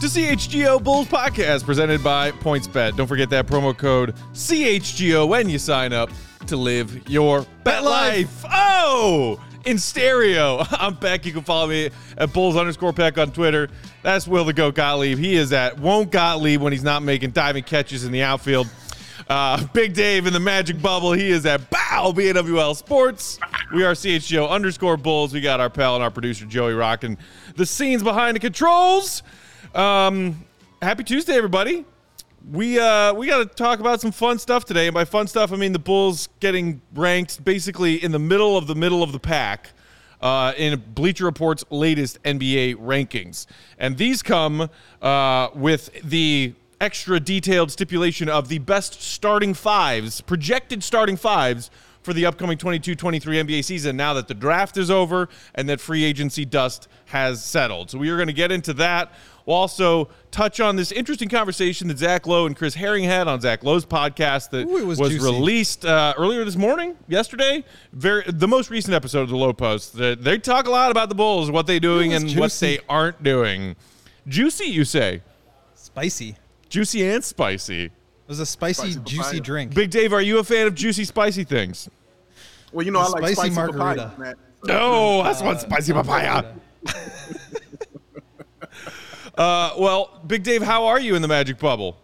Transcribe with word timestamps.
to 0.00 0.06
CHGO 0.06 0.80
Bulls 0.80 1.08
Podcast 1.08 1.64
presented 1.64 2.04
by 2.04 2.30
PointsBet. 2.30 2.96
Don't 2.96 3.08
forget 3.08 3.28
that 3.30 3.48
promo 3.48 3.76
code 3.76 4.14
CHGO 4.32 5.26
when 5.26 5.48
you 5.48 5.58
sign 5.58 5.92
up 5.92 6.10
to 6.46 6.56
live 6.56 7.08
your 7.08 7.44
bet 7.64 7.82
life. 7.82 8.44
Oh, 8.48 9.42
in 9.64 9.76
stereo. 9.76 10.64
I'm 10.70 10.96
Peck. 10.96 11.26
You 11.26 11.32
can 11.32 11.42
follow 11.42 11.66
me 11.66 11.90
at 12.16 12.32
Bulls 12.32 12.56
underscore 12.56 12.92
Peck 12.92 13.18
on 13.18 13.32
Twitter. 13.32 13.70
That's 14.04 14.28
Will 14.28 14.44
the 14.44 14.52
Goat 14.52 14.76
Gottlieb. 14.76 15.18
He 15.18 15.34
is 15.34 15.52
at 15.52 15.80
Won't 15.80 16.12
Gottlieb 16.12 16.60
when 16.60 16.72
he's 16.72 16.84
not 16.84 17.02
making 17.02 17.32
diving 17.32 17.64
catches 17.64 18.04
in 18.04 18.12
the 18.12 18.22
outfield. 18.22 18.68
Uh, 19.28 19.66
Big 19.72 19.94
Dave 19.94 20.28
in 20.28 20.32
the 20.32 20.40
Magic 20.40 20.80
Bubble. 20.80 21.12
He 21.12 21.28
is 21.28 21.44
at 21.44 21.68
Bow 21.70 22.12
BNWL 22.14 22.76
Sports. 22.76 23.40
We 23.74 23.82
are 23.82 23.94
CHGO 23.94 24.48
underscore 24.48 24.96
Bulls. 24.96 25.32
We 25.34 25.40
got 25.40 25.58
our 25.58 25.68
pal 25.68 25.96
and 25.96 26.04
our 26.04 26.10
producer 26.12 26.46
Joey 26.46 26.74
rocking 26.74 27.18
the 27.56 27.66
scenes 27.66 28.04
behind 28.04 28.36
the 28.36 28.40
controls. 28.40 29.24
Um, 29.74 30.44
happy 30.80 31.04
Tuesday, 31.04 31.34
everybody. 31.34 31.84
We 32.50 32.78
uh, 32.78 33.12
we 33.12 33.26
got 33.26 33.38
to 33.38 33.44
talk 33.44 33.80
about 33.80 34.00
some 34.00 34.12
fun 34.12 34.38
stuff 34.38 34.64
today, 34.64 34.86
and 34.86 34.94
by 34.94 35.04
fun 35.04 35.26
stuff 35.26 35.52
I 35.52 35.56
mean 35.56 35.72
the 35.72 35.78
Bulls 35.78 36.28
getting 36.40 36.80
ranked 36.94 37.44
basically 37.44 38.02
in 38.02 38.12
the 38.12 38.18
middle 38.18 38.56
of 38.56 38.66
the 38.66 38.74
middle 38.74 39.02
of 39.02 39.12
the 39.12 39.18
pack 39.18 39.72
uh, 40.22 40.54
in 40.56 40.82
Bleacher 40.94 41.26
Report's 41.26 41.64
latest 41.70 42.22
NBA 42.22 42.76
rankings, 42.76 43.46
and 43.78 43.98
these 43.98 44.22
come 44.22 44.70
uh, 45.02 45.48
with 45.54 45.90
the 46.02 46.54
extra 46.80 47.20
detailed 47.20 47.70
stipulation 47.70 48.28
of 48.30 48.48
the 48.48 48.60
best 48.60 49.02
starting 49.02 49.52
fives, 49.52 50.22
projected 50.22 50.82
starting 50.82 51.16
fives 51.16 51.70
for 52.08 52.14
the 52.14 52.24
upcoming 52.24 52.56
22 52.56 52.94
23 52.94 53.42
NBA 53.42 53.64
season 53.64 53.94
now 53.94 54.14
that 54.14 54.28
the 54.28 54.34
draft 54.34 54.78
is 54.78 54.90
over 54.90 55.28
and 55.54 55.68
that 55.68 55.78
free 55.78 56.04
agency 56.04 56.46
dust 56.46 56.88
has 57.06 57.44
settled. 57.44 57.90
So 57.90 57.98
we 57.98 58.08
are 58.08 58.16
going 58.16 58.28
to 58.28 58.32
get 58.32 58.50
into 58.50 58.72
that. 58.74 59.12
We'll 59.48 59.56
also 59.56 60.10
touch 60.30 60.60
on 60.60 60.76
this 60.76 60.92
interesting 60.92 61.30
conversation 61.30 61.88
that 61.88 61.96
Zach 61.96 62.26
Lowe 62.26 62.44
and 62.44 62.54
Chris 62.54 62.74
Herring 62.74 63.04
had 63.04 63.28
on 63.28 63.40
Zach 63.40 63.64
Lowe's 63.64 63.86
podcast 63.86 64.50
that 64.50 64.66
Ooh, 64.68 64.84
was 64.84 64.98
was, 64.98 65.18
released 65.18 65.86
uh, 65.86 66.12
earlier 66.18 66.44
this 66.44 66.56
morning, 66.56 66.98
yesterday. 67.08 67.64
Very 67.94 68.24
the 68.28 68.46
most 68.46 68.68
recent 68.68 68.92
episode 68.92 69.22
of 69.22 69.30
the 69.30 69.38
Lowe 69.38 69.54
Post. 69.54 69.96
They, 69.96 70.16
they 70.16 70.36
talk 70.36 70.66
a 70.66 70.70
lot 70.70 70.90
about 70.90 71.08
the 71.08 71.14
Bulls, 71.14 71.50
what 71.50 71.66
they're 71.66 71.80
doing, 71.80 72.10
was 72.12 72.24
and 72.24 72.38
what 72.38 72.52
they 72.60 72.78
aren't 72.90 73.22
doing. 73.22 73.74
Juicy, 74.26 74.66
you 74.66 74.84
say? 74.84 75.22
Spicy. 75.74 76.36
Juicy 76.68 77.08
and 77.08 77.24
spicy. 77.24 77.84
It 77.84 77.92
was 78.26 78.40
a 78.40 78.44
spicy, 78.44 78.92
Spicy 78.92 79.00
juicy 79.00 79.22
papaya. 79.22 79.40
drink. 79.40 79.74
Big 79.74 79.88
Dave, 79.90 80.12
are 80.12 80.20
you 80.20 80.40
a 80.40 80.44
fan 80.44 80.66
of 80.66 80.74
juicy, 80.74 81.04
spicy 81.04 81.44
things? 81.44 81.88
Well, 82.70 82.84
you 82.84 82.92
know, 82.92 83.00
I 83.00 83.06
like 83.08 83.22
Spicy 83.22 83.34
spicy 83.34 83.50
margarita. 83.54 84.02
papaya, 84.10 84.18
Matt. 84.18 84.36
No, 84.64 85.22
that's 85.22 85.40
one 85.40 85.58
spicy 85.58 85.94
papaya. 85.94 86.52
Uh, 89.38 89.72
well, 89.78 90.20
Big 90.26 90.42
Dave, 90.42 90.62
how 90.62 90.86
are 90.86 91.00
you 91.00 91.14
in 91.14 91.22
the 91.22 91.28
Magic 91.28 91.58
Bubble? 91.58 91.96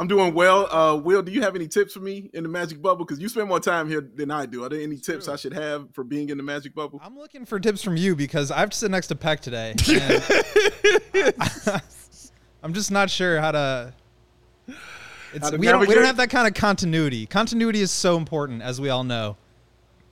I'm 0.00 0.08
doing 0.08 0.32
well. 0.32 0.66
Uh, 0.74 0.96
Will, 0.96 1.22
do 1.22 1.30
you 1.30 1.42
have 1.42 1.54
any 1.54 1.68
tips 1.68 1.92
for 1.92 2.00
me 2.00 2.30
in 2.32 2.42
the 2.42 2.48
magic 2.48 2.80
bubble? 2.80 3.04
Because 3.04 3.20
you 3.20 3.28
spend 3.28 3.50
more 3.50 3.60
time 3.60 3.86
here 3.86 4.00
than 4.00 4.30
I 4.30 4.46
do. 4.46 4.64
Are 4.64 4.70
there 4.70 4.80
any 4.80 4.96
tips 4.96 5.28
I 5.28 5.36
should 5.36 5.52
have 5.52 5.92
for 5.92 6.04
being 6.04 6.30
in 6.30 6.38
the 6.38 6.42
magic 6.42 6.74
bubble? 6.74 6.98
I'm 7.04 7.18
looking 7.18 7.44
for 7.44 7.60
tips 7.60 7.82
from 7.82 7.98
you 7.98 8.16
because 8.16 8.50
I 8.50 8.60
have 8.60 8.70
to 8.70 8.76
sit 8.78 8.90
next 8.90 9.08
to 9.08 9.14
Peck 9.14 9.40
today. 9.40 9.74
and 11.14 11.34
I'm 12.62 12.72
just 12.72 12.90
not 12.90 13.10
sure 13.10 13.42
how 13.42 13.52
to. 13.52 13.92
It's, 15.34 15.44
How 15.44 15.50
to 15.50 15.58
we, 15.58 15.66
don't, 15.66 15.86
we 15.86 15.94
don't 15.94 16.06
have 16.06 16.16
that 16.16 16.30
kind 16.30 16.48
of 16.48 16.54
continuity. 16.54 17.26
Continuity 17.26 17.82
is 17.82 17.90
so 17.90 18.16
important, 18.16 18.62
as 18.62 18.80
we 18.80 18.88
all 18.88 19.04
know. 19.04 19.36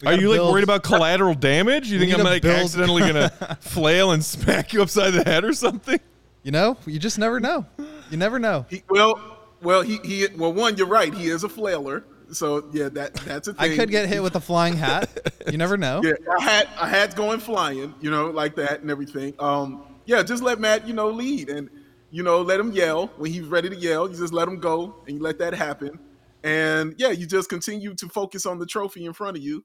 We 0.00 0.06
Are 0.06 0.10
gotta 0.12 0.22
you 0.22 0.30
like 0.30 0.52
worried 0.52 0.64
about 0.64 0.82
collateral 0.84 1.34
damage? 1.34 1.90
You 1.90 1.98
We 1.98 2.06
think 2.06 2.18
I'm 2.18 2.24
like 2.24 2.42
build- 2.42 2.56
accidentally 2.60 3.02
gonna 3.02 3.30
flail 3.60 4.12
and 4.12 4.24
smack 4.24 4.72
you 4.72 4.80
upside 4.82 5.12
the 5.12 5.24
head 5.24 5.44
or 5.44 5.52
something? 5.52 5.98
You 6.44 6.52
know, 6.52 6.76
you 6.86 6.98
just 6.98 7.18
never 7.18 7.40
know. 7.40 7.66
You 8.10 8.16
never 8.16 8.38
know. 8.38 8.64
He, 8.70 8.82
well, 8.88 9.20
well, 9.60 9.82
he, 9.82 9.98
he, 10.04 10.26
well, 10.36 10.52
one, 10.52 10.76
you're 10.76 10.86
right. 10.86 11.12
He 11.12 11.26
is 11.28 11.42
a 11.42 11.48
flailer. 11.48 12.04
So 12.30 12.68
yeah, 12.72 12.90
that 12.90 13.14
that's 13.14 13.48
a 13.48 13.54
thing. 13.54 13.72
I 13.72 13.76
could 13.76 13.90
get 13.90 14.08
hit 14.08 14.22
with 14.22 14.36
a 14.36 14.40
flying 14.40 14.76
hat. 14.76 15.32
You 15.50 15.58
never 15.58 15.76
know. 15.76 16.00
Yeah, 16.04 16.12
a 16.36 16.40
hat, 16.40 16.68
a 16.78 16.86
hat's 16.86 17.14
going 17.14 17.40
flying, 17.40 17.94
you 18.00 18.10
know, 18.10 18.30
like 18.30 18.54
that 18.56 18.82
and 18.82 18.90
everything. 18.90 19.34
Um, 19.38 19.82
yeah, 20.04 20.22
just 20.22 20.42
let 20.42 20.60
Matt, 20.60 20.86
you 20.86 20.94
know, 20.94 21.08
lead 21.10 21.48
and 21.48 21.68
you 22.10 22.22
know, 22.22 22.40
let 22.42 22.60
him 22.60 22.72
yell 22.72 23.08
when 23.16 23.32
he's 23.32 23.44
ready 23.46 23.68
to 23.68 23.76
yell. 23.76 24.08
You 24.10 24.16
just 24.16 24.32
let 24.32 24.46
him 24.46 24.60
go 24.60 24.94
and 25.06 25.16
you 25.16 25.22
let 25.22 25.38
that 25.40 25.54
happen. 25.54 25.98
And 26.44 26.94
yeah, 26.98 27.10
you 27.10 27.26
just 27.26 27.48
continue 27.50 27.94
to 27.94 28.08
focus 28.08 28.46
on 28.46 28.58
the 28.58 28.66
trophy 28.66 29.04
in 29.06 29.12
front 29.12 29.36
of 29.36 29.42
you, 29.42 29.64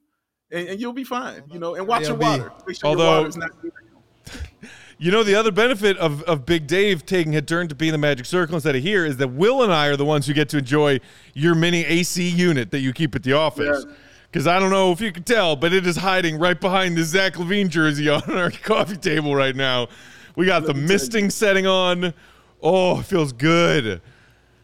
and, 0.54 0.68
and 0.68 0.80
you'll 0.80 0.92
be 0.92 1.04
fine. 1.04 1.42
You 1.50 1.58
know, 1.58 1.74
and 1.74 1.86
watch 1.86 2.06
your 2.06 2.16
water. 2.16 2.52
Make 2.66 2.78
sure 2.78 2.90
Although- 2.90 3.22
your 3.22 3.38
not. 3.38 3.50
You 4.96 5.10
know, 5.10 5.24
the 5.24 5.34
other 5.34 5.50
benefit 5.50 5.98
of, 5.98 6.22
of 6.22 6.46
Big 6.46 6.68
Dave 6.68 7.04
taking 7.04 7.34
a 7.34 7.42
turn 7.42 7.66
to 7.66 7.74
be 7.74 7.88
in 7.88 7.92
the 7.92 7.98
Magic 7.98 8.26
Circle 8.26 8.54
instead 8.54 8.76
of 8.76 8.82
here 8.82 9.04
is 9.04 9.16
that 9.16 9.26
Will 9.28 9.64
and 9.64 9.72
I 9.72 9.88
are 9.88 9.96
the 9.96 10.04
ones 10.04 10.26
who 10.28 10.32
get 10.32 10.48
to 10.50 10.58
enjoy 10.58 11.00
your 11.34 11.56
mini 11.56 11.84
AC 11.84 12.28
unit 12.28 12.70
that 12.70 12.78
you 12.78 12.92
keep 12.92 13.16
at 13.16 13.24
the 13.24 13.32
office. 13.32 13.84
Yeah. 13.86 13.94
Because 14.30 14.46
I 14.46 14.60
don't 14.60 14.70
know 14.70 14.92
if 14.92 15.00
you 15.00 15.10
can 15.10 15.24
tell, 15.24 15.56
but 15.56 15.72
it 15.72 15.84
is 15.84 15.96
hiding 15.96 16.38
right 16.38 16.58
behind 16.60 16.96
the 16.96 17.02
Zach 17.02 17.34
LaVine 17.34 17.70
jersey 17.70 18.08
on 18.10 18.22
our 18.30 18.52
coffee 18.52 18.96
table 18.96 19.34
right 19.34 19.56
now. 19.56 19.88
We 20.36 20.46
got 20.46 20.64
the 20.64 20.74
me 20.74 20.82
you. 20.82 20.86
misting 20.86 21.28
setting 21.28 21.66
on. 21.66 22.14
Oh, 22.62 23.00
it 23.00 23.06
feels 23.06 23.32
good. 23.32 24.00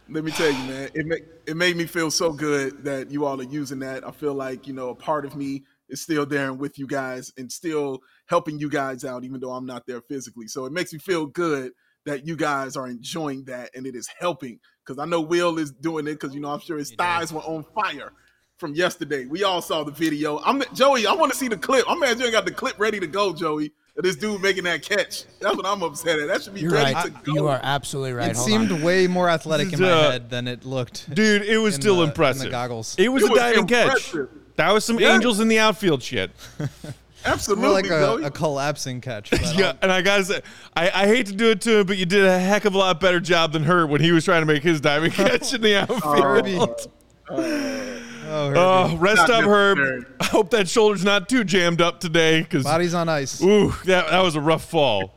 Let 0.08 0.24
me 0.24 0.30
tell 0.30 0.50
you, 0.50 0.58
man, 0.58 0.90
it 0.94 1.06
made 1.06 1.24
it 1.46 1.56
made 1.56 1.76
me 1.76 1.84
feel 1.84 2.10
so 2.10 2.32
good 2.32 2.84
that 2.84 3.10
you 3.10 3.26
all 3.26 3.40
are 3.40 3.44
using 3.44 3.80
that. 3.80 4.06
I 4.06 4.12
feel 4.12 4.34
like 4.34 4.66
you 4.68 4.72
know 4.72 4.90
a 4.90 4.94
part 4.94 5.24
of 5.24 5.34
me 5.34 5.64
is 5.90 6.00
still 6.02 6.24
there 6.26 6.46
and 6.48 6.58
with 6.58 6.78
you 6.78 6.86
guys 6.86 7.32
and 7.36 7.50
still 7.50 8.00
helping 8.26 8.58
you 8.58 8.68
guys 8.70 9.04
out, 9.04 9.24
even 9.24 9.40
though 9.40 9.52
I'm 9.52 9.66
not 9.66 9.86
there 9.86 10.00
physically. 10.00 10.46
So 10.48 10.64
it 10.66 10.72
makes 10.72 10.92
me 10.92 10.98
feel 10.98 11.26
good 11.26 11.72
that 12.06 12.26
you 12.26 12.36
guys 12.36 12.76
are 12.76 12.86
enjoying 12.88 13.44
that 13.44 13.70
and 13.74 13.86
it 13.86 13.94
is 13.94 14.08
helping. 14.18 14.58
Because 14.84 14.98
I 14.98 15.04
know 15.04 15.20
Will 15.20 15.58
is 15.58 15.70
doing 15.70 16.06
it 16.06 16.12
because 16.14 16.34
you 16.34 16.40
know 16.40 16.50
I'm 16.50 16.60
sure 16.60 16.78
his 16.78 16.92
thighs 16.92 17.32
were 17.32 17.40
on 17.42 17.64
fire 17.74 18.12
from 18.58 18.74
yesterday. 18.74 19.26
We 19.26 19.44
all 19.44 19.60
saw 19.62 19.84
the 19.84 19.92
video. 19.92 20.38
I'm 20.44 20.62
Joey. 20.74 21.06
I 21.06 21.12
want 21.12 21.32
to 21.32 21.38
see 21.38 21.48
the 21.48 21.56
clip. 21.56 21.84
I'm 21.88 21.98
mad 22.00 22.18
you 22.18 22.24
ain't 22.24 22.32
got 22.32 22.44
the 22.46 22.50
clip 22.52 22.78
ready 22.78 22.98
to 23.00 23.06
go, 23.06 23.32
Joey. 23.32 23.72
Of 23.96 24.04
this 24.04 24.14
dude 24.16 24.40
making 24.40 24.64
that 24.64 24.82
catch. 24.82 25.24
That's 25.40 25.56
what 25.56 25.66
I'm 25.66 25.82
upset 25.82 26.20
at. 26.20 26.28
That 26.28 26.42
should 26.42 26.54
be 26.54 26.60
You're 26.60 26.70
ready 26.70 26.94
right. 26.94 27.04
to 27.06 27.10
go. 27.10 27.34
You 27.34 27.48
are 27.48 27.58
absolutely 27.62 28.12
right. 28.12 28.30
It 28.30 28.36
Hold 28.36 28.48
seemed 28.48 28.70
on. 28.72 28.82
way 28.82 29.08
more 29.08 29.28
athletic 29.28 29.72
in 29.72 29.80
my 29.80 29.90
Uh, 29.90 30.10
head 30.12 30.30
than 30.30 30.46
it 30.46 30.64
looked. 30.64 31.12
Dude, 31.12 31.42
it 31.42 31.58
was 31.58 31.74
in 31.74 31.80
still 31.82 31.96
the- 31.96 32.02
in 32.02 32.06
the 32.06 32.12
impressive. 32.12 32.50
goggles. 32.52 32.94
It 32.96 33.08
was 33.08 33.24
It 33.24 33.26
a 33.26 33.32
was 33.32 33.38
diving 33.40 33.66
catch. 33.66 34.14
Impressive. 34.50 34.56
That 34.56 34.72
was 34.72 34.84
some 34.84 34.98
Yeah. 34.98 35.14
angels 35.14 35.40
in 35.40 35.48
the 35.48 35.58
outfield 35.58 36.02
shit. 36.02 36.30
Absolutely, 37.24 37.64
More 37.64 37.72
like 37.74 37.90
a, 37.90 38.14
a 38.26 38.30
collapsing 38.30 39.00
catch. 39.02 39.30
Yeah, 39.54 39.68
I'll- 39.68 39.78
and 39.82 39.92
I 39.92 40.00
gotta 40.00 40.24
say, 40.24 40.40
I, 40.74 40.90
I 41.02 41.06
hate 41.06 41.26
to 41.26 41.34
do 41.34 41.50
it 41.50 41.60
to 41.62 41.80
him, 41.80 41.86
but 41.86 41.98
you 41.98 42.06
did 42.06 42.24
a 42.24 42.38
heck 42.38 42.64
of 42.64 42.74
a 42.74 42.78
lot 42.78 42.98
better 42.98 43.20
job 43.20 43.52
than 43.52 43.64
Hurt 43.64 43.88
when 43.90 44.00
he 44.00 44.10
was 44.12 44.24
trying 44.24 44.40
to 44.42 44.46
make 44.46 44.62
his 44.62 44.80
diving 44.80 45.10
catch 45.10 45.52
in 45.52 45.60
the 45.60 45.74
oh, 45.76 45.80
outfield. 45.82 46.90
Oh, 47.28 47.42
Herbie. 47.42 48.58
Oh, 48.58 48.96
rest 48.96 49.16
Not 49.28 49.30
up, 49.30 49.44
Herb. 49.44 49.78
necessary. 49.78 50.04
I 50.20 50.24
hope 50.26 50.50
that 50.50 50.68
shoulder's 50.68 51.04
not 51.04 51.28
too 51.28 51.42
jammed 51.44 51.80
up 51.80 52.00
today, 52.00 52.42
because 52.42 52.64
Body's 52.64 52.94
on 52.94 53.08
ice. 53.08 53.42
ooh, 53.42 53.70
that, 53.84 54.08
that 54.08 54.20
was 54.22 54.36
a 54.36 54.40
rough 54.40 54.64
fall. 54.64 55.14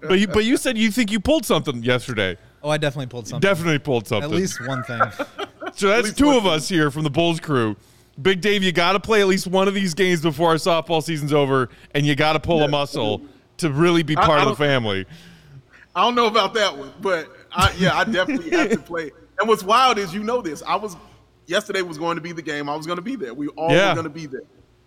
but 0.00 0.18
you, 0.18 0.26
but 0.26 0.44
you 0.44 0.56
said 0.56 0.76
you 0.78 0.90
think 0.90 1.12
you 1.12 1.20
pulled 1.20 1.44
something 1.46 1.82
yesterday. 1.82 2.36
Oh, 2.62 2.70
I 2.70 2.76
definitely 2.78 3.06
pulled 3.06 3.28
something. 3.28 3.46
Definitely 3.46 3.78
pulled 3.78 4.06
something. 4.06 4.30
At 4.30 4.36
least 4.36 4.66
one 4.66 4.82
thing. 4.84 5.00
so 5.74 5.88
that's 5.88 6.12
two 6.12 6.26
one 6.26 6.36
of 6.36 6.46
us 6.46 6.68
here 6.68 6.90
from 6.90 7.04
the 7.04 7.10
Bulls 7.10 7.40
crew. 7.40 7.76
Big 8.22 8.40
Dave, 8.40 8.62
you 8.62 8.72
got 8.72 8.92
to 8.92 9.00
play 9.00 9.20
at 9.20 9.26
least 9.28 9.46
one 9.46 9.68
of 9.68 9.74
these 9.74 9.94
games 9.94 10.20
before 10.20 10.50
our 10.50 10.56
softball 10.56 11.02
season's 11.02 11.32
over, 11.32 11.68
and 11.94 12.04
you 12.04 12.14
got 12.14 12.34
to 12.34 12.40
pull 12.40 12.62
a 12.62 12.68
muscle 12.68 13.22
to 13.58 13.70
really 13.70 14.02
be 14.02 14.14
part 14.14 14.40
I 14.40 14.42
of 14.42 14.48
the 14.48 14.56
family. 14.56 15.06
I 15.94 16.02
don't 16.04 16.14
know 16.14 16.26
about 16.26 16.54
that 16.54 16.76
one, 16.76 16.92
but 17.00 17.28
I, 17.52 17.72
yeah, 17.78 17.96
I 17.98 18.04
definitely 18.04 18.50
have 18.50 18.70
to 18.70 18.78
play. 18.82 19.10
And 19.38 19.48
what's 19.48 19.62
wild 19.62 19.98
is 19.98 20.12
you 20.14 20.22
know 20.22 20.40
this. 20.42 20.62
I 20.66 20.76
was 20.76 20.96
yesterday 21.46 21.82
was 21.82 21.98
going 21.98 22.16
to 22.16 22.20
be 22.20 22.32
the 22.32 22.42
game. 22.42 22.68
I 22.68 22.76
was 22.76 22.86
going 22.86 22.96
to 22.96 23.02
be 23.02 23.16
there. 23.16 23.34
We 23.34 23.48
all 23.48 23.70
Yeah. 23.72 23.88
were 23.88 23.94
going 23.94 24.04
to 24.04 24.10
be 24.10 24.26
there, 24.26 24.42
our 24.42 24.46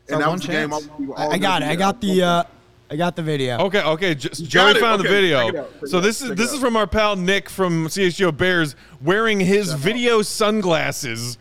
and 0.10 0.22
that 0.22 0.28
one 0.28 0.38
was 0.38 0.42
the 0.46 0.52
game. 0.52 0.74
I, 0.74 0.80
chance. 0.80 0.90
we 1.00 1.14
I, 1.16 1.28
I 1.30 1.38
got 1.38 1.62
it. 1.62 1.66
I 1.66 1.76
got 1.76 2.00
the 2.02 2.24
uh, 2.24 2.44
I 2.92 2.96
got 2.96 3.16
the 3.16 3.24
video. 3.24 3.58
Okay, 3.60 3.82
okay. 3.84 4.16
J- 4.16 4.30
got 4.30 4.38
Joey 4.38 4.72
it? 4.72 4.78
found 4.80 5.04
the 5.04 5.08
video. 5.10 5.52
check 5.52 5.66
check 5.80 5.88
so 5.88 6.00
this 6.00 6.22
out, 6.22 6.26
is 6.26 6.30
check 6.30 6.38
this 6.38 6.52
it 6.52 6.56
is 6.56 6.60
out. 6.60 6.62
from 6.62 6.76
our 6.78 6.88
pal 6.88 7.16
Nick 7.16 7.50
from 7.50 7.88
CHGO 7.88 8.36
Bears 8.36 8.76
wearing 9.02 9.40
his 9.40 9.74
video 9.74 10.22
sunglasses 10.22 11.38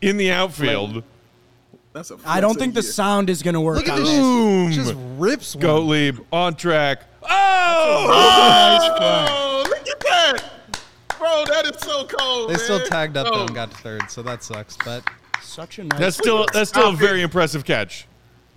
in 0.00 0.16
the 0.16 0.30
outfield. 0.30 1.04
That's 1.94 2.10
a 2.10 2.18
I 2.26 2.40
don't 2.42 2.58
think 2.58 2.74
the 2.74 2.80
idea. 2.80 2.90
sound 2.92 3.30
is 3.30 3.42
gonna 3.42 3.60
work 3.60 3.76
Look 3.76 3.88
at 3.88 3.94
on 3.94 4.00
this. 4.00 4.10
this. 4.10 4.18
Boom. 4.20 4.72
Just 4.72 4.94
rips 5.16 5.54
one. 5.54 5.62
Gottlieb 5.62 6.18
on 6.32 6.54
track. 6.56 7.02
Oh! 7.22 8.06
Oh, 8.10 9.64
look 9.68 9.88
at 9.88 10.00
that, 10.00 10.42
bro! 11.18 11.44
That 11.46 11.66
is 11.74 11.80
so 11.80 12.04
cold. 12.06 12.50
They 12.50 12.56
still 12.56 12.80
tagged 12.80 13.16
up 13.16 13.26
Oh, 13.28 13.36
though 13.38 13.44
and 13.46 13.54
got 13.54 13.70
to 13.70 13.76
third, 13.78 14.10
so 14.10 14.22
that 14.22 14.42
sucks. 14.42 14.76
But 14.84 15.08
Such 15.42 15.78
a 15.78 15.84
nice. 15.84 15.98
That's 15.98 16.16
still 16.16 16.46
that's 16.52 16.68
still 16.70 16.82
a 16.88 16.92
Stop 16.92 16.94
it. 17.02 17.06
very 17.06 17.22
impressive 17.22 17.64
catch. 17.64 18.06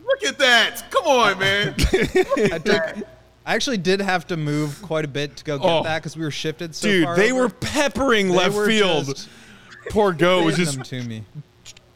Look 0.04 0.24
at 0.26 0.38
that! 0.40 0.90
Come 0.90 1.06
on, 1.06 1.40
man. 1.40 1.76
I 1.78 2.60
took. 2.64 3.08
I 3.46 3.56
actually 3.56 3.78
did 3.78 4.02
have 4.02 4.28
to 4.28 4.36
move 4.38 4.82
quite 4.82 5.06
a 5.06 5.08
bit 5.08 5.38
to 5.38 5.44
go 5.46 5.58
get 5.58 5.66
Oh. 5.66 5.84
that 5.84 6.00
because 6.02 6.18
we 6.18 6.24
were 6.24 6.32
shifted 6.32 6.76
so 6.76 6.88
Dude, 6.90 7.04
far. 7.06 7.16
they 7.16 7.32
over. 7.32 7.44
were 7.44 7.50
peppering 7.50 8.28
They 8.30 8.36
left 8.36 8.56
were 8.56 8.66
field. 8.66 9.06
just 9.06 9.30
Poor 9.92 10.12
Go 10.12 10.44
was 10.44 10.58
hitting 10.58 10.74
just 10.80 10.90
them 10.92 11.02
to 11.04 11.08
me. 11.08 11.24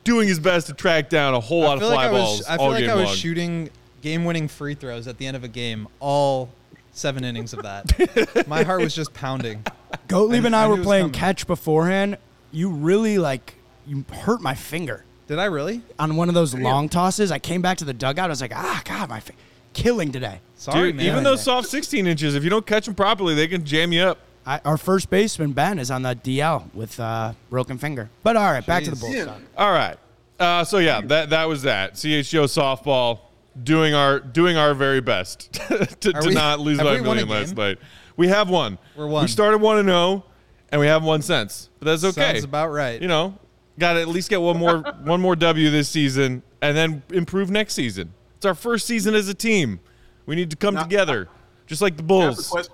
Doing 0.03 0.27
his 0.27 0.39
best 0.39 0.67
to 0.67 0.73
track 0.73 1.09
down 1.09 1.33
a 1.33 1.39
whole 1.39 1.61
lot 1.61 1.73
of 1.75 1.79
feel 1.81 1.89
fly 1.91 2.05
like 2.05 2.07
I 2.07 2.11
balls 2.17 2.37
was. 2.39 2.47
I 2.47 2.55
all 2.57 2.65
feel 2.65 2.71
like 2.71 2.79
game 2.81 2.89
I 2.89 2.95
was 2.95 3.05
long. 3.05 3.15
shooting 3.15 3.69
game-winning 4.01 4.47
free 4.47 4.73
throws 4.73 5.07
at 5.07 5.17
the 5.19 5.27
end 5.27 5.37
of 5.37 5.43
a 5.43 5.47
game. 5.47 5.87
All 5.99 6.49
seven 6.91 7.23
innings 7.23 7.53
of 7.53 7.61
that. 7.63 8.45
My 8.47 8.63
heart 8.63 8.81
was 8.81 8.95
just 8.95 9.13
pounding. 9.13 9.63
Gottlieb 10.07 10.43
I- 10.43 10.47
and 10.47 10.55
I 10.55 10.63
I, 10.63 10.67
were 10.67 10.77
playing 10.81 11.03
coming. 11.05 11.13
catch 11.19 11.45
beforehand. 11.47 12.17
You 12.51 12.69
really 12.69 13.17
like 13.17 13.55
you 13.87 14.03
hurt 14.11 14.41
my 14.41 14.53
finger 14.55 15.03
Did 15.27 15.39
I 15.39 15.45
really? 15.45 15.81
on 15.97 16.15
one 16.17 16.27
of 16.29 16.35
those 16.35 16.53
long 16.53 16.89
tosses. 16.89 17.31
I 17.31 17.39
came 17.39 17.61
back 17.61 17.77
to 17.77 17.85
the 17.85 17.93
dugout. 17.93 18.25
I 18.25 18.27
was 18.27 18.41
like, 18.41 18.53
ah, 18.55 18.81
God, 18.85 19.09
my 19.09 19.19
fi- 19.19 19.33
killing 19.73 20.11
today. 20.11 20.39
Sorry, 20.55 20.89
Dude, 20.89 20.97
man. 20.97 21.05
even 21.05 21.23
those 21.23 21.41
soft 21.43 21.67
16 21.69 22.05
inches, 22.07 22.35
if 22.35 22.43
you 22.43 22.49
don't 22.49 22.65
catch 22.65 22.85
them 22.85 22.93
properly, 22.95 23.33
they 23.35 23.47
can 23.47 23.63
jam 23.65 23.91
you 23.93 24.01
up. 24.01 24.17
I, 24.45 24.59
our 24.65 24.77
first 24.77 25.09
baseman 25.09 25.51
Ben 25.53 25.77
is 25.79 25.91
on 25.91 26.01
the 26.01 26.15
DL 26.15 26.73
with 26.73 26.99
uh, 26.99 27.33
broken 27.49 27.77
finger. 27.77 28.09
But 28.23 28.35
all 28.37 28.51
right, 28.51 28.65
back 28.65 28.83
to 28.85 28.89
the 28.91 28.95
Bulls. 28.95 29.13
Yeah. 29.13 29.37
All 29.57 29.71
right. 29.71 29.97
Uh, 30.39 30.63
so 30.63 30.79
yeah, 30.79 31.01
that 31.01 31.29
that 31.29 31.47
was 31.47 31.61
that. 31.63 31.93
CHGO 31.93 32.45
softball 32.45 33.19
doing 33.61 33.93
our 33.93 34.19
doing 34.19 34.57
our 34.57 34.73
very 34.73 35.01
best 35.01 35.51
to, 35.69 35.85
to 35.99 36.13
we- 36.25 36.33
not 36.33 36.59
lose 36.59 36.77
have 36.79 36.85
by 36.87 36.93
we 36.93 36.99
a 36.99 37.03
won 37.03 37.17
a 37.19 37.25
million 37.25 37.29
last 37.29 37.55
night. 37.55 37.77
We 38.17 38.27
have 38.29 38.49
one. 38.49 38.77
We're 38.95 39.07
one. 39.07 39.23
We 39.23 39.27
started 39.27 39.59
one 39.59 39.77
and 39.77 39.87
zero, 39.87 40.25
and 40.71 40.81
we 40.81 40.87
have 40.87 41.03
one 41.03 41.21
since. 41.21 41.69
But 41.79 41.85
that's 41.85 42.03
okay. 42.03 42.33
Sounds 42.33 42.43
about 42.43 42.69
right. 42.71 42.99
You 43.01 43.07
know, 43.07 43.37
got 43.77 43.93
to 43.93 44.01
at 44.01 44.07
least 44.07 44.29
get 44.29 44.41
one 44.41 44.57
more 44.57 44.79
one 45.03 45.21
more 45.21 45.35
W 45.35 45.69
this 45.69 45.89
season, 45.89 46.41
and 46.61 46.75
then 46.75 47.03
improve 47.11 47.51
next 47.51 47.73
season. 47.75 48.13
It's 48.37 48.45
our 48.45 48.55
first 48.55 48.87
season 48.87 49.13
as 49.13 49.27
a 49.29 49.33
team. 49.35 49.79
We 50.25 50.35
need 50.35 50.49
to 50.49 50.55
come 50.57 50.73
Now- 50.73 50.83
together, 50.83 51.29
just 51.67 51.81
like 51.83 51.95
the 51.97 52.03
I 52.03 52.25
have 52.25 52.33
a 52.33 52.35
Bulls. 52.35 52.69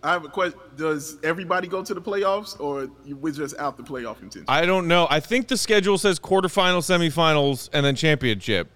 Question. 0.00 0.08
I 0.08 0.12
have 0.12 0.24
a 0.24 0.28
question. 0.28 0.58
Does 0.76 1.16
everybody 1.22 1.68
go 1.68 1.82
to 1.84 1.94
the 1.94 2.00
playoffs, 2.00 2.58
or 2.60 2.88
we're 3.14 3.32
just 3.32 3.56
out 3.58 3.76
the 3.76 3.82
playoff 3.82 4.18
contention? 4.18 4.44
I 4.48 4.66
don't 4.66 4.88
know. 4.88 5.06
I 5.10 5.20
think 5.20 5.48
the 5.48 5.56
schedule 5.56 5.98
says 5.98 6.18
quarterfinals, 6.18 6.84
semifinals, 6.88 7.68
and 7.72 7.84
then 7.84 7.94
championship. 7.96 8.68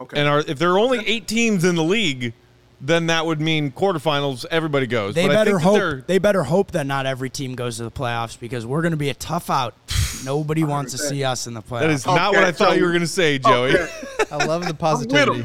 okay. 0.00 0.18
And 0.18 0.28
are, 0.28 0.40
if 0.40 0.58
there 0.58 0.70
are 0.72 0.78
only 0.78 1.06
eight 1.06 1.26
teams 1.26 1.64
in 1.64 1.74
the 1.74 1.84
league, 1.84 2.32
then 2.80 3.08
that 3.08 3.26
would 3.26 3.40
mean 3.40 3.70
quarterfinals. 3.70 4.46
Everybody 4.50 4.86
goes. 4.86 5.14
They 5.14 5.26
but 5.26 5.32
I 5.36 5.44
better 5.44 5.60
think 5.60 5.72
they're- 5.74 5.96
hope. 5.96 6.06
They 6.06 6.18
better 6.18 6.42
hope 6.42 6.70
that 6.72 6.86
not 6.86 7.04
every 7.04 7.28
team 7.28 7.54
goes 7.54 7.76
to 7.76 7.84
the 7.84 7.90
playoffs 7.90 8.38
because 8.40 8.64
we're 8.64 8.80
going 8.82 8.92
to 8.92 8.96
be 8.96 9.10
a 9.10 9.14
tough 9.14 9.50
out. 9.50 9.74
Nobody 10.24 10.64
wants 10.64 10.92
to 10.92 10.98
see 10.98 11.22
us 11.24 11.46
in 11.46 11.52
the 11.54 11.60
playoffs. 11.62 11.80
that 11.80 11.90
is 11.90 12.06
not 12.06 12.32
what 12.32 12.44
I 12.44 12.52
thought 12.52 12.68
so- 12.70 12.74
you 12.74 12.84
were 12.84 12.90
going 12.90 13.00
to 13.00 13.06
say, 13.06 13.38
Joey. 13.38 13.76
Okay. 13.76 13.88
I 14.32 14.44
love 14.46 14.66
the 14.66 14.72
positivity. 14.88 15.44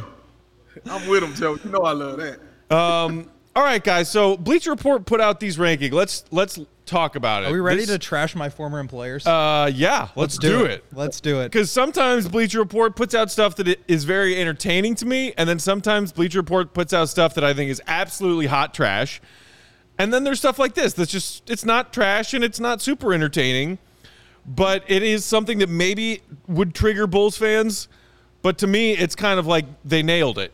I'm 0.90 1.08
with 1.10 1.24
him, 1.24 1.34
Joe. 1.34 1.58
You 1.64 1.70
know 1.72 1.80
I 1.80 1.92
love 1.94 2.18
that. 2.20 2.76
Um, 2.76 3.30
All 3.56 3.64
right, 3.64 3.82
guys. 3.82 4.10
So 4.10 4.36
Bleacher 4.36 4.72
Report 4.72 5.06
put 5.06 5.22
out 5.22 5.40
these 5.40 5.58
rankings. 5.58 5.94
Let's 5.94 6.26
let's 6.32 6.60
talk 6.86 7.16
about 7.16 7.44
it. 7.44 7.50
Are 7.50 7.54
we 7.54 7.60
ready 7.60 7.82
This- 7.82 7.90
to 7.90 7.98
trash 7.98 8.36
my 8.36 8.50
former 8.50 8.80
employers? 8.80 9.26
Uh, 9.26 9.72
yeah. 9.74 10.10
Let's, 10.16 10.38
do, 10.38 10.66
it. 10.66 10.84
Let's 10.94 11.20
do 11.22 11.40
it. 11.40 11.46
Because 11.52 11.72
sometimes 11.72 12.28
Bleacher 12.28 12.60
Report 12.60 12.96
puts 12.96 13.16
out 13.16 13.32
stuff 13.32 13.56
that 13.56 13.80
is 13.88 14.04
very 14.04 14.40
entertaining 14.40 14.96
to 14.96 15.06
me, 15.06 15.34
and 15.38 15.48
then 15.48 15.58
sometimes 15.58 16.12
Bleacher 16.12 16.40
Report 16.40 16.74
puts 16.74 16.94
out 16.94 17.10
stuff 17.10 17.34
that 17.36 17.44
I 17.44 17.54
think 17.54 17.72
is 17.72 17.82
absolutely 17.88 18.48
hot 18.48 18.74
trash. 18.74 19.22
And 19.98 20.14
then 20.14 20.26
there's 20.26 20.40
stuff 20.40 20.60
like 20.60 20.74
this 20.76 20.92
that's 20.94 21.12
just 21.12 21.50
it's 21.50 21.64
not 21.64 21.94
trash 21.94 22.34
and 22.34 22.44
it's 22.44 22.60
not 22.60 22.82
super 22.82 23.14
entertaining, 23.14 23.78
but 24.46 24.84
it 24.88 25.02
is 25.02 25.24
something 25.24 25.60
that 25.60 25.70
maybe 25.70 26.22
would 26.48 26.76
trigger 26.76 27.08
Bulls 27.08 27.38
fans. 27.38 27.88
But 28.42 28.58
to 28.60 28.68
me, 28.68 28.92
it's 28.92 29.16
kind 29.16 29.40
of 29.40 29.48
like 29.48 29.66
they 29.86 30.04
nailed 30.04 30.38
it. 30.38 30.52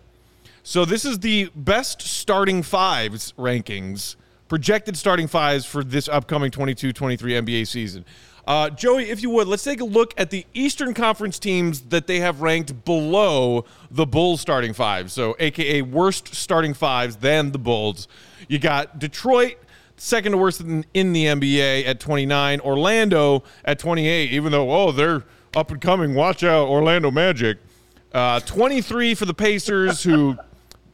So 0.64 0.86
this 0.86 1.06
is 1.06 1.20
the 1.20 1.50
best 1.56 2.02
starting 2.02 2.62
fives 2.62 3.34
rankings, 3.38 4.16
projected 4.48 4.96
starting 4.96 5.28
fives 5.28 5.66
for 5.66 5.84
this 5.84 6.08
upcoming 6.08 6.52
22-23 6.52 6.94
NBA 7.18 7.68
season. 7.68 8.06
Uh, 8.48 8.70
Joey, 8.70 9.10
if 9.10 9.22
you 9.22 9.30
would, 9.32 9.48
let's 9.48 9.64
take 9.64 9.82
a 9.82 9.86
look 9.86 10.14
at 10.18 10.30
the 10.30 10.46
Eastern 10.54 10.94
Conference 10.94 11.40
teams 11.40 11.82
that 11.82 12.08
they 12.08 12.20
have 12.20 12.42
ranked 12.42 12.86
below 12.86 13.66
the 13.90 14.06
Bulls 14.06 14.42
starting 14.42 14.74
fives. 14.74 15.14
So, 15.14 15.36
AKA 15.40 15.84
worst 15.84 16.34
starting 16.34 16.74
fives 16.74 17.18
than 17.18 17.52
the 17.52 17.60
Bulls. 17.60 18.08
You 18.48 18.58
got 18.58 19.00
Detroit, 19.00 19.58
second 19.96 20.32
to 20.32 20.38
worst 20.40 20.62
in, 20.62 20.86
in 20.94 21.14
the 21.14 21.26
NBA 21.26 21.86
at 21.86 22.00
29. 22.00 22.60
Orlando 22.62 23.44
at 23.64 23.78
28, 23.78 24.32
even 24.32 24.52
though, 24.52 24.72
oh, 24.72 24.92
they're 24.92 25.24
up 25.56 25.72
and 25.72 25.80
coming. 25.80 26.16
Watch 26.16 26.44
out, 26.44 26.68
Orlando 26.68 27.12
Magic. 27.12 27.60
Uh, 28.12 28.40
23 28.42 29.16
for 29.16 29.26
the 29.26 29.34
Pacers, 29.34 30.04
who 30.04 30.36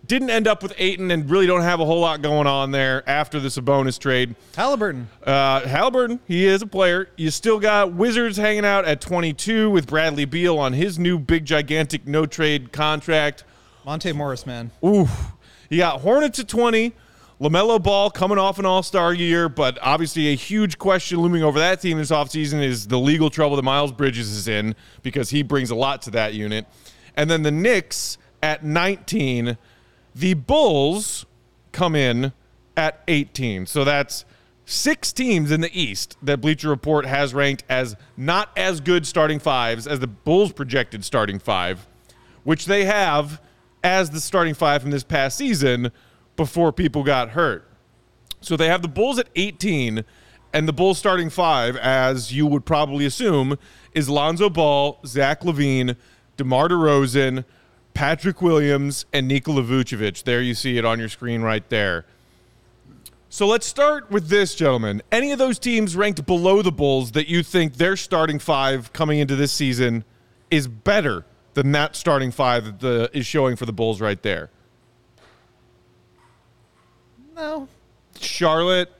didn't 0.08 0.30
end 0.30 0.48
up 0.48 0.64
with 0.64 0.74
Ayton 0.78 1.12
and 1.12 1.30
really 1.30 1.46
don't 1.46 1.62
have 1.62 1.80
a 1.80 1.86
whole 1.86 2.00
lot 2.00 2.22
going 2.22 2.48
on 2.48 2.72
there 2.72 3.08
after 3.08 3.40
the 3.40 3.50
Sabonis 3.50 4.00
trade. 4.00 4.36
Halliburton. 4.56 5.10
Uh, 5.24 5.68
Halliburton, 5.68 6.20
he 6.28 6.46
is 6.46 6.62
a 6.62 6.68
player. 6.68 7.10
You 7.18 7.30
still 7.30 7.60
got 7.60 7.94
Wizards 7.94 8.38
hanging 8.38 8.66
out 8.66 8.86
at 8.86 9.02
22 9.02 9.70
with 9.70 9.88
Bradley 9.88 10.26
Beal 10.26 10.58
on 10.58 10.74
his 10.74 10.98
new 10.98 11.20
big, 11.20 11.46
gigantic 11.46 12.08
no 12.08 12.26
trade 12.26 12.72
contract. 12.72 13.44
Monte 13.86 14.12
Morris, 14.14 14.46
man. 14.46 14.72
Ooh. 14.84 15.08
You 15.70 15.80
got 15.80 16.02
Hornets 16.02 16.40
at 16.40 16.48
20. 16.48 16.94
LaMelo 17.40 17.82
Ball 17.82 18.10
coming 18.10 18.40
off 18.40 18.58
an 18.58 18.66
all 18.66 18.82
star 18.82 19.14
year, 19.14 19.48
but 19.48 19.78
obviously 19.82 20.30
a 20.30 20.36
huge 20.36 20.80
question 20.80 21.20
looming 21.20 21.44
over 21.44 21.60
that 21.60 21.82
team 21.82 22.00
this 22.00 22.10
offseason 22.10 22.64
is 22.64 22.88
the 22.88 22.98
legal 22.98 23.30
trouble 23.30 23.56
that 23.58 23.62
Miles 23.62 23.92
Bridges 23.92 24.32
is 24.32 24.48
in 24.48 24.76
because 25.04 25.30
he 25.30 25.44
brings 25.44 25.70
a 25.70 25.76
lot 25.76 26.02
to 26.04 26.12
that 26.12 26.34
unit. 26.34 26.66
And 27.16 27.30
then 27.30 27.44
the 27.44 27.52
Knicks 27.52 28.18
at 28.42 28.64
19. 28.64 29.58
The 30.18 30.34
Bulls 30.34 31.28
come 31.72 31.96
in 31.96 32.34
at 32.76 33.04
18. 33.08 33.68
So 33.68 33.84
that's 33.84 34.26
six 34.66 35.14
teams 35.14 35.52
in 35.52 35.62
the 35.62 35.70
East 35.80 36.18
that 36.24 36.42
Bleacher 36.42 36.70
Report 36.70 37.06
has 37.06 37.36
ranked 37.36 37.64
as 37.70 37.96
not 38.16 38.50
as 38.58 38.82
good 38.82 39.06
starting 39.06 39.38
fives 39.38 39.86
as 39.86 40.00
the 40.00 40.08
Bulls 40.08 40.54
projected 40.54 41.06
starting 41.06 41.38
five, 41.38 41.88
which 42.44 42.66
they 42.66 42.86
have 42.86 43.40
as 43.84 44.10
the 44.10 44.20
starting 44.20 44.56
five 44.56 44.82
from 44.82 44.90
this 44.90 45.04
past 45.04 45.38
season 45.38 45.92
before 46.36 46.72
people 46.72 47.04
got 47.04 47.30
hurt. 47.30 47.70
So 48.42 48.58
they 48.58 48.70
have 48.70 48.82
the 48.82 48.88
Bulls 48.88 49.20
at 49.20 49.30
18, 49.36 50.04
and 50.52 50.68
the 50.68 50.74
Bulls 50.74 50.98
starting 50.98 51.30
five, 51.30 51.78
as 51.78 52.34
you 52.34 52.48
would 52.48 52.66
probably 52.66 53.06
assume, 53.06 53.60
is 53.94 54.10
Lonzo 54.10 54.50
Ball, 54.50 55.00
Zach 55.06 55.42
LaVine, 55.42 55.96
DeMar 56.38 56.70
DeRozan, 56.70 57.46
Patrick 57.98 58.44
Williams, 58.44 59.08
and 59.12 59.28
Nikola 59.28 59.64
Vucevic. 59.64 60.24
There 60.24 60.40
you 60.40 60.54
see 60.54 60.78
it 60.78 60.86
on 60.86 61.00
your 61.00 61.10
screen 61.10 61.42
right 61.42 61.68
there. 61.70 62.06
So 63.30 63.48
let's 63.48 63.66
start 63.66 64.12
with 64.12 64.28
this, 64.28 64.54
gentlemen. 64.54 65.02
Any 65.12 65.32
of 65.32 65.40
those 65.40 65.58
teams 65.58 65.96
ranked 65.96 66.24
below 66.28 66.62
the 66.62 66.72
Bulls 66.72 67.14
that 67.14 67.28
you 67.28 67.42
think 67.42 67.74
their 67.74 67.98
starting 67.98 68.38
five 68.38 68.94
coming 68.94 69.18
into 69.18 69.36
this 69.36 69.52
season 69.52 70.04
is 70.52 70.68
better 70.68 71.26
than 71.56 71.72
that 71.72 71.96
starting 71.96 72.30
five 72.30 72.66
that 72.66 72.80
the, 72.82 73.10
is 73.18 73.26
showing 73.26 73.56
for 73.56 73.66
the 73.66 73.74
Bulls 73.74 74.00
right 74.00 74.22
there? 74.22 74.52
No. 77.36 77.68
Charlotte, 78.20 78.94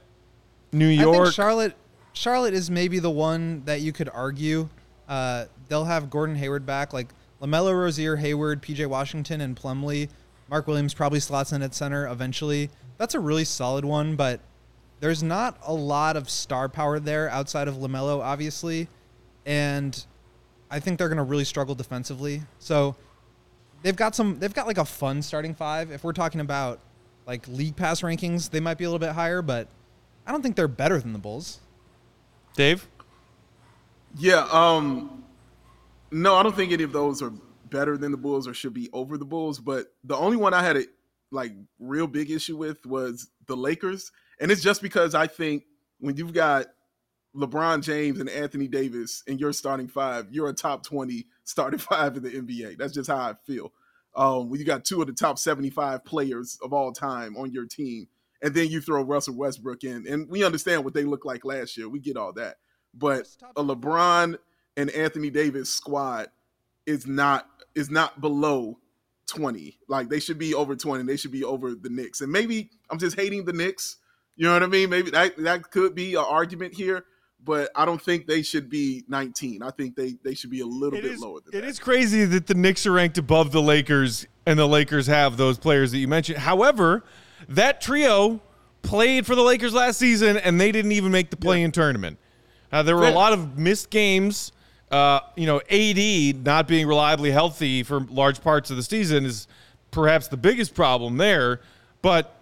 New 0.72 0.90
I 0.90 0.94
York. 0.94 1.16
think 1.26 1.34
Charlotte 1.34 1.76
Charlotte 2.14 2.54
is 2.54 2.68
maybe 2.68 2.98
the 2.98 3.10
one 3.10 3.62
that 3.64 3.80
you 3.80 3.92
could 3.92 4.08
argue. 4.08 4.68
Uh, 5.08 5.44
they'll 5.68 5.84
have 5.84 6.10
Gordon 6.10 6.34
Hayward 6.34 6.66
back, 6.66 6.92
like 6.92 7.06
Lamelo 7.40 7.78
Rozier, 7.78 8.16
Hayward, 8.16 8.62
PJ 8.62 8.86
Washington, 8.86 9.40
and 9.40 9.56
Plumlee. 9.56 10.08
Mark 10.48 10.66
Williams 10.66 10.94
probably 10.94 11.20
slots 11.20 11.52
in 11.52 11.62
at 11.62 11.74
center 11.74 12.08
eventually. 12.08 12.70
That's 12.96 13.14
a 13.14 13.20
really 13.20 13.44
solid 13.44 13.84
one, 13.84 14.16
but 14.16 14.40
there's 15.00 15.22
not 15.22 15.58
a 15.64 15.72
lot 15.72 16.16
of 16.16 16.28
star 16.28 16.68
power 16.68 16.98
there 16.98 17.28
outside 17.30 17.68
of 17.68 17.76
LaMelo, 17.76 18.20
obviously, 18.20 18.88
and 19.46 20.04
I 20.70 20.80
think 20.80 20.98
they're 20.98 21.08
going 21.08 21.18
to 21.18 21.22
really 21.22 21.44
struggle 21.44 21.74
defensively. 21.74 22.42
So 22.58 22.96
they've 23.82 23.96
got 23.96 24.14
some. 24.14 24.38
They've 24.38 24.52
got 24.52 24.66
like 24.66 24.78
a 24.78 24.84
fun 24.84 25.22
starting 25.22 25.54
five. 25.54 25.90
If 25.90 26.04
we're 26.04 26.12
talking 26.12 26.40
about 26.40 26.80
like 27.26 27.46
league 27.48 27.76
pass 27.76 28.00
rankings, 28.00 28.50
they 28.50 28.60
might 28.60 28.78
be 28.78 28.84
a 28.84 28.88
little 28.88 28.98
bit 28.98 29.12
higher, 29.14 29.42
but 29.42 29.68
I 30.26 30.32
don't 30.32 30.42
think 30.42 30.56
they're 30.56 30.68
better 30.68 30.98
than 30.98 31.12
the 31.12 31.18
Bulls. 31.18 31.60
Dave? 32.54 32.88
Yeah. 34.16 34.46
Um. 34.50 35.24
No, 36.10 36.36
I 36.36 36.42
don't 36.42 36.56
think 36.56 36.72
any 36.72 36.84
of 36.84 36.92
those 36.92 37.22
are 37.22 37.32
better 37.68 37.96
than 37.98 38.12
the 38.12 38.18
Bulls 38.18 38.48
or 38.48 38.54
should 38.54 38.74
be 38.74 38.88
over 38.92 39.18
the 39.18 39.24
Bulls. 39.24 39.58
But 39.58 39.86
the 40.04 40.16
only 40.16 40.36
one 40.36 40.54
I 40.54 40.62
had 40.62 40.76
a 40.76 40.84
like 41.30 41.52
real 41.78 42.06
big 42.06 42.30
issue 42.30 42.56
with 42.56 42.86
was 42.86 43.30
the 43.46 43.56
Lakers, 43.56 44.10
and 44.40 44.50
it's 44.50 44.62
just 44.62 44.80
because 44.80 45.14
I 45.14 45.26
think 45.26 45.64
when 46.00 46.16
you've 46.16 46.32
got 46.32 46.66
LeBron 47.36 47.82
James 47.82 48.20
and 48.20 48.30
Anthony 48.30 48.68
Davis 48.68 49.22
in 49.26 49.38
your 49.38 49.52
starting 49.52 49.88
five, 49.88 50.28
you're 50.30 50.48
a 50.48 50.54
top 50.54 50.82
twenty 50.82 51.26
starting 51.44 51.78
five 51.78 52.16
in 52.16 52.22
the 52.22 52.30
NBA. 52.30 52.78
That's 52.78 52.94
just 52.94 53.10
how 53.10 53.16
I 53.16 53.34
feel. 53.44 53.72
Um, 54.16 54.48
when 54.48 54.58
you 54.58 54.66
got 54.66 54.84
two 54.84 55.00
of 55.00 55.06
the 55.06 55.12
top 55.12 55.38
seventy-five 55.38 56.04
players 56.04 56.58
of 56.62 56.72
all 56.72 56.92
time 56.92 57.36
on 57.36 57.52
your 57.52 57.66
team, 57.66 58.08
and 58.42 58.54
then 58.54 58.68
you 58.68 58.80
throw 58.80 59.02
Russell 59.02 59.36
Westbrook 59.36 59.84
in, 59.84 60.06
and 60.08 60.28
we 60.30 60.42
understand 60.42 60.84
what 60.84 60.94
they 60.94 61.04
look 61.04 61.26
like 61.26 61.44
last 61.44 61.76
year. 61.76 61.88
We 61.88 62.00
get 62.00 62.16
all 62.16 62.32
that, 62.32 62.56
but 62.94 63.28
a 63.56 63.62
LeBron 63.62 64.38
and 64.78 64.90
Anthony 64.90 65.28
Davis 65.28 65.68
squad 65.68 66.28
is 66.86 67.06
not 67.06 67.48
is 67.74 67.90
not 67.90 68.20
below 68.20 68.78
20. 69.26 69.76
Like 69.88 70.08
they 70.08 70.20
should 70.20 70.38
be 70.38 70.54
over 70.54 70.74
20. 70.74 71.04
They 71.04 71.16
should 71.16 71.32
be 71.32 71.44
over 71.44 71.74
the 71.74 71.90
Knicks. 71.90 72.22
And 72.22 72.32
maybe 72.32 72.70
I'm 72.88 72.98
just 72.98 73.16
hating 73.16 73.44
the 73.44 73.52
Knicks. 73.52 73.96
You 74.36 74.46
know 74.46 74.52
what 74.52 74.62
I 74.62 74.66
mean? 74.66 74.88
Maybe 74.88 75.10
that 75.10 75.36
that 75.38 75.70
could 75.72 75.96
be 75.96 76.14
an 76.14 76.24
argument 76.26 76.72
here, 76.72 77.04
but 77.44 77.70
I 77.74 77.84
don't 77.84 78.00
think 78.00 78.28
they 78.28 78.40
should 78.40 78.70
be 78.70 79.02
19. 79.08 79.64
I 79.64 79.70
think 79.72 79.96
they 79.96 80.14
they 80.24 80.34
should 80.34 80.50
be 80.50 80.60
a 80.60 80.66
little 80.66 80.96
It 80.98 81.02
bit 81.02 81.12
is, 81.12 81.20
lower 81.20 81.40
than 81.40 81.54
it 81.58 81.62
that. 81.62 81.68
is 81.68 81.80
crazy 81.80 82.24
that 82.24 82.46
the 82.46 82.54
Knicks 82.54 82.86
are 82.86 82.92
ranked 82.92 83.18
above 83.18 83.50
the 83.50 83.60
Lakers 83.60 84.26
and 84.46 84.58
the 84.58 84.68
Lakers 84.68 85.08
have 85.08 85.36
those 85.36 85.58
players 85.58 85.90
that 85.90 85.98
you 85.98 86.06
mentioned. 86.06 86.38
However, 86.38 87.02
that 87.48 87.80
trio 87.80 88.40
played 88.82 89.26
for 89.26 89.34
the 89.34 89.42
Lakers 89.42 89.74
last 89.74 89.98
season 89.98 90.36
and 90.36 90.60
they 90.60 90.70
didn't 90.70 90.92
even 90.92 91.10
make 91.10 91.30
the 91.30 91.36
play-in 91.36 91.72
tournament. 91.72 92.16
Uh, 92.70 92.84
there 92.84 92.96
were 92.96 93.08
a 93.08 93.12
lot 93.12 93.32
of 93.32 93.58
missed 93.58 93.90
games. 93.90 94.52
Uh, 94.90 95.20
you 95.36 95.46
know, 95.46 95.60
AD 95.70 96.44
not 96.46 96.66
being 96.66 96.86
reliably 96.86 97.30
healthy 97.30 97.82
for 97.82 98.00
large 98.00 98.40
parts 98.40 98.70
of 98.70 98.76
the 98.76 98.82
season 98.82 99.26
is 99.26 99.46
perhaps 99.90 100.28
the 100.28 100.36
biggest 100.36 100.74
problem 100.74 101.18
there. 101.18 101.60
But 102.00 102.34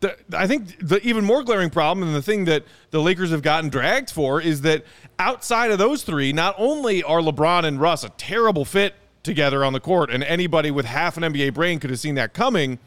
the, 0.00 0.16
I 0.32 0.46
think 0.46 0.76
the 0.80 1.00
even 1.06 1.24
more 1.24 1.42
glaring 1.42 1.70
problem 1.70 2.06
and 2.06 2.16
the 2.16 2.22
thing 2.22 2.46
that 2.46 2.64
the 2.90 3.00
Lakers 3.00 3.30
have 3.30 3.42
gotten 3.42 3.68
dragged 3.68 4.10
for 4.10 4.40
is 4.40 4.62
that 4.62 4.84
outside 5.18 5.70
of 5.70 5.78
those 5.78 6.02
three, 6.02 6.32
not 6.32 6.54
only 6.58 7.02
are 7.02 7.20
LeBron 7.20 7.64
and 7.64 7.80
Russ 7.80 8.02
a 8.02 8.08
terrible 8.10 8.64
fit 8.64 8.94
together 9.22 9.62
on 9.64 9.74
the 9.74 9.80
court, 9.80 10.10
and 10.10 10.24
anybody 10.24 10.70
with 10.70 10.86
half 10.86 11.18
an 11.18 11.22
NBA 11.22 11.52
brain 11.52 11.78
could 11.78 11.90
have 11.90 12.00
seen 12.00 12.14
that 12.14 12.32
coming, 12.32 12.78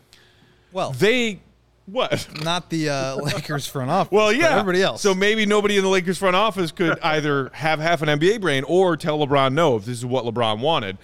Well, 0.71 0.91
they 0.91 1.41
what? 1.85 2.27
not 2.43 2.69
the 2.69 2.89
uh, 2.89 3.15
Lakers 3.15 3.67
front 3.67 3.91
office. 3.91 4.11
Well, 4.11 4.31
yeah. 4.31 4.51
everybody 4.51 4.81
else. 4.81 5.01
So 5.01 5.13
maybe 5.13 5.45
nobody 5.45 5.77
in 5.77 5.83
the 5.83 5.89
Lakers 5.89 6.17
front 6.17 6.35
office 6.35 6.71
could 6.71 6.99
either 7.03 7.49
have 7.53 7.79
half 7.79 8.01
an 8.01 8.07
NBA 8.07 8.41
brain 8.41 8.63
or 8.65 8.95
tell 8.95 9.19
LeBron 9.19 9.53
no 9.53 9.75
if 9.75 9.85
this 9.85 9.97
is 9.97 10.05
what 10.05 10.25
LeBron 10.25 10.59
wanted. 10.59 10.97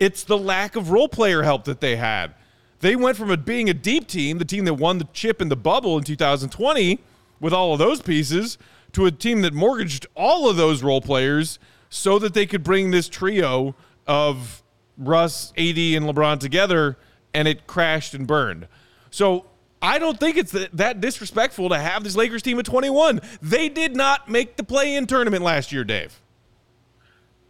It's 0.00 0.24
the 0.24 0.38
lack 0.38 0.76
of 0.76 0.90
role 0.90 1.08
player 1.08 1.42
help 1.42 1.64
that 1.64 1.80
they 1.80 1.96
had. 1.96 2.34
They 2.80 2.94
went 2.94 3.16
from 3.16 3.30
it 3.30 3.44
being 3.44 3.68
a 3.68 3.74
deep 3.74 4.06
team, 4.06 4.38
the 4.38 4.44
team 4.44 4.64
that 4.66 4.74
won 4.74 4.98
the 4.98 5.08
chip 5.12 5.42
in 5.42 5.48
the 5.48 5.56
bubble 5.56 5.98
in 5.98 6.04
2020 6.04 7.00
with 7.40 7.52
all 7.52 7.72
of 7.72 7.78
those 7.78 8.00
pieces, 8.00 8.58
to 8.92 9.06
a 9.06 9.10
team 9.10 9.42
that 9.42 9.52
mortgaged 9.52 10.06
all 10.14 10.48
of 10.48 10.56
those 10.56 10.82
role 10.82 11.00
players 11.00 11.58
so 11.90 12.18
that 12.18 12.34
they 12.34 12.46
could 12.46 12.62
bring 12.62 12.90
this 12.90 13.08
trio 13.08 13.74
of 14.06 14.62
Russ, 14.96 15.52
AD, 15.56 15.78
and 15.78 16.06
LeBron 16.06 16.40
together, 16.40 16.96
and 17.34 17.46
it 17.46 17.66
crashed 17.66 18.14
and 18.14 18.26
burned. 18.26 18.66
So 19.10 19.46
I 19.80 19.98
don't 19.98 20.18
think 20.18 20.36
it's 20.36 20.52
that, 20.72 21.00
disrespectful 21.00 21.68
to 21.68 21.78
have 21.78 22.02
this 22.04 22.16
Lakers 22.16 22.42
team 22.42 22.58
at 22.58 22.64
21. 22.64 23.20
They 23.40 23.68
did 23.68 23.94
not 23.94 24.28
make 24.28 24.56
the 24.56 24.64
play-in 24.64 25.06
tournament 25.06 25.44
last 25.44 25.70
year, 25.72 25.84
Dave. 25.84 26.20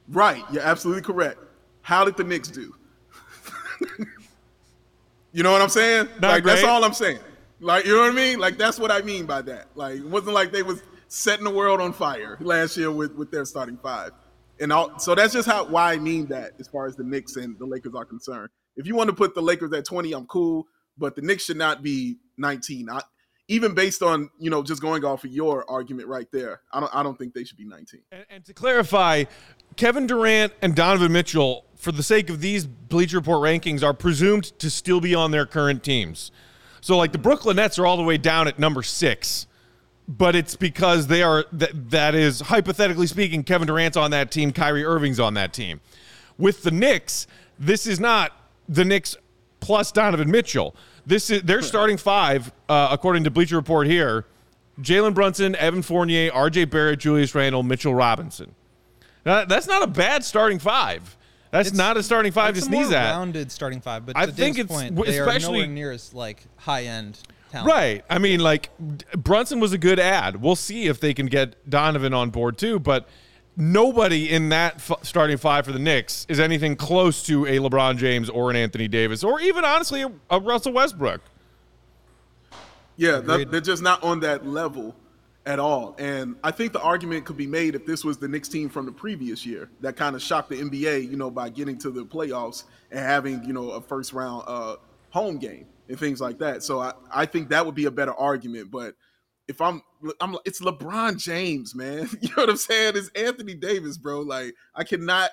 Right. 0.09 0.45
You're 0.53 0.63
absolutely 0.63 1.03
correct. 1.03 1.39
How 1.83 2.05
did 2.05 2.17
the 2.17 2.25
Knicks 2.25 2.49
do? 2.49 2.75
you 5.33 5.43
know 5.43 5.53
what 5.53 5.63
I'm 5.63 5.69
saying? 5.69 6.09
Not 6.21 6.31
like 6.31 6.45
that's 6.45 6.65
all 6.65 6.85
I'm 6.85 6.93
saying. 6.93 7.21
Like 7.61 7.87
you 7.87 7.95
know 7.95 8.03
what 8.03 8.13
I 8.13 8.15
mean? 8.15 8.39
Like 8.39 8.59
that's 8.59 8.79
what 8.79 8.91
I 8.91 9.01
mean 9.03 9.27
by 9.27 9.43
that. 9.43 9.69
Like 9.75 9.97
it 9.97 10.07
wasn't 10.07 10.35
like 10.35 10.53
they 10.53 10.63
was 10.63 10.83
setting 11.09 11.45
the 11.45 11.51
world 11.51 11.81
on 11.81 11.93
fire 11.93 12.37
last 12.41 12.77
year 12.77 12.91
with 12.91 13.15
with 13.15 13.31
their 13.31 13.45
starting 13.45 13.79
five. 13.79 14.13
And 14.61 14.73
all, 14.73 14.99
so 14.99 15.15
that's 15.15 15.33
just 15.33 15.49
how 15.49 15.65
why 15.65 15.93
I 15.93 15.99
mean 15.99 16.27
that 16.27 16.53
as 16.59 16.69
far 16.69 16.87
as 16.87 16.97
the 16.97 17.05
Knicks 17.05 17.37
and 17.37 17.59
the 17.59 17.67
Lakers 17.67 17.95
are 17.95 18.05
concerned. 18.05 18.51
If 18.77 18.87
you 18.87 18.95
want 18.95 19.09
to 19.09 19.15
put 19.15 19.35
the 19.35 19.43
Lakers 19.43 19.73
at 19.73 19.85
20, 19.85 20.13
I'm 20.13 20.27
cool, 20.27 20.67
but 20.99 21.17
the 21.17 21.23
Knicks 21.23 21.45
should 21.45 21.57
not 21.57 21.83
be 21.83 22.17
19. 22.37 22.91
I, 22.91 23.03
even 23.49 23.75
based 23.75 24.03
on 24.03 24.31
you 24.39 24.51
know 24.51 24.63
just 24.63 24.81
going 24.81 25.05
off 25.05 25.25
of 25.25 25.33
your 25.33 25.69
argument 25.71 26.09
right 26.09 26.31
there, 26.33 26.61
I 26.73 26.81
don't 26.81 26.95
I 26.95 27.03
don't 27.03 27.19
think 27.19 27.35
they 27.35 27.45
should 27.45 27.57
be 27.57 27.65
19. 27.65 28.03
And, 28.13 28.25
and 28.31 28.45
to 28.45 28.55
clarify, 28.55 29.25
Kevin 29.77 30.07
Durant 30.07 30.53
and 30.63 30.75
Donovan 30.75 31.13
Mitchell, 31.13 31.65
for 31.77 31.93
the 31.93 32.03
sake 32.03 32.31
of 32.31 32.41
these 32.41 32.67
Bleacher 32.67 33.19
Report 33.19 33.41
rankings, 33.41 33.83
are 33.83 33.95
presumed 33.95 34.45
to 34.59 34.71
still 34.71 35.01
be 35.01 35.15
on 35.15 35.31
their 35.31 35.47
current 35.47 35.83
teams. 35.83 36.31
So, 36.81 36.97
like 36.97 37.13
the 37.13 37.19
Brooklyn 37.19 37.57
Nets 37.57 37.79
are 37.79 37.87
all 37.87 37.97
the 37.97 38.03
way 38.03 38.19
down 38.19 38.49
at 38.49 38.59
number 38.59 38.83
six, 38.83 39.47
but 40.07 40.37
it's 40.37 40.55
because 40.55 41.07
they 41.07 41.23
are 41.23 41.45
that 41.53 41.91
that 41.91 42.15
is 42.15 42.41
hypothetically 42.41 43.07
speaking, 43.07 43.43
Kevin 43.43 43.67
Durant's 43.67 43.97
on 43.97 44.11
that 44.11 44.31
team, 44.31 44.53
Kyrie 44.53 44.85
Irving's 44.85 45.19
on 45.19 45.35
that 45.35 45.53
team. 45.53 45.81
With 46.37 46.63
the 46.63 46.71
Knicks, 46.71 47.27
this 47.59 47.87
is 47.87 47.99
not 47.99 48.33
the 48.69 48.85
Knicks 48.85 49.17
plus 49.61 49.93
Donovan 49.93 50.31
Mitchell. 50.31 50.75
This 51.07 51.31
is 51.31 51.43
their 51.43 51.63
starting 51.63 51.97
five, 51.97 52.53
uh, 52.69 52.89
according 52.91 53.25
to 53.25 53.31
Bleacher 53.31 53.57
Report 53.57 53.87
here: 53.87 54.25
Jalen 54.81 55.15
Brunson, 55.15 55.57
Evan 55.57 55.83
Fournier, 55.83 56.31
R.J. 56.33 56.67
Barrett, 56.67 57.01
Julius 57.01 57.35
Randle, 57.35 57.63
Mitchell 57.63 57.95
Robinson. 57.95 58.55
Now, 59.25 59.45
that's 59.45 59.67
not 59.67 59.83
a 59.83 59.87
bad 59.87 60.25
starting 60.25 60.59
five. 60.59 61.17
That's 61.51 61.69
It's- 61.69 61.79
not 61.79 61.97
a 61.97 62.03
starting 62.03 62.31
five 62.33 62.55
to 62.57 62.61
sneeze 62.61 62.93
at. 62.93 63.11
rounded 63.13 63.51
starting 63.51 63.81
five, 63.81 64.05
but 64.05 64.17
I 64.17 64.27
to 64.27 64.33
think 64.33 64.59
it's- 64.59 64.75
point, 64.77 64.95
w- 64.95 65.11
especially- 65.21 65.67
near 65.67 65.91
as 65.93 66.13
like 66.13 66.45
high 66.57 66.85
end 66.85 67.19
talent. 67.51 67.69
Right. 67.71 68.05
I 68.11 68.19
mean, 68.19 68.41
like 68.41 68.69
Brunson 69.17 69.59
was 69.59 69.73
a 69.73 69.79
good 69.79 69.99
ad. 69.99 70.43
We'll 70.43 70.57
see 70.57 70.87
if 70.87 71.01
they 71.01 71.15
can 71.15 71.25
get 71.27 71.69
Donovan 71.69 72.13
on 72.13 72.29
board 72.31 72.59
too. 72.59 72.79
But 72.79 73.09
nobody 73.59 74.31
in 74.31 74.49
that 74.51 74.77
f- 74.77 75.01
starting 75.03 75.37
five 75.37 75.67
for 75.67 75.73
the 75.73 75.79
Knicks 75.79 76.25
is 76.29 76.41
anything 76.41 76.77
close 76.77 77.23
to 77.25 77.45
a 77.45 77.59
LeBron 77.59 77.99
James 77.99 78.31
or 78.31 78.51
an 78.51 78.57
Anthony 78.57 78.89
Davis 78.89 79.25
or 79.25 79.41
even 79.41 79.65
honestly 79.65 80.03
a, 80.03 80.13
a 80.31 80.41
Russell 80.41 80.73
Westbrook. 80.73 81.21
Yeah, 82.97 83.19
they're, 83.19 83.45
they're 83.45 83.61
just 83.61 83.83
not 83.83 84.03
on 84.03 84.21
that 84.21 84.47
level 84.47 84.97
at 85.47 85.59
all. 85.59 85.95
And 85.99 86.37
I 86.45 86.51
think 86.51 86.73
the 86.73 86.81
argument 86.81 87.25
could 87.25 87.37
be 87.37 87.47
made 87.47 87.75
if 87.75 87.87
this 87.87 88.05
was 88.05 88.19
the 88.19 88.29
Knicks 88.29 88.49
team 88.49 88.69
from 88.69 88.87
the 88.87 88.93
previous 88.93 89.47
year 89.47 89.71
that 89.81 89.97
kind 89.97 90.15
of 90.15 90.23
shocked 90.23 90.51
the 90.51 90.57
NBA, 90.57 91.11
you 91.11 91.17
know, 91.17 91.31
by 91.31 91.49
getting 91.49 91.79
to 91.79 91.91
the 91.91 92.05
playoffs 92.05 92.65
and 92.91 93.01
having, 93.01 93.43
you 93.45 93.53
know, 93.53 93.71
a 93.71 93.81
first 93.81 94.13
round 94.13 94.45
uh, 94.47 94.77
home 95.11 95.39
game 95.39 95.67
and 95.89 95.99
things 95.99 96.21
like 96.21 96.39
that. 96.39 96.63
So 96.63 96.81
I, 96.81 96.93
I 97.11 97.25
think 97.25 97.49
that 97.49 97.65
would 97.65 97.75
be 97.75 97.87
a 97.87 97.91
better 97.91 98.15
argument. 98.15 98.71
But 98.71 98.95
if 99.47 99.61
I'm, 99.61 99.83
I'm, 100.21 100.37
it's 100.45 100.61
LeBron 100.61 101.17
James, 101.19 101.75
man. 101.75 102.09
You 102.21 102.29
know 102.29 102.43
what 102.43 102.51
I'm 102.51 102.57
saying? 102.57 102.95
It's 102.97 103.11
Anthony 103.11 103.55
Davis, 103.55 103.97
bro. 103.97 104.21
Like 104.21 104.55
I 104.75 104.85
cannot 104.85 105.31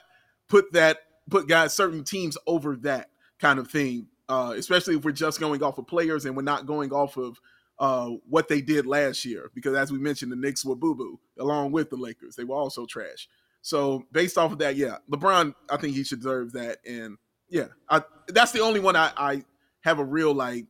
put 0.47 0.71
that, 0.73 0.99
put 1.29 1.47
guys, 1.47 1.73
certain 1.73 2.03
teams 2.03 2.37
over 2.47 2.75
that 2.77 3.09
kind 3.39 3.59
of 3.59 3.69
thing. 3.69 4.07
Uh, 4.27 4.55
especially 4.57 4.95
if 4.95 5.05
we're 5.05 5.11
just 5.11 5.39
going 5.39 5.61
off 5.61 5.77
of 5.77 5.85
players 5.85 6.25
and 6.25 6.35
we're 6.35 6.41
not 6.41 6.65
going 6.65 6.91
off 6.91 7.15
of 7.15 7.39
uh, 7.77 8.09
what 8.27 8.47
they 8.47 8.61
did 8.61 8.87
last 8.87 9.23
year. 9.23 9.51
Because 9.53 9.75
as 9.75 9.91
we 9.91 9.99
mentioned, 9.99 10.31
the 10.31 10.35
Knicks 10.35 10.65
were 10.65 10.75
boo 10.75 10.95
boo 10.95 11.19
along 11.39 11.71
with 11.71 11.89
the 11.89 11.95
Lakers. 11.95 12.35
They 12.35 12.43
were 12.43 12.55
also 12.55 12.85
trash. 12.85 13.27
So 13.61 14.05
based 14.11 14.37
off 14.37 14.51
of 14.51 14.59
that, 14.59 14.75
yeah, 14.75 14.97
LeBron, 15.11 15.53
I 15.69 15.77
think 15.77 15.95
he 15.95 16.03
should 16.03 16.19
deserve 16.19 16.53
that. 16.53 16.77
And 16.85 17.17
yeah, 17.49 17.67
I, 17.89 18.03
that's 18.27 18.51
the 18.51 18.61
only 18.61 18.79
one 18.79 18.95
I, 18.95 19.11
I 19.17 19.43
have 19.81 19.99
a 19.99 20.05
real 20.05 20.33
like 20.33 20.65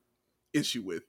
issue 0.54 0.82
with. 0.82 1.04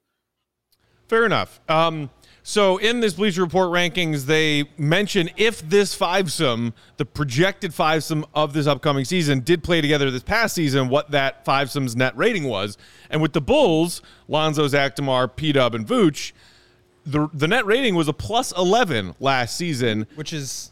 Fair 1.08 1.24
enough. 1.24 1.60
Um, 1.68 2.10
so 2.48 2.76
in 2.76 3.00
this 3.00 3.14
Bleacher 3.14 3.42
Report 3.42 3.70
rankings, 3.72 4.26
they 4.26 4.70
mention 4.78 5.30
if 5.36 5.68
this 5.68 5.96
fivesome, 5.96 6.74
the 6.96 7.04
projected 7.04 7.72
fivesome 7.72 8.24
of 8.36 8.52
this 8.52 8.68
upcoming 8.68 9.04
season, 9.04 9.40
did 9.40 9.64
play 9.64 9.80
together 9.80 10.12
this 10.12 10.22
past 10.22 10.54
season, 10.54 10.88
what 10.88 11.10
that 11.10 11.44
fivesome's 11.44 11.96
net 11.96 12.16
rating 12.16 12.44
was. 12.44 12.78
And 13.10 13.20
with 13.20 13.32
the 13.32 13.40
Bulls, 13.40 14.00
Lonzo, 14.28 14.68
Zach 14.68 14.94
DeMar, 14.94 15.26
P 15.26 15.50
Dub, 15.50 15.74
and 15.74 15.84
Vooch, 15.84 16.30
the 17.04 17.28
the 17.34 17.48
net 17.48 17.66
rating 17.66 17.96
was 17.96 18.06
a 18.06 18.12
plus 18.12 18.52
eleven 18.52 19.16
last 19.18 19.56
season. 19.56 20.06
which 20.14 20.32
is 20.32 20.70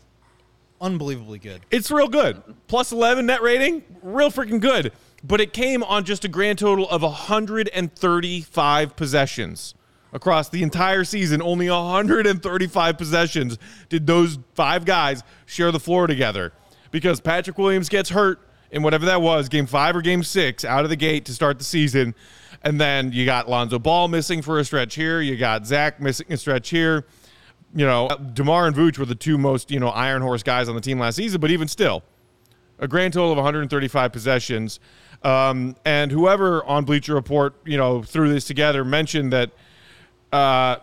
unbelievably 0.81 1.41
good. 1.41 1.63
It's 1.73 1.91
real 1.91 2.07
good. 2.07 2.41
Plus 2.69 2.93
11 2.93 3.27
net 3.27 3.43
rating, 3.43 3.83
real 4.01 4.31
freaking 4.31 4.61
good. 4.61 4.93
But 5.25 5.41
it 5.41 5.53
came 5.53 5.83
on 5.83 6.05
just 6.05 6.25
a 6.25 6.29
grand 6.29 6.61
total 6.61 6.89
of 6.89 7.03
135 7.03 8.97
possessions. 8.97 9.75
Across 10.15 10.49
the 10.49 10.63
entire 10.63 11.05
season, 11.05 11.43
only 11.43 11.69
135 11.69 12.97
possessions 12.97 13.59
did 13.89 14.07
those 14.07 14.39
five 14.55 14.85
guys 14.87 15.23
share 15.45 15.73
the 15.73 15.81
floor 15.81 16.07
together. 16.07 16.53
Because 16.93 17.21
Patrick 17.21 17.59
Williams 17.59 17.89
gets 17.89 18.09
hurt 18.11 18.41
in 18.71 18.83
whatever 18.83 19.05
that 19.07 19.21
was, 19.21 19.49
game 19.49 19.67
five 19.67 19.97
or 19.97 20.01
game 20.01 20.23
six, 20.23 20.65
out 20.65 20.85
of 20.85 20.91
the 20.91 20.97
gate 20.97 21.25
to 21.27 21.33
start 21.33 21.59
the 21.59 21.65
season. 21.65 22.15
And 22.63 22.81
then 22.81 23.13
you 23.13 23.27
got 23.27 23.51
Lonzo 23.51 23.79
Ball 23.79 24.09
missing 24.09 24.41
for 24.41 24.61
a 24.61 24.65
stretch 24.65 24.95
here. 24.95 25.21
You 25.21 25.37
got 25.37 25.67
Zach 25.67 26.01
missing 26.01 26.33
a 26.33 26.37
stretch 26.37 26.71
here. 26.71 27.05
You 27.75 27.85
know, 27.85 28.09
DeMar 28.33 28.69
and 28.69 28.77
Vooch 28.77 28.97
were 28.99 29.05
the 29.05 29.17
two 29.17 29.37
most, 29.37 29.73
you 29.73 29.81
know, 29.81 29.89
iron 29.89 30.23
horse 30.23 30.45
guys 30.45 30.69
on 30.69 30.77
the 30.77 30.81
team 30.81 31.01
last 31.01 31.17
season, 31.17 31.41
but 31.41 31.51
even 31.51 31.67
still, 31.67 32.05
a 32.79 32.87
grand 32.87 33.13
total 33.13 33.33
of 33.33 33.37
135 33.37 34.13
possessions. 34.13 34.79
Um, 35.25 35.75
and 35.85 36.13
whoever 36.13 36.65
on 36.65 36.85
Bleacher 36.85 37.15
Report, 37.15 37.55
you 37.65 37.77
know, 37.77 38.05
threw 38.05 38.33
this 38.33 38.45
together 38.45 38.85
mentioned 38.85 39.33
that 39.33 39.51
uh, 40.35 40.81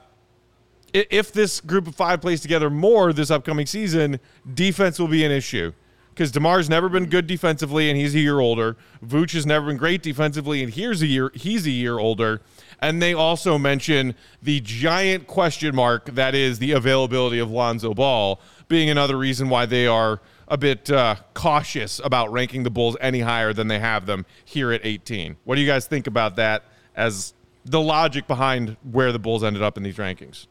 if 0.93 1.34
this 1.34 1.60
group 1.60 1.88
of 1.88 1.96
five 1.96 2.22
plays 2.22 2.39
together 2.39 2.70
more 2.70 3.12
this 3.12 3.29
upcoming 3.29 3.65
season, 3.65 4.20
defense 4.53 4.98
will 4.98 5.10
be 5.10 5.25
an 5.25 5.31
issue 5.31 5.74
because 6.10 6.31
Demar's 6.31 6.70
never 6.70 6.88
been 6.88 7.05
good 7.05 7.27
defensively 7.27 7.89
and 7.89 8.00
he's 8.00 8.15
a 8.15 8.20
year 8.20 8.39
older. 8.39 8.77
Vooch 9.05 9.34
has 9.34 9.46
never 9.46 9.67
been 9.67 9.77
great 9.77 10.01
defensively 10.01 10.63
and 10.63 10.74
here's 10.74 11.01
a 11.01 11.05
year 11.05 11.31
he's 11.34 11.65
a 11.65 11.72
year 11.72 12.00
older. 12.00 12.41
And 12.79 13.01
they 13.01 13.13
also 13.13 13.58
mention 13.58 14.15
the 14.41 14.62
giant 14.62 15.27
question 15.27 15.75
mark 15.75 16.05
that 16.15 16.34
is 16.34 16.60
the 16.60 16.72
availability 16.72 17.39
of 17.39 17.51
Lonzo 17.51 17.93
Ball 17.93 18.39
being 18.70 18.89
another 18.89 19.17
reason 19.17 19.50
why 19.50 19.65
they 19.65 19.86
are 19.86 20.22
a 20.48 20.58
bit 20.58 20.89
uh, 20.89 21.15
cautious 21.34 22.00
about 22.03 22.31
ranking 22.31 22.63
the 22.63 22.72
Bulls 22.72 22.96
any 23.01 23.20
higher 23.20 23.51
than 23.51 23.67
they 23.67 23.79
have 23.79 24.05
them 24.05 24.25
here 24.46 24.72
at 24.72 24.81
18. 24.86 25.36
What 25.43 25.55
do 25.55 25.62
you 25.62 25.67
guys 25.67 25.88
think 25.88 26.08
about 26.08 26.38
that 26.38 26.63
as 26.96 27.34
the 27.65 27.82
logic 27.82 28.27
behind 28.27 28.77
where 28.89 29.12
the 29.12 29.20
Bulls 29.20 29.44
ended 29.44 29.62
up 29.62 29.77
in 29.77 29.84
these 29.84 29.98
rankings? 29.98 30.48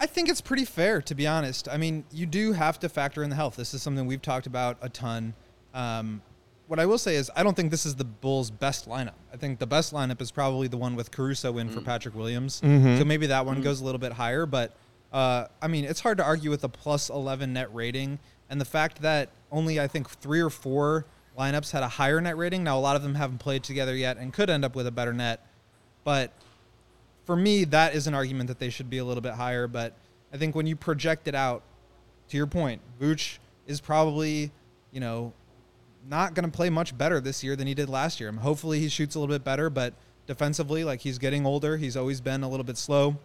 I 0.00 0.06
think 0.06 0.28
it's 0.28 0.40
pretty 0.40 0.64
fair, 0.64 1.02
to 1.02 1.14
be 1.14 1.26
honest. 1.26 1.68
I 1.68 1.76
mean, 1.76 2.04
you 2.12 2.24
do 2.24 2.52
have 2.52 2.78
to 2.80 2.88
factor 2.88 3.22
in 3.22 3.30
the 3.30 3.36
health. 3.36 3.56
This 3.56 3.74
is 3.74 3.82
something 3.82 4.06
we've 4.06 4.22
talked 4.22 4.46
about 4.46 4.78
a 4.80 4.88
ton. 4.88 5.34
Um, 5.74 6.22
what 6.68 6.78
I 6.78 6.86
will 6.86 6.98
say 6.98 7.16
is, 7.16 7.30
I 7.34 7.42
don't 7.42 7.56
think 7.56 7.70
this 7.70 7.84
is 7.84 7.96
the 7.96 8.04
Bulls' 8.04 8.50
best 8.50 8.88
lineup. 8.88 9.14
I 9.32 9.36
think 9.36 9.58
the 9.58 9.66
best 9.66 9.92
lineup 9.92 10.20
is 10.20 10.30
probably 10.30 10.68
the 10.68 10.76
one 10.76 10.94
with 10.94 11.10
Caruso 11.10 11.58
in 11.58 11.68
mm. 11.68 11.74
for 11.74 11.80
Patrick 11.80 12.14
Williams. 12.14 12.60
Mm-hmm. 12.60 12.98
So 12.98 13.04
maybe 13.04 13.26
that 13.26 13.44
one 13.44 13.60
mm. 13.60 13.64
goes 13.64 13.80
a 13.80 13.84
little 13.84 13.98
bit 13.98 14.12
higher. 14.12 14.46
But 14.46 14.76
uh, 15.12 15.46
I 15.60 15.66
mean, 15.66 15.84
it's 15.84 16.00
hard 16.00 16.18
to 16.18 16.24
argue 16.24 16.50
with 16.50 16.62
a 16.62 16.68
plus 16.68 17.10
11 17.10 17.52
net 17.52 17.74
rating 17.74 18.18
and 18.50 18.60
the 18.60 18.64
fact 18.64 19.02
that 19.02 19.30
only 19.50 19.80
I 19.80 19.86
think 19.86 20.08
three 20.08 20.40
or 20.40 20.50
four 20.50 21.06
lineups 21.38 21.70
had 21.72 21.82
a 21.82 21.88
higher 21.88 22.20
net 22.20 22.36
rating. 22.36 22.64
Now 22.64 22.78
a 22.78 22.80
lot 22.80 22.96
of 22.96 23.02
them 23.02 23.14
haven't 23.14 23.38
played 23.38 23.62
together 23.62 23.94
yet 23.94 24.16
and 24.16 24.32
could 24.32 24.50
end 24.50 24.64
up 24.64 24.74
with 24.74 24.86
a 24.86 24.90
better 24.90 25.12
net, 25.12 25.46
but 26.04 26.32
for 27.28 27.36
me, 27.36 27.64
that 27.64 27.94
is 27.94 28.06
an 28.06 28.14
argument 28.14 28.48
that 28.48 28.58
they 28.58 28.70
should 28.70 28.88
be 28.88 28.96
a 28.96 29.04
little 29.04 29.20
bit 29.20 29.34
higher. 29.34 29.68
But 29.68 29.92
I 30.32 30.38
think 30.38 30.54
when 30.54 30.66
you 30.66 30.74
project 30.74 31.28
it 31.28 31.34
out, 31.34 31.62
to 32.30 32.38
your 32.38 32.46
point, 32.46 32.80
Vooch 32.98 33.36
is 33.66 33.82
probably, 33.82 34.50
you 34.92 35.00
know, 35.00 35.34
not 36.08 36.32
going 36.32 36.50
to 36.50 36.56
play 36.56 36.70
much 36.70 36.96
better 36.96 37.20
this 37.20 37.44
year 37.44 37.54
than 37.54 37.66
he 37.66 37.74
did 37.74 37.90
last 37.90 38.18
year. 38.18 38.32
Hopefully 38.32 38.80
he 38.80 38.88
shoots 38.88 39.14
a 39.14 39.20
little 39.20 39.34
bit 39.34 39.44
better, 39.44 39.68
but 39.68 39.92
defensively, 40.26 40.84
like 40.84 41.00
he's 41.00 41.18
getting 41.18 41.44
older, 41.44 41.76
he's 41.76 41.98
always 41.98 42.22
been 42.22 42.42
a 42.42 42.48
little 42.48 42.64
bit 42.64 42.78
slow. 42.78 43.18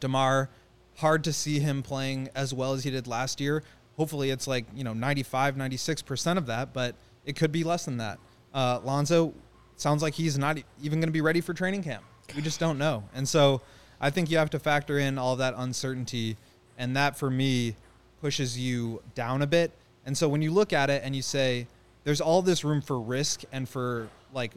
DeMar, 0.00 0.50
hard 0.96 1.24
to 1.24 1.32
see 1.32 1.58
him 1.58 1.82
playing 1.82 2.28
as 2.34 2.52
well 2.52 2.74
as 2.74 2.84
he 2.84 2.90
did 2.90 3.06
last 3.06 3.40
year. 3.40 3.62
Hopefully 3.96 4.28
it's 4.28 4.46
like, 4.46 4.66
you 4.74 4.84
know, 4.84 4.92
95, 4.92 5.56
96% 5.56 6.36
of 6.36 6.44
that, 6.46 6.74
but 6.74 6.94
it 7.26 7.36
could 7.36 7.52
be 7.52 7.64
less 7.64 7.84
than 7.84 7.98
that. 7.98 8.18
Uh, 8.54 8.80
Lonzo 8.82 9.34
sounds 9.76 10.02
like 10.02 10.14
he's 10.14 10.38
not 10.38 10.58
even 10.82 11.00
going 11.00 11.08
to 11.08 11.12
be 11.12 11.20
ready 11.20 11.42
for 11.42 11.52
training 11.52 11.82
camp. 11.82 12.02
We 12.34 12.40
just 12.40 12.58
don't 12.58 12.78
know. 12.78 13.04
And 13.14 13.28
so 13.28 13.60
I 14.00 14.10
think 14.10 14.30
you 14.30 14.38
have 14.38 14.50
to 14.50 14.58
factor 14.58 14.98
in 14.98 15.18
all 15.18 15.36
that 15.36 15.54
uncertainty. 15.56 16.36
And 16.78 16.96
that 16.96 17.18
for 17.18 17.30
me 17.30 17.76
pushes 18.20 18.58
you 18.58 19.02
down 19.14 19.42
a 19.42 19.46
bit. 19.46 19.72
And 20.06 20.16
so 20.16 20.28
when 20.28 20.40
you 20.40 20.50
look 20.50 20.72
at 20.72 20.88
it 20.88 21.02
and 21.04 21.14
you 21.14 21.22
say, 21.22 21.66
there's 22.04 22.20
all 22.20 22.40
this 22.40 22.64
room 22.64 22.80
for 22.80 23.00
risk 23.00 23.42
and 23.52 23.68
for 23.68 24.08
like 24.32 24.52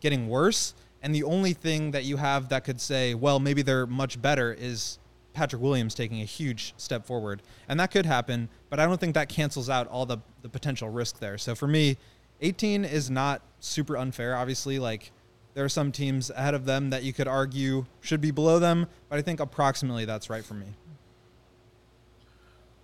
getting 0.00 0.28
worse. 0.28 0.74
And 1.02 1.14
the 1.14 1.24
only 1.24 1.52
thing 1.52 1.90
that 1.90 2.04
you 2.04 2.16
have 2.16 2.48
that 2.50 2.64
could 2.64 2.80
say, 2.80 3.14
well, 3.14 3.40
maybe 3.40 3.62
they're 3.62 3.86
much 3.86 4.22
better 4.22 4.52
is 4.52 4.98
Patrick 5.32 5.60
Williams 5.60 5.94
taking 5.94 6.20
a 6.20 6.24
huge 6.24 6.74
step 6.76 7.06
forward. 7.06 7.42
And 7.68 7.80
that 7.80 7.90
could 7.90 8.06
happen, 8.06 8.48
but 8.70 8.78
I 8.78 8.86
don't 8.86 9.00
think 9.00 9.14
that 9.14 9.28
cancels 9.28 9.68
out 9.68 9.88
all 9.88 10.06
the, 10.06 10.18
the 10.42 10.48
potential 10.48 10.88
risk 10.88 11.18
there. 11.18 11.38
So 11.38 11.54
for 11.54 11.66
me, 11.66 11.96
18 12.42 12.84
is 12.84 13.08
not 13.08 13.40
super 13.60 13.96
unfair. 13.96 14.36
Obviously, 14.36 14.78
like 14.78 15.12
there 15.54 15.64
are 15.64 15.70
some 15.70 15.92
teams 15.92 16.28
ahead 16.30 16.54
of 16.54 16.64
them 16.64 16.90
that 16.90 17.04
you 17.04 17.12
could 17.12 17.28
argue 17.28 17.86
should 18.00 18.20
be 18.20 18.30
below 18.30 18.58
them, 18.58 18.88
but 19.08 19.18
I 19.18 19.22
think 19.22 19.40
approximately 19.40 20.04
that's 20.04 20.28
right 20.28 20.44
for 20.44 20.54
me. 20.54 20.66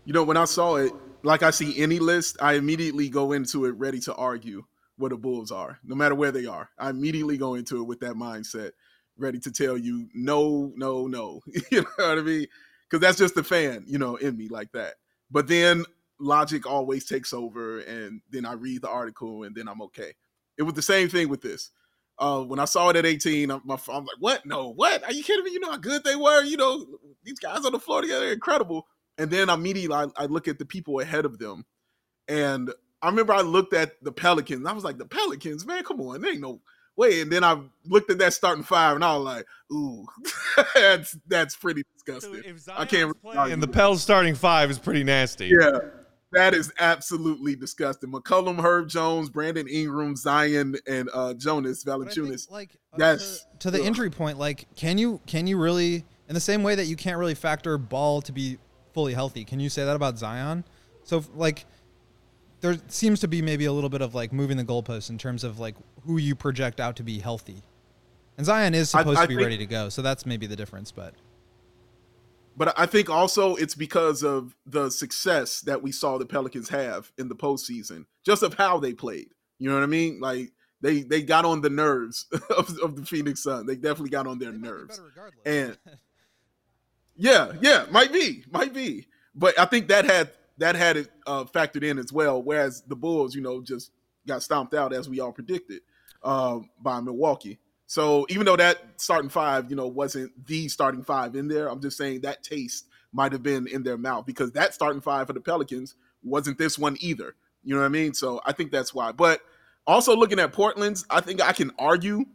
You 0.05 0.13
know, 0.15 0.23
when 0.23 0.37
I 0.37 0.45
saw 0.45 0.77
it, 0.77 0.93
like 1.23 1.43
I 1.43 1.51
see 1.51 1.79
any 1.83 1.99
list, 1.99 2.39
I 2.41 2.55
immediately 2.55 3.09
go 3.09 3.33
into 3.33 3.67
it 3.67 3.73
ready 3.73 3.99
to 4.01 4.15
argue 4.15 4.65
where 4.97 5.11
the 5.11 5.17
Bulls 5.17 5.51
are, 5.51 5.79
no 5.85 5.95
matter 5.95 6.15
where 6.15 6.33
they 6.33 6.47
are. 6.47 6.71
I 6.79 6.91
immediately 6.91 7.37
go 7.37 7.55
into 7.55 7.81
it 7.81 7.85
with 7.85 8.01
that 8.01 8.15
mindset, 8.15 8.73
ready 9.17 9.39
to 9.41 9.53
tell 9.53 9.77
you 9.77 10.09
no, 10.15 10.73
no, 10.77 11.07
no. 11.07 11.41
you 11.71 11.83
know 11.83 11.89
what 11.97 12.19
I 12.19 12.23
mean? 12.23 12.47
Because 12.89 13.01
that's 13.01 13.19
just 13.19 13.35
the 13.35 13.45
fan, 13.45 13.85
you 13.87 13.99
know, 13.99 14.17
in 14.17 14.37
me 14.37 14.49
like 14.49 14.73
that. 14.73 14.95
But 15.31 15.47
then 15.47 15.85
logic 16.21 16.67
always 16.67 17.05
takes 17.05 17.33
over, 17.33 17.81
and 17.81 18.21
then 18.31 18.45
I 18.45 18.53
read 18.53 18.83
the 18.83 18.91
article, 18.91 19.45
and 19.45 19.55
then 19.55 19.69
I'm 19.69 19.83
okay. 19.83 20.13
It 20.57 20.63
was 20.63 20.75
the 20.75 20.83
same 20.83 21.09
thing 21.09 21.29
with 21.29 21.43
this. 21.43 21.71
Uh, 22.19 22.43
when 22.43 22.59
I 22.59 22.65
saw 22.65 22.89
it 22.89 22.97
at 22.97 23.07
18, 23.07 23.51
I'm, 23.51 23.63
I'm, 23.69 23.77
like, 24.05 24.17
what? 24.19 24.45
No, 24.45 24.73
what? 24.73 25.05
Are 25.05 25.13
you 25.13 25.23
kidding 25.23 25.45
me? 25.45 25.53
You 25.53 25.61
know 25.61 25.71
how 25.71 25.77
good 25.77 26.03
they 26.03 26.17
were? 26.17 26.43
You 26.43 26.57
know, 26.57 26.85
these 27.23 27.39
guys 27.39 27.65
on 27.65 27.73
the 27.73 27.79
floor 27.79 28.03
together, 28.03 28.33
incredible. 28.33 28.87
And 29.19 29.31
then 29.31 29.49
immediately 29.49 29.95
I, 29.95 30.07
I 30.17 30.27
look 30.27 30.49
at 30.49 30.59
the 30.59 30.65
people 30.65 30.99
ahead 30.99 31.25
of 31.25 31.39
them. 31.39 31.65
And 32.27 32.73
I 33.03 33.09
remember 33.09 33.33
I 33.33 33.43
looked 33.43 33.73
at 33.73 33.93
the 34.03 34.13
Pelicans. 34.13 34.67
I 34.67 34.73
was 34.73 34.85
like, 34.85 34.99
the 34.99 35.07
Pelicans, 35.07 35.65
man, 35.65 35.85
come 35.85 36.01
on. 36.01 36.21
There 36.21 36.33
ain't 36.33 36.41
no 36.41 36.61
way. 36.97 37.21
And 37.21 37.31
then 37.31 37.45
I 37.45 37.61
looked 37.87 38.11
at 38.11 38.19
that 38.19 38.33
starting 38.33 38.65
five 38.65 38.97
and 38.97 39.05
I 39.05 39.17
was 39.17 39.25
like, 39.25 39.47
ooh, 39.73 40.05
that's 40.75 41.17
that's 41.27 41.57
pretty 41.57 41.85
disgusting. 41.95 42.59
So 42.59 42.75
I 42.77 42.85
can't. 42.85 43.17
And 43.25 43.63
the 43.63 43.69
Pels 43.69 44.03
starting 44.03 44.35
five 44.35 44.71
is 44.71 44.79
pretty 44.79 45.05
nasty. 45.05 45.47
Yeah. 45.47 45.79
That 46.33 46.53
is 46.55 46.71
absolutely 46.79 47.57
disgusting. 47.57 48.13
McCollum, 48.13 48.63
Herb 48.63 48.89
Jones, 48.89 49.31
Brandon 49.31 49.67
Ingram, 49.67 50.15
Zion, 50.15 50.77
and 50.87 51.09
uh, 51.15 51.33
Jonas 51.35 51.85
Valanciunas. 51.85 52.51
Like 52.51 52.77
uh, 52.93 53.17
to, 53.17 53.39
to 53.61 53.71
the 53.71 53.81
ugh. 53.81 53.87
injury 53.87 54.11
point. 54.11 54.39
Like, 54.39 54.67
can 54.77 54.99
you 54.99 55.21
can 55.27 55.47
you 55.47 55.59
really, 55.59 56.05
in 56.29 56.35
the 56.35 56.41
same 56.41 56.63
way 56.63 56.75
that 56.75 56.85
you 56.85 56.97
can't 56.97 57.17
really 57.17 57.35
factor 57.35 57.79
Ball 57.79 58.21
to 58.23 58.33
be 58.33 58.59
fully 58.93 59.15
healthy, 59.15 59.45
can 59.45 59.61
you 59.61 59.71
say 59.71 59.85
that 59.85 59.97
about 59.97 60.19
Zion? 60.19 60.65
So 61.05 61.25
like, 61.35 61.65
there 62.61 62.77
seems 62.89 63.21
to 63.21 63.29
be 63.29 63.41
maybe 63.41 63.65
a 63.65 63.73
little 63.73 63.91
bit 63.91 64.03
of 64.03 64.15
like 64.15 64.33
moving 64.33 64.57
the 64.57 64.65
goalposts 64.65 65.09
in 65.09 65.17
terms 65.17 65.45
of 65.45 65.59
like 65.59 65.77
who 66.05 66.19
you 66.19 66.35
project 66.35 66.81
out 66.81 66.97
to 66.97 67.03
be 67.03 67.21
healthy. 67.21 67.63
And 68.37 68.45
Zion 68.45 68.75
is 68.75 68.91
supposed 68.91 69.19
I, 69.19 69.23
I 69.23 69.25
to 69.25 69.29
be 69.29 69.35
think, 69.37 69.45
ready 69.45 69.59
to 69.59 69.67
go, 69.67 69.89
so 69.89 70.03
that's 70.03 70.27
maybe 70.27 70.47
the 70.47 70.57
difference. 70.57 70.93
But 70.93 71.15
but 72.59 72.77
I 72.77 72.87
think 72.87 73.09
also 73.09 73.55
it's 73.55 73.77
because 73.77 74.25
of 74.25 74.55
the 74.67 74.91
success 74.91 75.61
that 75.61 75.81
we 75.81 75.93
saw 75.93 76.19
the 76.19 76.27
Pelicans 76.27 76.69
have 76.71 77.13
in 77.17 77.29
the 77.29 77.37
postseason, 77.37 78.05
just 78.27 78.43
of 78.43 78.55
how 78.55 78.79
they 78.79 78.93
played. 78.93 79.29
You 79.61 79.69
know 79.69 79.77
what 79.77 79.85
I 79.85 79.87
mean? 79.87 80.19
Like 80.21 80.51
they 80.81 81.03
they 81.03 81.23
got 81.23 81.45
on 81.45 81.61
the 81.61 81.71
nerves 81.71 82.27
of, 82.57 82.77
of 82.83 82.97
the 82.97 83.07
Phoenix 83.07 83.45
Sun. 83.45 83.67
They 83.67 83.77
definitely 83.77 84.11
got 84.11 84.27
on 84.27 84.41
their 84.41 84.51
they 84.51 84.59
nerves. 84.59 85.01
And 85.47 85.79
yeah, 87.17 87.53
yeah, 87.61 87.87
might 87.93 88.13
be, 88.13 88.45
might 88.51 88.75
be. 88.75 89.07
But 89.37 89.57
I 89.57 89.65
think 89.65 89.87
that 89.89 90.05
had 90.05 90.33
that 90.59 90.75
had 90.75 90.97
it 90.97 91.11
uh, 91.29 91.45
factored 91.45 91.85
in 91.85 91.97
as 91.97 92.13
well. 92.13 92.43
Whereas 92.43 92.83
the 92.83 92.97
Bulls, 92.97 93.37
you 93.37 93.41
know, 93.41 93.63
just 93.63 93.93
got 94.27 94.43
stomped 94.43 94.75
out 94.75 94.93
as 94.93 95.09
we 95.09 95.21
all 95.21 95.33
predicted 95.33 95.83
uh, 96.25 96.59
by 96.83 97.01
Milwaukee. 97.01 97.61
So 97.89 98.27
even 98.29 98.45
though 98.45 98.57
that 98.57 98.83
starting 98.97 99.31
five, 99.31 99.71
you 99.71 99.75
know, 99.75 99.87
wasn't 99.87 100.47
the 100.47 100.69
starting 100.69 101.03
five 101.03 101.35
in 101.35 101.49
there, 101.49 101.71
I'm 101.71 101.81
just 101.81 101.97
saying 101.97 102.21
that 102.21 102.43
taste 102.45 102.87
might 103.15 103.33
have 103.33 103.43
been 103.43 103.67
in 103.67 103.83
their 103.83 103.97
mouth 103.97 104.27
because 104.27 104.53
that 104.53 104.75
starting 104.75 105.01
five 105.01 105.27
for 105.27 105.33
the 105.33 105.41
Pelicans 105.41 105.95
wasn't 106.23 106.59
this 106.59 106.79
one 106.79 106.99
either. 107.01 107.35
You 107.65 107.75
know 107.75 107.81
what 107.81 107.87
I 107.87 107.91
mean? 107.91 108.13
So 108.13 108.43
I 108.45 108.53
think 108.53 108.73
that's 108.73 108.93
why. 108.93 109.13
But 109.13 109.41
also 109.87 110.15
looking 110.15 110.39
at 110.39 110.53
Portland's, 110.53 111.07
I 111.09 111.23
think 111.23 111.43
I 111.43 111.53
can 111.53 111.73
argue 111.79 112.27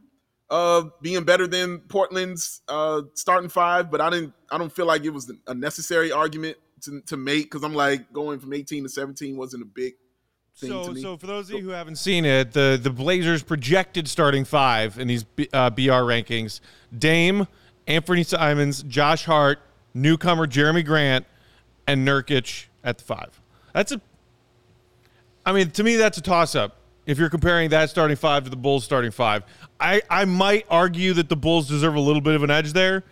uh 0.50 0.86
being 1.02 1.24
better 1.24 1.46
than 1.46 1.80
Portland's 1.82 2.62
uh 2.68 3.04
starting 3.14 3.50
five, 3.50 3.92
but 3.92 4.02
I 4.02 4.10
didn't 4.10 4.34
I 4.52 4.58
don't 4.58 4.74
feel 4.74 4.88
like 4.88 5.06
it 5.06 5.12
was 5.12 5.32
a 5.46 5.54
necessary 5.54 6.12
argument 6.12 6.58
to, 6.82 7.00
to 7.02 7.16
make 7.16 7.46
because 7.46 7.64
I'm 7.64 7.76
like 7.76 8.12
going 8.12 8.40
from 8.40 8.54
18 8.54 8.84
to 8.84 8.90
17 8.90 9.38
wasn't 9.38 9.62
a 9.62 9.68
big 9.68 9.94
so, 10.54 10.94
so 10.94 11.18
for 11.18 11.28
those 11.28 11.50
of 11.50 11.58
you 11.58 11.64
who 11.64 11.70
haven't 11.70 11.98
seen 11.98 12.26
it, 12.26 12.54
the 12.54 12.80
the 12.82 12.90
Blazers 12.90 13.44
projected 13.44 14.08
starting 14.08 14.46
five 14.46 15.00
in 15.00 15.08
these 15.08 15.24
B, 15.24 15.48
uh, 15.54 15.70
BR 15.70 16.04
rankings: 16.06 16.60
Dame, 16.98 17.48
Anthony 17.88 18.24
Simons, 18.24 18.84
Josh 18.84 19.26
Hart, 19.26 19.60
newcomer 19.94 20.48
Jerami 20.48 20.86
Grant, 20.86 21.26
and 21.88 22.08
Nurkic 22.08 22.66
at 22.84 22.98
the 22.98 23.04
five. 23.04 23.40
That's 23.74 23.92
a. 23.92 24.02
I 25.46 25.52
mean, 25.52 25.72
to 25.72 25.84
me, 25.84 25.96
that's 25.96 26.18
a 26.18 26.22
toss 26.22 26.56
up. 26.56 26.78
If 27.06 27.18
you're 27.18 27.30
comparing 27.30 27.70
that 27.72 27.90
starting 27.90 28.16
five 28.16 28.46
to 28.46 28.50
the 28.50 28.56
Bulls 28.56 28.86
starting 28.86 29.12
five, 29.12 29.44
I, 29.80 30.02
I 30.10 30.24
might 30.24 30.66
argue 30.70 31.14
that 31.14 31.28
the 31.28 31.36
Bulls 31.36 31.68
deserve 31.68 31.96
a 31.96 32.00
little 32.00 32.22
bit 32.22 32.36
of 32.36 32.44
an 32.44 32.50
edge 32.50 32.72
there. 32.72 33.04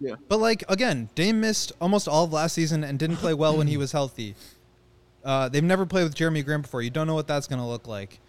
Yeah. 0.00 0.16
But 0.28 0.38
like 0.38 0.64
again, 0.68 1.08
Dame 1.14 1.40
missed 1.40 1.72
almost 1.80 2.08
all 2.08 2.24
of 2.24 2.32
last 2.32 2.54
season 2.54 2.84
and 2.84 2.98
didn't 2.98 3.16
play 3.16 3.32
well 3.32 3.56
when 3.56 3.68
he 3.68 3.76
was 3.76 3.92
healthy. 3.92 4.34
Uh, 5.24 5.48
they've 5.48 5.64
never 5.64 5.86
played 5.86 6.04
with 6.04 6.14
Jerami 6.14 6.44
Grant 6.44 6.62
before. 6.62 6.82
You 6.82 6.90
don't 6.90 7.06
know 7.06 7.14
what 7.14 7.26
that's 7.26 7.46
going 7.46 7.60
to 7.60 7.66
look 7.66 7.88
like. 7.88 8.20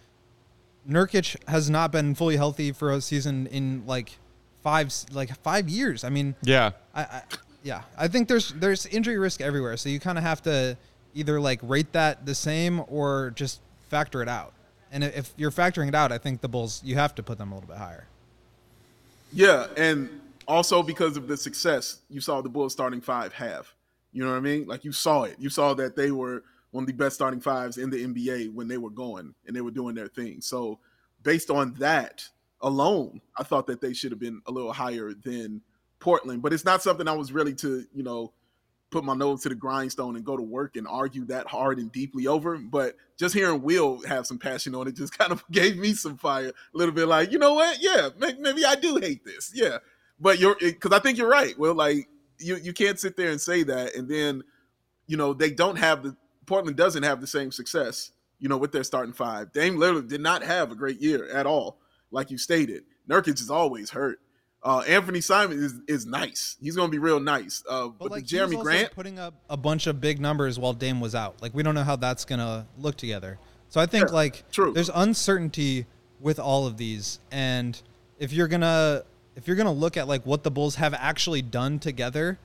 Nurkic 0.88 1.36
has 1.48 1.68
not 1.68 1.92
been 1.92 2.14
fully 2.14 2.36
healthy 2.36 2.72
for 2.72 2.92
a 2.92 3.00
season 3.00 3.46
in 3.48 3.84
like 3.86 4.18
five 4.62 4.92
like 5.12 5.36
five 5.42 5.68
years. 5.68 6.04
I 6.04 6.08
mean, 6.10 6.34
Yeah. 6.42 6.72
I, 6.94 7.02
I 7.02 7.22
yeah, 7.62 7.82
I 7.98 8.06
think 8.06 8.28
there's 8.28 8.52
there's 8.52 8.86
injury 8.86 9.18
risk 9.18 9.40
everywhere. 9.40 9.76
So 9.76 9.88
you 9.88 9.98
kind 9.98 10.18
of 10.18 10.24
have 10.24 10.40
to 10.42 10.78
either 11.14 11.40
like 11.40 11.58
rate 11.62 11.92
that 11.92 12.24
the 12.24 12.34
same 12.34 12.82
or 12.86 13.32
just 13.34 13.60
factor 13.88 14.22
it 14.22 14.28
out. 14.28 14.52
And 14.92 15.02
if 15.02 15.34
you're 15.36 15.50
factoring 15.50 15.88
it 15.88 15.94
out, 15.94 16.12
I 16.12 16.18
think 16.18 16.40
the 16.40 16.48
Bulls 16.48 16.80
you 16.84 16.94
have 16.94 17.14
to 17.16 17.22
put 17.24 17.38
them 17.38 17.50
a 17.50 17.54
little 17.54 17.68
bit 17.68 17.78
higher. 17.78 18.06
Yeah, 19.32 19.66
and 19.76 20.08
also 20.46 20.82
because 20.82 21.16
of 21.16 21.26
the 21.26 21.36
success 21.36 21.98
you 22.08 22.20
saw 22.20 22.40
the 22.40 22.48
Bulls 22.48 22.72
starting 22.72 23.00
five 23.00 23.32
have. 23.34 23.72
You 24.12 24.22
know 24.24 24.30
what 24.30 24.36
I 24.36 24.40
mean? 24.40 24.66
Like 24.66 24.84
you 24.84 24.92
saw 24.92 25.24
it. 25.24 25.36
You 25.38 25.50
saw 25.50 25.74
that 25.74 25.96
they 25.96 26.12
were 26.12 26.44
one 26.76 26.82
of 26.82 26.88
the 26.88 26.92
best 26.92 27.14
starting 27.14 27.40
fives 27.40 27.78
in 27.78 27.88
the 27.88 28.04
NBA 28.04 28.52
when 28.52 28.68
they 28.68 28.76
were 28.76 28.90
going 28.90 29.34
and 29.46 29.56
they 29.56 29.62
were 29.62 29.70
doing 29.70 29.94
their 29.94 30.08
thing. 30.08 30.42
So 30.42 30.78
based 31.22 31.48
on 31.48 31.72
that 31.78 32.28
alone, 32.60 33.22
I 33.38 33.44
thought 33.44 33.66
that 33.68 33.80
they 33.80 33.94
should 33.94 34.12
have 34.12 34.20
been 34.20 34.42
a 34.46 34.52
little 34.52 34.74
higher 34.74 35.14
than 35.14 35.62
Portland. 36.00 36.42
But 36.42 36.52
it's 36.52 36.66
not 36.66 36.82
something 36.82 37.08
I 37.08 37.14
was 37.14 37.32
really 37.32 37.54
to, 37.54 37.86
you 37.94 38.02
know, 38.02 38.34
put 38.90 39.04
my 39.04 39.14
nose 39.14 39.42
to 39.42 39.48
the 39.48 39.54
grindstone 39.54 40.16
and 40.16 40.24
go 40.24 40.36
to 40.36 40.42
work 40.42 40.76
and 40.76 40.86
argue 40.86 41.24
that 41.24 41.46
hard 41.46 41.78
and 41.78 41.90
deeply 41.90 42.26
over. 42.26 42.58
But 42.58 42.94
just 43.16 43.34
hearing 43.34 43.62
Will 43.62 44.02
have 44.06 44.26
some 44.26 44.38
passion 44.38 44.74
on 44.74 44.86
it 44.86 44.96
just 44.96 45.16
kind 45.18 45.32
of 45.32 45.42
gave 45.50 45.78
me 45.78 45.94
some 45.94 46.18
fire. 46.18 46.48
A 46.48 46.52
little 46.76 46.94
bit 46.94 47.08
like, 47.08 47.32
you 47.32 47.38
know 47.38 47.54
what? 47.54 47.78
Yeah, 47.80 48.10
maybe, 48.18 48.66
I 48.66 48.74
do 48.74 48.98
hate 48.98 49.24
this. 49.24 49.50
Yeah, 49.54 49.78
but 50.20 50.38
you're 50.38 50.56
because 50.60 50.92
I 50.92 50.98
think 50.98 51.16
you're 51.16 51.26
right. 51.26 51.58
Well, 51.58 51.74
like 51.74 52.06
you 52.38 52.56
you 52.56 52.74
can't 52.74 53.00
sit 53.00 53.16
there 53.16 53.30
and 53.30 53.40
say 53.40 53.62
that 53.62 53.94
and 53.94 54.06
then 54.06 54.44
you 55.06 55.16
know 55.16 55.32
they 55.32 55.50
don't 55.50 55.76
have 55.76 56.02
the 56.02 56.14
Portland 56.46 56.76
doesn't 56.76 57.02
have 57.02 57.20
the 57.20 57.26
same 57.26 57.52
success. 57.52 58.12
You 58.38 58.48
know, 58.48 58.58
with 58.58 58.70
their 58.70 58.84
starting 58.84 59.14
five, 59.14 59.52
Dame 59.52 59.78
literally 59.78 60.06
did 60.06 60.20
not 60.20 60.42
have 60.42 60.70
a 60.70 60.74
great 60.74 61.00
year 61.00 61.26
at 61.30 61.46
all, 61.46 61.78
like 62.10 62.30
you 62.30 62.36
stated. 62.36 62.84
Nurkic 63.08 63.40
is 63.40 63.50
always 63.50 63.90
hurt. 63.90 64.20
Uh, 64.62 64.80
Anthony 64.80 65.20
Simon 65.20 65.62
is 65.62 65.74
is 65.86 66.06
nice. 66.06 66.56
He's 66.60 66.76
going 66.76 66.88
to 66.88 66.90
be 66.90 66.98
real 66.98 67.20
nice. 67.20 67.62
Uh, 67.68 67.88
but, 67.88 68.06
the 68.06 68.10
like 68.10 68.24
Jerami 68.24 68.60
Grant, 68.60 68.90
putting 68.90 69.18
up 69.18 69.34
a 69.48 69.56
bunch 69.56 69.86
of 69.86 70.00
big 70.00 70.20
numbers 70.20 70.58
while 70.58 70.72
Dame 70.72 71.00
was 71.00 71.14
out. 71.14 71.40
Like 71.40 71.54
we 71.54 71.62
don't 71.62 71.74
know 71.74 71.84
how 71.84 71.96
that's 71.96 72.24
gonna 72.24 72.66
look 72.76 72.96
together. 72.96 73.38
So 73.68 73.80
I 73.80 73.86
think 73.86 74.12
like 74.12 74.50
true. 74.50 74.72
there's 74.72 74.90
uncertainty 74.92 75.86
with 76.20 76.38
all 76.38 76.66
of 76.66 76.76
these, 76.76 77.20
and 77.30 77.80
if 78.18 78.32
you're 78.32 78.48
gonna 78.48 79.04
if 79.36 79.46
you're 79.46 79.56
gonna 79.56 79.72
look 79.72 79.96
at 79.96 80.08
like 80.08 80.26
what 80.26 80.42
the 80.42 80.50
Bulls 80.50 80.74
have 80.74 80.94
actually 80.94 81.42
done 81.42 81.78
together, 81.78 82.38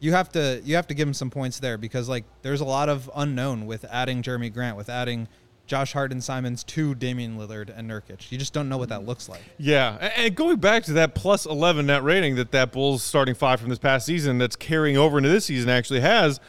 you 0.00 0.12
have 0.12 0.30
to 0.32 0.60
you 0.64 0.74
have 0.76 0.86
to 0.88 0.94
give 0.94 1.06
them 1.06 1.14
some 1.14 1.30
points 1.30 1.60
there 1.60 1.78
because 1.78 2.08
like 2.08 2.24
there's 2.42 2.60
a 2.60 2.64
lot 2.64 2.88
of 2.88 3.08
unknown 3.14 3.66
with 3.66 3.84
adding 3.84 4.22
Jerami 4.22 4.52
Grant, 4.52 4.76
with 4.76 4.88
adding 4.88 5.28
Josh 5.66 5.92
Hart 5.92 6.10
and 6.10 6.24
Simons 6.24 6.64
to 6.64 6.94
Damian 6.96 7.36
Lillard 7.38 7.72
and 7.76 7.88
Nurkic. 7.88 8.32
You 8.32 8.38
just 8.38 8.52
don't 8.52 8.68
know 8.68 8.78
what 8.78 8.88
that 8.88 9.04
looks 9.04 9.28
like. 9.28 9.42
Yeah, 9.58 10.10
and 10.16 10.34
going 10.34 10.56
back 10.56 10.82
to 10.84 10.94
that 10.94 11.14
plus 11.14 11.46
11 11.46 11.86
net 11.86 12.02
rating 12.02 12.34
that 12.36 12.50
that 12.50 12.72
Bulls 12.72 13.04
starting 13.04 13.34
five 13.34 13.60
from 13.60 13.68
this 13.68 13.78
past 13.78 14.06
season 14.06 14.38
that's 14.38 14.56
carrying 14.56 14.96
over 14.96 15.18
into 15.18 15.28
this 15.28 15.44
season 15.44 15.68
actually 15.68 16.00
has, 16.00 16.40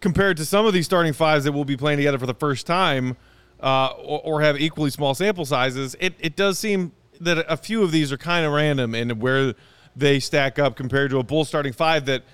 compared 0.00 0.36
to 0.36 0.44
some 0.44 0.66
of 0.66 0.74
these 0.74 0.84
starting 0.84 1.12
fives 1.12 1.44
that 1.44 1.52
will 1.52 1.64
be 1.64 1.76
playing 1.76 1.96
together 1.96 2.18
for 2.18 2.26
the 2.26 2.34
first 2.34 2.66
time 2.66 3.16
uh, 3.62 3.92
or, 3.98 4.20
or 4.24 4.40
have 4.42 4.60
equally 4.60 4.90
small 4.90 5.14
sample 5.14 5.44
sizes, 5.44 5.96
it, 6.00 6.14
it 6.18 6.36
does 6.36 6.58
seem 6.58 6.92
that 7.20 7.44
a 7.48 7.56
few 7.56 7.82
of 7.82 7.92
these 7.92 8.10
are 8.10 8.18
kind 8.18 8.44
of 8.44 8.52
random 8.52 8.94
in 8.94 9.20
where 9.20 9.54
they 9.94 10.18
stack 10.18 10.58
up 10.58 10.76
compared 10.76 11.10
to 11.10 11.18
a 11.18 11.22
Bulls 11.22 11.48
starting 11.48 11.72
five 11.72 12.04
that– 12.06 12.24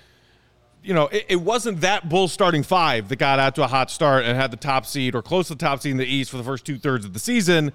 you 0.87 0.93
know, 0.93 1.07
it, 1.07 1.25
it 1.27 1.35
wasn't 1.35 1.81
that 1.81 2.07
Bulls 2.07 2.31
starting 2.31 2.63
five 2.63 3.09
that 3.09 3.17
got 3.17 3.39
out 3.39 3.55
to 3.55 3.63
a 3.63 3.67
hot 3.67 3.91
start 3.91 4.23
and 4.23 4.37
had 4.37 4.51
the 4.51 4.57
top 4.57 4.85
seed 4.85 5.15
or 5.15 5.21
close 5.21 5.49
to 5.49 5.55
the 5.55 5.59
top 5.59 5.81
seed 5.81 5.91
in 5.91 5.97
the 5.97 6.05
East 6.05 6.31
for 6.31 6.37
the 6.37 6.45
first 6.45 6.65
two 6.65 6.77
thirds 6.77 7.03
of 7.03 7.11
the 7.11 7.19
season. 7.19 7.73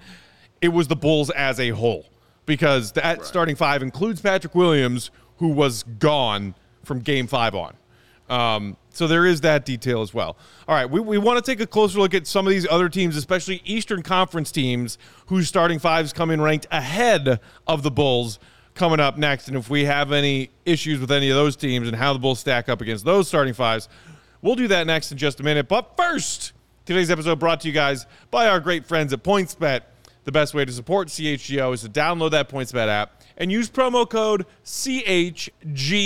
It 0.61 0.69
was 0.69 0.87
the 0.87 0.95
Bulls 0.95 1.29
as 1.29 1.59
a 1.59 1.69
whole 1.69 2.07
because 2.47 2.93
that 2.93 3.23
starting 3.23 3.55
five 3.55 3.83
includes 3.83 4.19
Patrick 4.19 4.55
Williams, 4.55 5.11
who 5.37 5.49
was 5.49 5.83
gone 5.83 6.55
from 6.83 7.01
game 7.01 7.27
five 7.27 7.53
on. 7.53 7.75
Um, 8.29 8.77
so 8.89 9.05
there 9.05 9.27
is 9.27 9.41
that 9.41 9.63
detail 9.63 10.01
as 10.01 10.11
well. 10.11 10.35
All 10.67 10.73
right, 10.73 10.89
we, 10.89 10.99
we 10.99 11.19
want 11.19 11.43
to 11.43 11.51
take 11.51 11.61
a 11.61 11.67
closer 11.67 11.99
look 11.99 12.15
at 12.15 12.25
some 12.25 12.47
of 12.47 12.51
these 12.51 12.67
other 12.67 12.89
teams, 12.89 13.15
especially 13.15 13.61
Eastern 13.63 14.01
Conference 14.01 14.51
teams 14.51 14.97
whose 15.27 15.47
starting 15.47 15.77
fives 15.77 16.13
come 16.13 16.31
in 16.31 16.41
ranked 16.41 16.65
ahead 16.71 17.39
of 17.67 17.83
the 17.83 17.91
Bulls 17.91 18.39
coming 18.75 18.99
up 18.99 19.17
next. 19.17 19.47
And 19.47 19.57
if 19.57 19.69
we 19.69 19.85
have 19.85 20.11
any 20.11 20.49
issues 20.65 20.99
with 20.99 21.11
any 21.11 21.29
of 21.29 21.35
those 21.35 21.55
teams 21.55 21.87
and 21.87 21.95
how 21.95 22.13
the 22.13 22.19
Bulls 22.19 22.39
stack 22.39 22.69
up 22.69 22.81
against 22.81 23.05
those 23.05 23.27
starting 23.27 23.53
fives, 23.53 23.89
we'll 24.41 24.55
do 24.55 24.67
that 24.69 24.87
next 24.87 25.11
in 25.11 25.17
just 25.17 25.39
a 25.39 25.43
minute. 25.43 25.67
But 25.67 25.95
first, 25.95 26.53
today's 26.85 27.11
episode 27.11 27.39
brought 27.39 27.61
to 27.61 27.67
you 27.67 27.73
guys 27.73 28.05
by 28.31 28.47
our 28.47 28.59
great 28.59 28.85
friends 28.85 29.13
at 29.13 29.23
PointsBet. 29.23 29.81
The 30.25 30.31
best 30.31 30.53
way 30.53 30.63
to 30.63 30.71
support 30.71 31.09
CHGO 31.09 31.73
is 31.73 31.81
to 31.81 31.89
download 31.89 32.31
that 32.31 32.47
PointsBet 32.49 32.87
app 32.87 33.21
and 33.37 33.51
use 33.51 33.69
promo 33.69 34.09
code 34.09 34.45
CHGO 34.63 35.99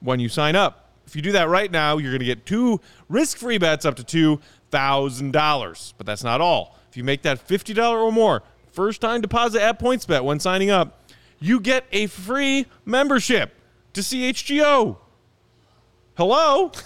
when 0.00 0.20
you 0.20 0.28
sign 0.28 0.56
up. 0.56 0.80
If 1.06 1.14
you 1.14 1.20
do 1.22 1.32
that 1.32 1.48
right 1.48 1.70
now, 1.70 1.98
you're 1.98 2.12
going 2.12 2.20
to 2.20 2.26
get 2.26 2.46
two 2.46 2.80
risk 3.08 3.36
free 3.38 3.58
bets 3.58 3.84
up 3.84 3.96
to 3.96 4.38
$2,000. 4.70 5.92
But 5.98 6.06
that's 6.06 6.24
not 6.24 6.40
all. 6.40 6.78
If 6.90 6.96
you 6.96 7.04
make 7.04 7.22
that 7.22 7.46
$50 7.46 7.78
or 7.92 8.10
more 8.10 8.42
first 8.72 9.00
time 9.00 9.20
deposit 9.20 9.62
at 9.62 9.78
PointsBet 9.78 10.24
when 10.24 10.40
signing 10.40 10.70
up, 10.70 11.03
you 11.40 11.60
get 11.60 11.84
a 11.92 12.06
free 12.06 12.66
membership 12.84 13.54
to 13.92 14.00
CHGO. 14.00 14.96
Hello? 16.16 16.72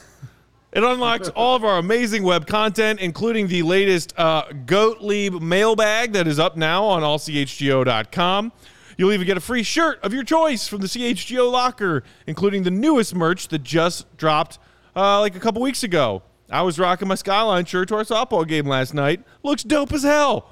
It 0.71 0.85
unlocks 0.85 1.31
all 1.31 1.57
of 1.57 1.65
our 1.65 1.79
amazing 1.79 2.23
web 2.25 2.47
content, 2.47 3.01
including 3.01 3.49
the 3.49 3.63
latest 3.63 4.13
uh, 4.19 4.45
Goatlieb 4.67 5.41
mailbag 5.41 6.13
that 6.13 6.29
is 6.29 6.39
up 6.39 6.59
now 6.59 6.85
on 6.85 7.03
allchgo.com. 7.03 8.53
You'll 8.99 9.13
even 9.13 9.27
get 9.27 9.39
a 9.39 9.41
free 9.41 9.63
shirt 9.63 9.99
of 10.03 10.13
your 10.13 10.25
choice 10.25 10.69
from 10.69 10.83
the 10.83 10.87
CHGO 10.87 11.51
locker, 11.51 12.05
including 12.27 12.65
the 12.65 12.71
newest 12.71 13.15
merch 13.15 13.49
that 13.49 13.63
just 13.63 14.15
dropped 14.19 14.59
uh, 14.95 15.21
like 15.21 15.35
a 15.37 15.41
couple 15.41 15.63
weeks 15.63 15.85
ago. 15.85 16.23
I 16.51 16.61
was 16.63 16.79
rocking 16.79 17.09
my 17.09 17.15
Skyline 17.15 17.65
shirt 17.65 17.89
to 17.89 17.97
our 17.97 18.05
softball 18.05 18.47
game 18.47 18.67
last 18.67 18.93
night. 18.93 19.23
Looks 19.43 19.63
dope 19.63 19.93
as 19.93 20.03
hell. 20.03 20.51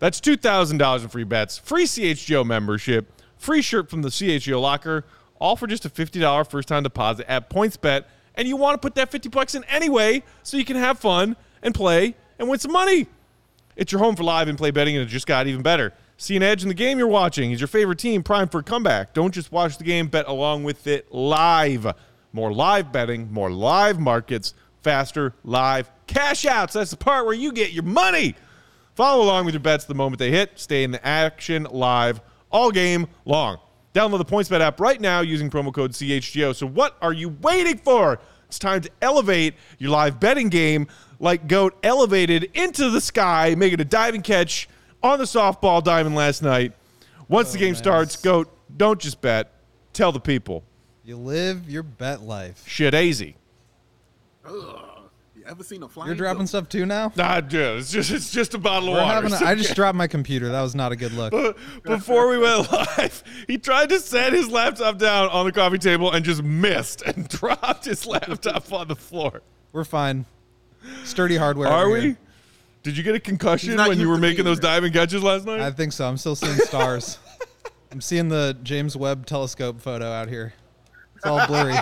That's 0.00 0.20
$2,000 0.20 1.02
in 1.02 1.08
free 1.08 1.24
bets, 1.24 1.58
free 1.58 1.84
CHGO 1.84 2.44
membership, 2.44 3.13
free 3.44 3.62
shirt 3.62 3.90
from 3.90 4.02
the 4.02 4.08
CHGO 4.08 4.60
locker, 4.60 5.04
all 5.38 5.54
for 5.54 5.66
just 5.66 5.84
a 5.84 5.90
$50 5.90 6.50
first 6.50 6.66
time 6.66 6.82
deposit 6.82 7.30
at 7.30 7.50
PointsBet. 7.50 8.04
And 8.34 8.48
you 8.48 8.56
want 8.56 8.80
to 8.80 8.84
put 8.84 8.96
that 8.96 9.10
50 9.10 9.28
bucks 9.28 9.54
in 9.54 9.62
anyway 9.64 10.22
so 10.42 10.56
you 10.56 10.64
can 10.64 10.76
have 10.76 10.98
fun 10.98 11.36
and 11.62 11.74
play 11.74 12.16
and 12.38 12.48
win 12.48 12.58
some 12.58 12.72
money. 12.72 13.06
It's 13.76 13.92
your 13.92 14.00
home 14.00 14.16
for 14.16 14.24
live 14.24 14.48
and 14.48 14.56
play 14.56 14.70
betting, 14.70 14.96
and 14.96 15.06
it 15.06 15.10
just 15.10 15.26
got 15.26 15.46
even 15.46 15.62
better. 15.62 15.92
See 16.16 16.36
an 16.36 16.42
edge 16.42 16.62
in 16.62 16.68
the 16.68 16.74
game 16.74 16.98
you're 16.98 17.08
watching. 17.08 17.50
Is 17.50 17.60
your 17.60 17.68
favorite 17.68 17.98
team 17.98 18.22
primed 18.22 18.50
for 18.50 18.60
a 18.60 18.62
comeback? 18.62 19.14
Don't 19.14 19.32
just 19.32 19.52
watch 19.52 19.78
the 19.78 19.84
game, 19.84 20.06
bet 20.08 20.26
along 20.26 20.64
with 20.64 20.86
it 20.86 21.12
live. 21.12 21.86
More 22.32 22.52
live 22.52 22.92
betting, 22.92 23.32
more 23.32 23.50
live 23.50 23.98
markets, 23.98 24.54
faster 24.82 25.34
live 25.44 25.90
cash 26.06 26.46
outs. 26.46 26.74
That's 26.74 26.92
the 26.92 26.96
part 26.96 27.26
where 27.26 27.34
you 27.34 27.52
get 27.52 27.72
your 27.72 27.82
money. 27.82 28.36
Follow 28.94 29.24
along 29.24 29.44
with 29.44 29.54
your 29.54 29.60
bets 29.60 29.84
the 29.84 29.94
moment 29.94 30.18
they 30.18 30.30
hit. 30.30 30.52
Stay 30.54 30.84
in 30.84 30.92
the 30.92 31.04
action 31.04 31.64
live 31.64 32.20
all 32.54 32.70
game 32.70 33.06
long. 33.26 33.58
Download 33.92 34.18
the 34.18 34.24
PointsBet 34.24 34.60
app 34.60 34.80
right 34.80 35.00
now 35.00 35.20
using 35.20 35.50
promo 35.50 35.74
code 35.74 35.92
CHGO. 35.92 36.54
So 36.54 36.66
what 36.66 36.96
are 37.02 37.12
you 37.12 37.28
waiting 37.42 37.76
for? 37.76 38.18
It's 38.46 38.58
time 38.58 38.80
to 38.82 38.90
elevate 39.02 39.54
your 39.78 39.90
live 39.90 40.18
betting 40.20 40.48
game 40.48 40.86
like 41.18 41.48
Goat 41.48 41.76
elevated 41.82 42.50
into 42.54 42.90
the 42.90 43.00
sky, 43.00 43.54
making 43.56 43.80
a 43.80 43.84
diving 43.84 44.22
catch 44.22 44.68
on 45.02 45.18
the 45.18 45.24
softball 45.24 45.82
diamond 45.82 46.14
last 46.14 46.42
night. 46.42 46.72
Once 47.28 47.52
the 47.52 47.58
oh, 47.58 47.60
game 47.60 47.74
starts, 47.74 48.16
Goat, 48.16 48.48
don't 48.76 49.00
just 49.00 49.20
bet. 49.20 49.52
Tell 49.92 50.12
the 50.12 50.20
people. 50.20 50.64
You 51.04 51.16
live 51.16 51.68
your 51.68 51.82
bet 51.82 52.22
life. 52.22 52.64
Shit 52.66 52.94
easy. 52.94 53.36
ugh, 54.44 54.52
you 54.52 54.83
ever 55.46 55.62
seen 55.62 55.82
a 55.82 55.88
flying? 55.88 56.08
You're 56.08 56.16
dropping 56.16 56.40
goat? 56.42 56.48
stuff 56.48 56.68
too 56.68 56.86
now. 56.86 57.12
Nah, 57.16 57.40
dude, 57.40 57.78
it's 57.80 57.90
just 57.90 58.10
it's 58.10 58.30
just 58.30 58.54
a 58.54 58.58
bottle 58.58 58.88
of 58.90 58.94
We're 58.94 59.02
water. 59.02 59.14
having. 59.14 59.32
A, 59.32 59.34
It's 59.34 59.42
I 59.42 59.54
just 59.54 59.74
dropped 59.74 59.96
my 59.96 60.06
computer. 60.06 60.48
That 60.50 60.62
was 60.62 60.74
not 60.74 60.92
a 60.92 60.96
good 60.96 61.12
look. 61.12 61.32
before 61.84 62.28
we 62.28 62.38
went 62.38 62.70
live, 62.72 63.22
he 63.46 63.58
tried 63.58 63.88
to 63.90 64.00
set 64.00 64.32
his 64.32 64.48
laptop 64.48 64.98
down 64.98 65.28
on 65.28 65.46
the 65.46 65.52
coffee 65.52 65.78
table 65.78 66.10
and 66.12 66.24
just 66.24 66.42
missed 66.42 67.02
and 67.02 67.28
dropped 67.28 67.84
his 67.84 68.06
laptop 68.06 68.72
on 68.72 68.88
the 68.88 68.96
floor. 68.96 69.42
We're 69.72 69.84
fine. 69.84 70.26
Sturdy 71.04 71.36
hardware. 71.36 71.68
Are 71.68 71.88
we? 71.90 72.00
here. 72.00 72.18
Did 72.82 72.96
you 72.98 73.02
get 73.02 73.14
a 73.14 73.20
concussion 73.20 73.76
when 73.78 73.98
you 73.98 74.08
were 74.10 74.18
making 74.18 74.44
those 74.44 74.60
diving 74.60 74.92
catches 74.92 75.22
last 75.22 75.46
night? 75.46 75.60
I 75.60 75.70
think 75.70 75.92
so. 75.92 76.06
I'm 76.06 76.18
still 76.18 76.36
seeing 76.36 76.56
stars. 76.56 77.18
I'm 77.90 78.02
seeing 78.02 78.28
the 78.28 78.56
James 78.62 78.94
Webb 78.96 79.24
Telescope 79.24 79.80
photo 79.80 80.10
out 80.12 80.28
here. 80.28 80.52
It's 81.16 81.24
all 81.24 81.46
blurry. 81.46 81.76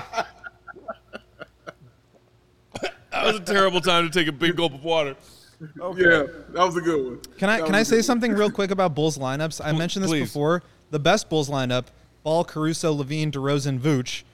That 3.12 3.24
was 3.26 3.36
a 3.36 3.40
terrible 3.40 3.80
time 3.80 4.10
to 4.10 4.18
take 4.18 4.28
a 4.28 4.32
big 4.32 4.56
gulp 4.56 4.74
of 4.74 4.82
water. 4.84 5.14
Yeah, 5.60 6.24
that 6.48 6.64
was 6.66 6.76
a 6.76 6.80
good 6.80 7.04
one. 7.04 7.20
Can 7.38 7.48
I 7.48 7.58
That 7.58 7.66
can 7.66 7.74
was 7.74 7.76
I 7.76 7.80
a 7.80 7.84
say 7.84 7.96
good 7.96 8.04
something 8.04 8.32
real 8.32 8.50
quick 8.50 8.70
about 8.70 8.94
Bulls 8.94 9.16
lineups? 9.18 9.60
I 9.64 9.72
mentioned 9.72 10.02
this 10.04 10.10
please. 10.10 10.22
before. 10.22 10.62
The 10.90 10.98
best 10.98 11.28
Bulls 11.28 11.48
lineup, 11.48 11.86
Ball, 12.24 12.44
Caruso, 12.44 12.92
LaVine, 12.94 13.30
DeRozan, 13.30 13.78
Vooch, 13.78 14.24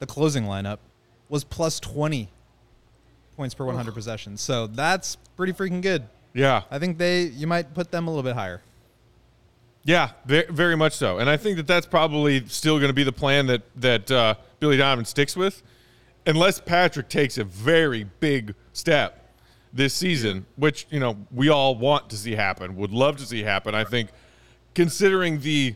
the 0.00 0.06
closing 0.06 0.44
lineup, 0.44 0.78
was 1.28 1.44
plus 1.44 1.78
20 1.80 2.28
points 3.36 3.54
per 3.54 3.64
100 3.64 3.94
possessions. 3.94 4.40
So 4.40 4.66
that's 4.66 5.16
pretty 5.36 5.52
freaking 5.52 5.80
good. 5.80 6.04
Yeah. 6.32 6.62
I 6.70 6.78
think 6.78 6.98
they 6.98 7.22
you 7.22 7.46
might 7.46 7.72
put 7.74 7.90
them 7.90 8.08
a 8.08 8.10
little 8.10 8.22
bit 8.24 8.34
higher. 8.34 8.60
Yeah, 9.84 10.10
very, 10.24 10.46
very 10.50 10.76
much 10.76 10.94
so. 10.94 11.18
And 11.18 11.28
I 11.28 11.36
think 11.36 11.56
that 11.58 11.66
that's 11.66 11.86
probably 11.86 12.46
still 12.48 12.78
going 12.78 12.88
to 12.88 12.94
be 12.94 13.04
the 13.04 13.12
plan 13.12 13.46
that 13.48 13.62
that 13.76 14.10
uh, 14.10 14.34
Billy 14.58 14.76
Donovan 14.78 15.04
sticks 15.04 15.36
with, 15.36 15.62
unless 16.26 16.60
Patrick 16.60 17.08
takes 17.08 17.38
a 17.38 17.44
very 17.44 18.04
big 18.20 18.54
step 18.72 19.20
this 19.72 19.92
season, 19.94 20.46
which 20.56 20.86
you 20.90 21.00
know 21.00 21.16
we 21.32 21.48
all 21.48 21.74
want 21.76 22.10
to 22.10 22.16
see 22.16 22.32
happen, 22.34 22.76
would 22.76 22.92
love 22.92 23.16
to 23.18 23.26
see 23.26 23.42
happen. 23.42 23.74
I 23.74 23.84
think, 23.84 24.10
considering 24.74 25.40
the 25.40 25.74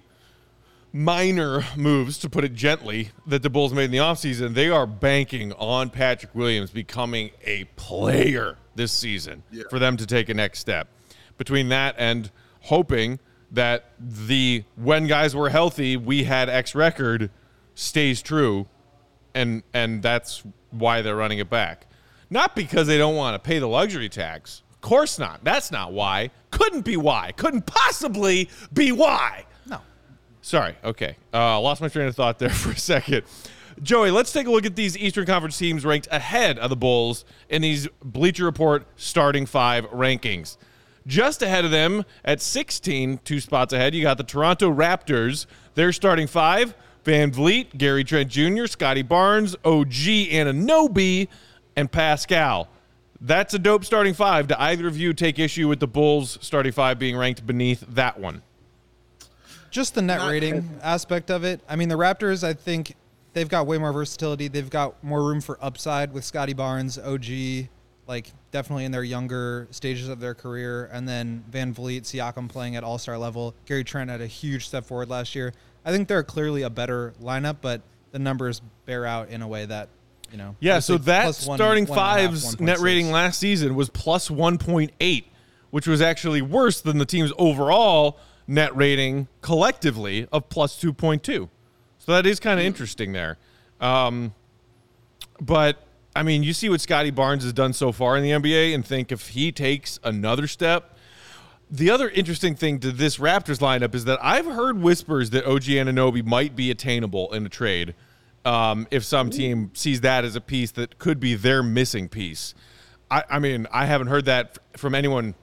minor 0.92 1.62
moves, 1.76 2.18
to 2.18 2.30
put 2.30 2.44
it 2.44 2.54
gently, 2.54 3.10
that 3.26 3.42
the 3.42 3.50
Bulls 3.50 3.72
made 3.74 3.84
in 3.84 3.90
the 3.90 3.98
offseason, 3.98 4.54
they 4.54 4.70
are 4.70 4.86
banking 4.86 5.52
on 5.54 5.90
Patrick 5.90 6.34
Williams 6.34 6.70
becoming 6.70 7.30
a 7.44 7.64
player 7.76 8.56
this 8.74 8.92
season 8.92 9.42
Yeah. 9.50 9.64
for 9.70 9.78
them 9.78 9.96
to 9.98 10.06
take 10.06 10.28
a 10.28 10.34
next 10.34 10.60
step. 10.60 10.88
Between 11.36 11.68
that 11.68 11.94
and 11.98 12.30
hoping 12.62 13.18
that 13.50 13.92
the 13.98 14.64
when 14.76 15.06
guys 15.06 15.34
were 15.36 15.50
healthy, 15.50 15.96
we 15.96 16.24
had 16.24 16.48
X 16.48 16.74
record 16.74 17.30
stays 17.74 18.22
true 18.22 18.66
and 19.38 19.62
and 19.72 20.02
that's 20.02 20.42
why 20.70 21.00
they're 21.00 21.16
running 21.16 21.38
it 21.38 21.48
back. 21.48 21.86
Not 22.28 22.54
because 22.54 22.86
they 22.86 22.98
don't 22.98 23.16
want 23.16 23.34
to 23.34 23.46
pay 23.46 23.58
the 23.58 23.68
luxury 23.68 24.08
tax. 24.08 24.62
Of 24.72 24.80
course 24.82 25.18
not. 25.18 25.42
That's 25.44 25.70
not 25.70 25.92
why. 25.92 26.30
Couldn't 26.50 26.84
be 26.84 26.96
why. 26.96 27.32
Couldn't 27.36 27.64
possibly 27.64 28.50
be 28.72 28.92
why. 28.92 29.46
No. 29.66 29.80
Sorry. 30.42 30.76
Okay. 30.84 31.16
Uh, 31.32 31.58
lost 31.60 31.80
my 31.80 31.88
train 31.88 32.08
of 32.08 32.14
thought 32.16 32.38
there 32.38 32.50
for 32.64 32.72
a 32.72 32.78
second. 32.78 33.22
Joey, 33.82 34.10
let's 34.10 34.32
take 34.32 34.46
a 34.48 34.50
look 34.50 34.66
at 34.66 34.74
these 34.76 34.98
Eastern 34.98 35.24
Conference 35.24 35.56
teams 35.56 35.84
ranked 35.84 36.08
ahead 36.10 36.58
of 36.58 36.68
the 36.68 36.76
Bulls 36.76 37.24
in 37.48 37.62
these 37.62 37.86
Bleacher 38.02 38.44
Report 38.44 38.84
starting 38.96 39.46
five 39.46 39.84
rankings. 39.90 40.56
Just 41.06 41.42
ahead 41.42 41.64
of 41.64 41.70
them 41.70 42.04
at 42.24 42.40
16, 42.42 43.20
two 43.24 43.40
spots 43.40 43.72
ahead, 43.72 43.94
you 43.94 44.02
got 44.02 44.18
the 44.18 44.24
Toronto 44.24 44.70
Raptors. 44.70 45.46
They're 45.74 45.92
starting 45.92 46.26
five 46.26 46.74
VanVleet, 47.08 47.78
Gary 47.78 48.04
Trent 48.04 48.28
Jr., 48.28 48.66
Scottie 48.66 49.02
Barnes, 49.02 49.56
OG 49.64 50.28
Anunoby, 50.30 51.28
and 51.74 51.90
Pascal. 51.90 52.68
That's 53.18 53.54
a 53.54 53.58
dope 53.58 53.86
starting 53.86 54.12
five. 54.12 54.46
Do 54.46 54.54
either 54.58 54.86
of 54.86 54.98
you 54.98 55.14
take 55.14 55.38
issue 55.38 55.68
with 55.68 55.80
the 55.80 55.86
Bulls 55.86 56.36
starting 56.42 56.70
five 56.70 56.98
being 56.98 57.16
ranked 57.16 57.46
beneath 57.46 57.80
that 57.94 58.20
one? 58.20 58.42
Just 59.70 59.94
the 59.94 60.02
net 60.02 60.18
Not- 60.18 60.30
rating 60.30 60.78
aspect 60.82 61.30
of 61.30 61.44
it. 61.44 61.62
I 61.66 61.76
mean, 61.76 61.88
the 61.88 61.94
Raptors, 61.94 62.44
I 62.44 62.52
think 62.52 62.94
they've 63.32 63.48
got 63.48 63.66
way 63.66 63.78
more 63.78 63.92
versatility. 63.92 64.48
They've 64.48 64.68
got 64.68 65.02
more 65.02 65.24
room 65.24 65.40
for 65.40 65.58
upside 65.62 66.12
with 66.12 66.24
Scottie 66.24 66.52
Barnes, 66.52 66.98
OG, 66.98 67.68
like 68.06 68.32
definitely 68.50 68.84
in 68.84 68.92
their 68.92 69.02
younger 69.02 69.66
stages 69.70 70.08
of 70.08 70.20
their 70.20 70.34
career. 70.34 70.90
And 70.92 71.08
then 71.08 71.42
VanVleet, 71.50 72.02
Siakam 72.02 72.50
playing 72.50 72.76
at 72.76 72.84
all 72.84 72.98
star 72.98 73.16
level. 73.16 73.54
Gary 73.64 73.82
Trent 73.84 74.10
had 74.10 74.20
a 74.20 74.26
huge 74.26 74.66
step 74.66 74.84
forward 74.84 75.08
last 75.08 75.34
year. 75.34 75.54
I 75.88 75.90
think 75.90 76.06
they're 76.06 76.22
clearly 76.22 76.62
a 76.62 76.68
better 76.70 77.14
lineup, 77.18 77.56
but 77.62 77.80
the 78.12 78.18
numbers 78.18 78.60
bear 78.84 79.06
out 79.06 79.30
in 79.30 79.40
a 79.40 79.48
way 79.48 79.64
that, 79.64 79.88
you 80.30 80.36
know. 80.36 80.54
Yeah, 80.60 80.80
so 80.80 80.98
that 80.98 81.24
one- 81.46 81.56
starting 81.56 81.86
one 81.86 81.98
a 81.98 82.02
half, 82.02 82.18
five's 82.30 82.60
net 82.60 82.78
rating 82.80 83.10
last 83.10 83.38
season 83.40 83.74
was 83.74 83.88
plus 83.88 84.28
1.8, 84.28 85.24
which 85.70 85.86
was 85.86 86.02
actually 86.02 86.42
worse 86.42 86.82
than 86.82 86.98
the 86.98 87.06
team's 87.06 87.32
overall 87.38 88.18
net 88.46 88.76
rating 88.76 89.28
collectively 89.40 90.28
of 90.30 90.50
plus 90.50 90.78
2.2. 90.78 91.48
So 91.98 92.12
that 92.12 92.26
is 92.26 92.38
kind 92.38 92.60
of 92.60 92.66
interesting 92.66 93.12
there. 93.12 93.38
Um, 93.80 94.34
but 95.40 95.82
I 96.14 96.22
mean, 96.22 96.42
you 96.42 96.52
see 96.52 96.68
what 96.68 96.82
Scottie 96.82 97.10
Barnes 97.12 97.44
has 97.44 97.54
done 97.54 97.72
so 97.72 97.92
far 97.92 98.18
in 98.18 98.22
the 98.22 98.32
NBA 98.32 98.74
and 98.74 98.84
think 98.84 99.10
if 99.10 99.28
he 99.28 99.52
takes 99.52 99.98
another 100.04 100.46
step. 100.48 100.97
The 101.70 101.90
other 101.90 102.08
interesting 102.08 102.54
thing 102.54 102.80
to 102.80 102.92
this 102.92 103.18
Raptors 103.18 103.58
lineup 103.58 103.94
is 103.94 104.06
that 104.06 104.18
I've 104.22 104.46
heard 104.46 104.80
whispers 104.80 105.30
that 105.30 105.44
OG 105.44 105.64
Anunoby 105.64 106.24
might 106.24 106.56
be 106.56 106.70
attainable 106.70 107.32
in 107.34 107.44
a 107.44 107.50
trade 107.50 107.94
um, 108.44 108.86
if 108.90 109.04
some 109.04 109.28
team 109.28 109.70
sees 109.74 110.00
that 110.00 110.24
as 110.24 110.34
a 110.34 110.40
piece 110.40 110.70
that 110.72 110.98
could 110.98 111.20
be 111.20 111.34
their 111.34 111.62
missing 111.62 112.08
piece. 112.08 112.54
I, 113.10 113.24
I 113.28 113.38
mean, 113.38 113.66
I 113.70 113.84
haven't 113.84 114.06
heard 114.06 114.24
that 114.24 114.58
f- 114.74 114.80
from 114.80 114.94
anyone 114.94 115.34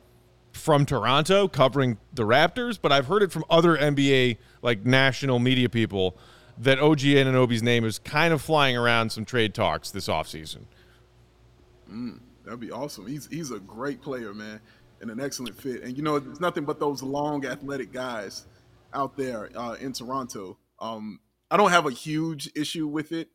from 0.53 0.85
Toronto 0.85 1.47
covering 1.47 1.97
the 2.13 2.23
Raptors, 2.23 2.79
but 2.81 2.91
I've 2.91 3.07
heard 3.07 3.21
it 3.21 3.31
from 3.31 3.43
other 3.49 3.77
NBA 3.77 4.37
like 4.61 4.85
national 4.85 5.37
media 5.37 5.69
people 5.69 6.17
that 6.57 6.79
OG 6.79 6.99
Anunoby's 6.99 7.61
name 7.61 7.85
is 7.85 7.99
kind 7.99 8.33
of 8.33 8.41
flying 8.41 8.77
around 8.77 9.11
some 9.11 9.25
trade 9.25 9.53
talks 9.53 9.91
this 9.91 10.07
offseason. 10.07 10.65
That'd 12.45 12.59
be 12.59 12.71
awesome. 12.71 13.07
He's 13.07 13.27
he's 13.27 13.51
a 13.51 13.59
great 13.59 14.01
player, 14.01 14.33
man, 14.33 14.61
and 15.01 15.11
an 15.11 15.19
excellent 15.19 15.59
fit. 15.59 15.83
And 15.83 15.95
you 15.95 16.03
know, 16.03 16.15
it's 16.15 16.39
nothing 16.39 16.65
but 16.65 16.79
those 16.79 17.03
long, 17.03 17.45
athletic 17.45 17.91
guys 17.91 18.45
out 18.93 19.17
there 19.17 19.49
uh, 19.55 19.73
in 19.73 19.93
Toronto. 19.93 20.57
Um, 20.79 21.19
I 21.51 21.57
don't 21.57 21.71
have 21.71 21.85
a 21.85 21.91
huge 21.91 22.49
issue 22.55 22.87
with 22.87 23.11
it. 23.11 23.29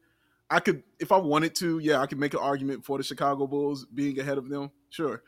I 0.50 0.58
could, 0.58 0.82
if 0.98 1.12
I 1.12 1.18
wanted 1.18 1.54
to, 1.56 1.78
yeah, 1.78 2.00
I 2.00 2.06
could 2.06 2.18
make 2.18 2.34
an 2.34 2.40
argument 2.40 2.84
for 2.84 2.98
the 2.98 3.04
Chicago 3.04 3.46
Bulls 3.46 3.86
being 3.86 4.18
ahead 4.18 4.36
of 4.36 4.48
them, 4.48 4.72
sure. 4.90 5.22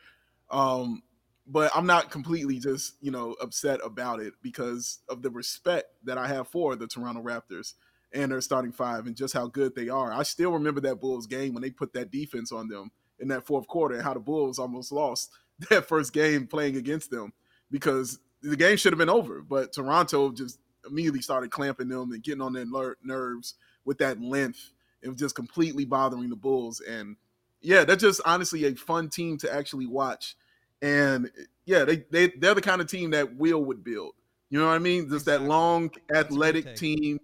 Um, 0.51 1.01
but 1.47 1.71
I'm 1.75 1.85
not 1.85 2.11
completely 2.11 2.59
just 2.59 2.95
you 3.01 3.11
know 3.11 3.35
upset 3.41 3.79
about 3.83 4.19
it 4.19 4.33
because 4.41 4.99
of 5.09 5.21
the 5.21 5.29
respect 5.29 5.85
that 6.03 6.17
I 6.17 6.27
have 6.27 6.47
for 6.47 6.75
the 6.75 6.87
Toronto 6.87 7.21
Raptors 7.21 7.73
and 8.13 8.31
their 8.31 8.41
starting 8.41 8.71
five 8.71 9.07
and 9.07 9.15
just 9.15 9.33
how 9.33 9.47
good 9.47 9.75
they 9.75 9.89
are. 9.89 10.11
I 10.11 10.23
still 10.23 10.51
remember 10.51 10.81
that 10.81 11.01
Bulls 11.01 11.27
game 11.27 11.53
when 11.53 11.63
they 11.63 11.71
put 11.71 11.93
that 11.93 12.11
defense 12.11 12.51
on 12.51 12.67
them 12.67 12.91
in 13.19 13.27
that 13.29 13.45
fourth 13.45 13.67
quarter 13.67 13.95
and 13.95 14.03
how 14.03 14.13
the 14.13 14.19
Bulls 14.19 14.59
almost 14.59 14.91
lost 14.91 15.31
that 15.69 15.87
first 15.87 16.13
game 16.13 16.47
playing 16.47 16.75
against 16.75 17.11
them 17.11 17.33
because 17.71 18.19
the 18.41 18.55
game 18.55 18.77
should 18.77 18.93
have 18.93 18.99
been 18.99 19.09
over. 19.09 19.41
But 19.41 19.73
Toronto 19.73 20.31
just 20.31 20.59
immediately 20.87 21.21
started 21.21 21.51
clamping 21.51 21.87
them 21.87 22.11
and 22.11 22.23
getting 22.23 22.41
on 22.41 22.53
their 22.53 22.65
ner- 22.65 22.97
nerves 23.03 23.55
with 23.85 23.97
that 23.99 24.21
length. 24.21 24.71
It 25.01 25.09
was 25.09 25.17
just 25.17 25.35
completely 25.35 25.85
bothering 25.85 26.29
the 26.29 26.35
Bulls. 26.35 26.81
And 26.81 27.17
yeah, 27.61 27.83
they're 27.83 27.95
just 27.95 28.21
honestly 28.25 28.65
a 28.65 28.75
fun 28.75 29.09
team 29.09 29.37
to 29.39 29.53
actually 29.53 29.87
watch. 29.87 30.35
And 30.81 31.31
yeah, 31.65 31.85
they, 31.85 32.03
they, 32.11 32.27
they're 32.27 32.55
the 32.55 32.61
kind 32.61 32.81
of 32.81 32.87
team 32.87 33.11
that 33.11 33.35
Will 33.35 33.63
would 33.63 33.83
build. 33.83 34.13
You 34.49 34.59
know 34.59 34.67
what 34.67 34.75
I 34.75 34.79
mean? 34.79 35.09
Just 35.09 35.25
that 35.25 35.41
long, 35.41 35.87
great 35.87 36.25
athletic 36.25 36.75
team. 36.75 37.19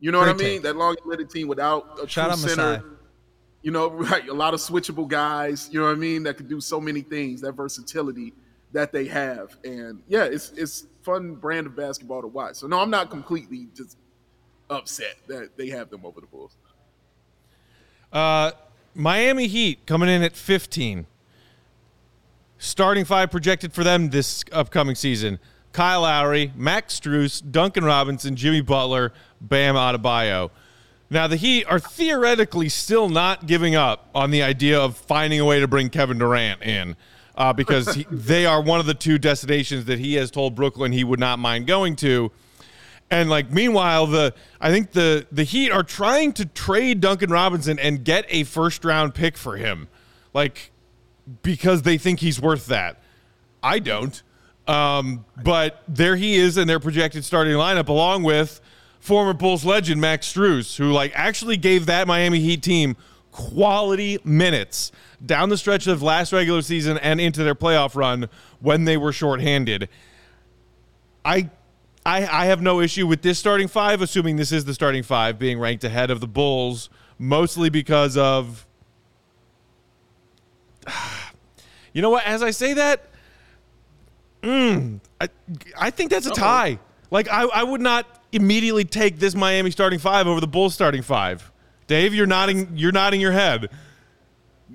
You 0.00 0.10
know 0.10 0.18
what 0.18 0.28
I 0.28 0.32
mean? 0.32 0.38
take. 0.38 0.62
That 0.62 0.76
long, 0.76 0.96
athletic 1.00 1.30
team 1.30 1.48
without 1.48 1.98
a 2.02 2.06
Shout 2.06 2.36
true 2.38 2.48
center 2.48 2.78
Masai. 2.78 2.93
You 3.64 3.72
know, 3.72 3.90
right? 3.90 4.28
A 4.28 4.32
lot 4.32 4.54
of 4.54 4.60
switchable 4.60 5.08
guys, 5.08 5.68
you 5.72 5.80
know 5.80 5.86
what 5.86 5.92
I 5.92 5.96
mean, 5.96 6.22
that 6.22 6.36
could 6.36 6.48
do 6.48 6.60
so 6.60 6.80
many 6.80 7.00
things, 7.00 7.40
that 7.40 7.52
versatility 7.52 8.32
that 8.72 8.92
they 8.92 9.06
have. 9.06 9.56
And 9.64 10.02
yeah, 10.06 10.24
it's 10.24 10.52
it's 10.52 10.86
fun 11.02 11.34
brand 11.34 11.66
of 11.66 11.74
basketball 11.74 12.22
to 12.22 12.28
watch. 12.28 12.56
So 12.56 12.68
no, 12.68 12.80
I'm 12.80 12.90
not 12.90 13.10
completely 13.10 13.68
just 13.74 13.96
upset 14.70 15.16
that 15.26 15.56
they 15.56 15.68
have 15.70 15.90
them 15.90 16.04
over 16.04 16.20
the 16.20 16.26
Bulls. 16.26 16.56
Uh, 18.12 18.52
Miami 18.94 19.48
Heat 19.48 19.86
coming 19.86 20.08
in 20.08 20.22
at 20.22 20.36
15. 20.36 21.06
Starting 22.58 23.04
five 23.04 23.30
projected 23.30 23.72
for 23.72 23.84
them 23.84 24.10
this 24.10 24.44
upcoming 24.52 24.94
season. 24.94 25.38
Kyle 25.72 26.02
Lowry, 26.02 26.52
Max 26.54 26.98
Strus, 27.00 27.42
Duncan 27.50 27.84
Robinson, 27.84 28.36
Jimmy 28.36 28.60
Butler, 28.60 29.12
Bam 29.40 29.74
Adebayo. 29.74 30.50
Now 31.14 31.28
the 31.28 31.36
Heat 31.36 31.64
are 31.66 31.78
theoretically 31.78 32.68
still 32.68 33.08
not 33.08 33.46
giving 33.46 33.76
up 33.76 34.08
on 34.16 34.32
the 34.32 34.42
idea 34.42 34.80
of 34.80 34.96
finding 34.96 35.38
a 35.38 35.44
way 35.44 35.60
to 35.60 35.68
bring 35.68 35.88
Kevin 35.88 36.18
Durant 36.18 36.60
in, 36.60 36.96
uh, 37.36 37.52
because 37.52 37.94
he, 37.94 38.04
they 38.10 38.46
are 38.46 38.60
one 38.60 38.80
of 38.80 38.86
the 38.86 38.94
two 38.94 39.16
destinations 39.16 39.84
that 39.84 40.00
he 40.00 40.14
has 40.14 40.32
told 40.32 40.56
Brooklyn 40.56 40.90
he 40.90 41.04
would 41.04 41.20
not 41.20 41.38
mind 41.38 41.68
going 41.68 41.94
to. 41.96 42.32
And 43.12 43.30
like 43.30 43.52
meanwhile, 43.52 44.08
the 44.08 44.34
I 44.60 44.72
think 44.72 44.90
the 44.90 45.24
the 45.30 45.44
Heat 45.44 45.70
are 45.70 45.84
trying 45.84 46.32
to 46.32 46.46
trade 46.46 47.00
Duncan 47.00 47.30
Robinson 47.30 47.78
and 47.78 48.04
get 48.04 48.24
a 48.28 48.42
first 48.42 48.84
round 48.84 49.14
pick 49.14 49.36
for 49.36 49.56
him, 49.56 49.86
like 50.32 50.72
because 51.42 51.82
they 51.82 51.96
think 51.96 52.18
he's 52.18 52.40
worth 52.40 52.66
that. 52.66 53.00
I 53.62 53.78
don't. 53.78 54.20
Um, 54.66 55.24
but 55.44 55.80
there 55.86 56.16
he 56.16 56.34
is 56.34 56.58
in 56.58 56.66
their 56.66 56.80
projected 56.80 57.24
starting 57.24 57.52
lineup, 57.52 57.86
along 57.86 58.24
with 58.24 58.60
former 59.04 59.34
Bulls 59.34 59.66
legend 59.66 60.00
Max 60.00 60.32
Strus, 60.32 60.78
who 60.78 60.90
like 60.90 61.12
actually 61.14 61.58
gave 61.58 61.84
that 61.84 62.08
Miami 62.08 62.40
Heat 62.40 62.62
team 62.62 62.96
quality 63.32 64.18
minutes 64.24 64.92
down 65.24 65.50
the 65.50 65.58
stretch 65.58 65.86
of 65.86 66.02
last 66.02 66.32
regular 66.32 66.62
season 66.62 66.96
and 66.96 67.20
into 67.20 67.44
their 67.44 67.54
playoff 67.54 67.96
run 67.96 68.30
when 68.60 68.86
they 68.86 68.96
were 68.96 69.12
shorthanded. 69.12 69.90
I 71.22 71.50
I, 72.06 72.26
I 72.26 72.46
have 72.46 72.62
no 72.62 72.80
issue 72.80 73.06
with 73.06 73.20
this 73.20 73.38
starting 73.38 73.68
five, 73.68 74.00
assuming 74.00 74.36
this 74.36 74.52
is 74.52 74.64
the 74.64 74.72
starting 74.72 75.02
five 75.02 75.38
being 75.38 75.58
ranked 75.58 75.84
ahead 75.84 76.10
of 76.10 76.20
the 76.20 76.26
Bulls, 76.26 76.88
mostly 77.18 77.68
because 77.68 78.16
of. 78.16 78.66
You 81.92 82.02
know 82.02 82.10
what? 82.10 82.26
As 82.26 82.42
I 82.42 82.50
say 82.50 82.74
that, 82.74 83.08
mm, 84.42 84.98
I, 85.20 85.28
I 85.78 85.90
think 85.90 86.10
that's 86.10 86.26
a 86.26 86.32
tie. 86.32 86.80
Like 87.12 87.28
I, 87.30 87.44
I 87.44 87.62
would 87.62 87.80
not 87.80 88.23
immediately 88.34 88.84
take 88.84 89.18
this 89.18 89.34
Miami 89.34 89.70
starting 89.70 89.98
five 89.98 90.26
over 90.26 90.40
the 90.40 90.46
Bulls 90.46 90.74
starting 90.74 91.02
five. 91.02 91.50
Dave, 91.86 92.14
you're 92.14 92.26
nodding. 92.26 92.68
You're 92.74 92.92
nodding 92.92 93.20
your 93.20 93.32
head. 93.32 93.70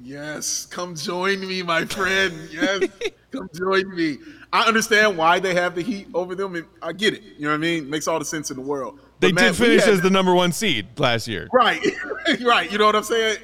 Yes, 0.01 0.65
come 0.65 0.95
join 0.95 1.45
me, 1.45 1.61
my 1.63 1.85
friend. 1.85 2.33
Yes, 2.51 2.83
come 3.31 3.49
join 3.53 3.93
me. 3.95 4.17
I 4.53 4.63
understand 4.67 5.17
why 5.17 5.39
they 5.39 5.53
have 5.55 5.75
the 5.75 5.81
heat 5.81 6.07
over 6.13 6.35
them, 6.35 6.55
and 6.55 6.65
I 6.81 6.93
get 6.93 7.13
it. 7.13 7.23
You 7.37 7.43
know 7.43 7.49
what 7.49 7.55
I 7.55 7.57
mean? 7.57 7.89
Makes 7.89 8.07
all 8.07 8.19
the 8.19 8.25
sense 8.25 8.49
in 8.49 8.57
the 8.57 8.63
world. 8.63 8.99
They 9.19 9.31
man, 9.31 9.45
did 9.45 9.55
finish 9.55 9.83
as 9.83 10.01
the 10.01 10.09
number 10.09 10.33
one 10.33 10.51
seed 10.51 10.87
last 10.97 11.27
year. 11.27 11.47
right, 11.51 11.83
right. 12.41 12.71
You 12.71 12.77
know 12.77 12.85
what 12.85 12.95
I'm 12.95 13.03
saying? 13.03 13.39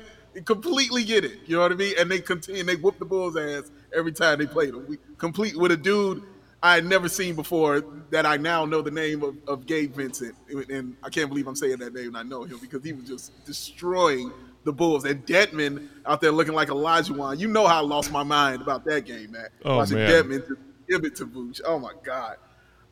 Completely 0.45 1.03
get 1.03 1.25
it. 1.25 1.39
You 1.45 1.55
know 1.55 1.61
what 1.63 1.71
I 1.71 1.75
mean? 1.75 1.95
And 1.99 2.09
they 2.09 2.19
continue. 2.19 2.63
They 2.63 2.75
whoop 2.75 2.99
the 2.99 3.05
Bulls' 3.05 3.37
ass 3.37 3.71
every 3.95 4.11
time 4.11 4.39
they 4.39 4.47
played 4.47 4.73
them. 4.73 4.85
We 4.87 4.97
complete 5.17 5.57
with 5.57 5.71
a 5.71 5.77
dude 5.77 6.23
I 6.65 6.73
had 6.73 6.85
never 6.85 7.07
seen 7.07 7.35
before 7.35 7.83
that 8.09 8.25
I 8.25 8.37
now 8.37 8.65
know 8.65 8.81
the 8.81 8.89
name 8.89 9.21
of, 9.21 9.37
of 9.47 9.67
Gabe 9.67 9.93
Vincent, 9.93 10.35
and 10.67 10.97
I 11.03 11.09
can't 11.09 11.29
believe 11.29 11.47
I'm 11.47 11.55
saying 11.55 11.77
that 11.77 11.93
name 11.93 12.07
and 12.07 12.17
I 12.17 12.23
know 12.23 12.43
him 12.43 12.57
because 12.59 12.83
he 12.83 12.91
was 12.91 13.05
just 13.07 13.45
destroying 13.45 14.31
the 14.63 14.73
Bulls. 14.73 15.05
And 15.05 15.23
Detman 15.27 15.87
out 16.07 16.21
there 16.21 16.31
looking 16.31 16.55
like 16.55 16.69
Elijah 16.69 17.13
Wan. 17.13 17.37
You 17.37 17.49
know 17.49 17.67
how 17.67 17.83
I 17.83 17.85
lost 17.85 18.11
my 18.11 18.23
mind 18.23 18.63
about 18.63 18.83
that 18.85 19.05
game, 19.05 19.33
man. 19.33 19.49
Oh, 19.63 19.77
Watching 19.77 19.97
man. 19.97 20.09
Detman 20.09 20.47
just 20.47 20.59
give 20.89 21.05
it 21.05 21.15
to 21.17 21.27
Vooch. 21.27 21.61
Oh 21.63 21.77
my 21.77 21.91
god. 22.03 22.37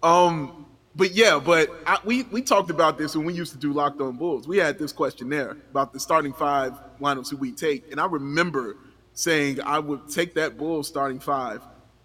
Um, 0.03 0.67
but 0.95 1.15
yeah, 1.15 1.41
but 1.43 1.71
I, 1.87 1.97
we 2.05 2.23
we 2.23 2.43
talked 2.43 2.69
about 2.69 2.99
this 2.99 3.15
when 3.15 3.25
we 3.25 3.33
used 3.33 3.53
to 3.53 3.57
do 3.57 3.73
Locked 3.73 3.99
On 4.01 4.15
Bulls. 4.15 4.47
We 4.47 4.57
had 4.57 4.77
this 4.77 4.91
questionnaire 4.91 5.57
about 5.71 5.93
the 5.93 5.99
starting 5.99 6.33
five 6.33 6.73
lineups 7.01 7.31
who 7.31 7.37
we 7.37 7.51
take, 7.51 7.89
and 7.89 7.99
I 7.99 8.05
remember 8.05 8.77
saying 9.13 9.61
I 9.61 9.79
would 9.79 10.09
take 10.09 10.35
that 10.35 10.59
Bulls 10.59 10.87
starting 10.87 11.19
five 11.19 11.61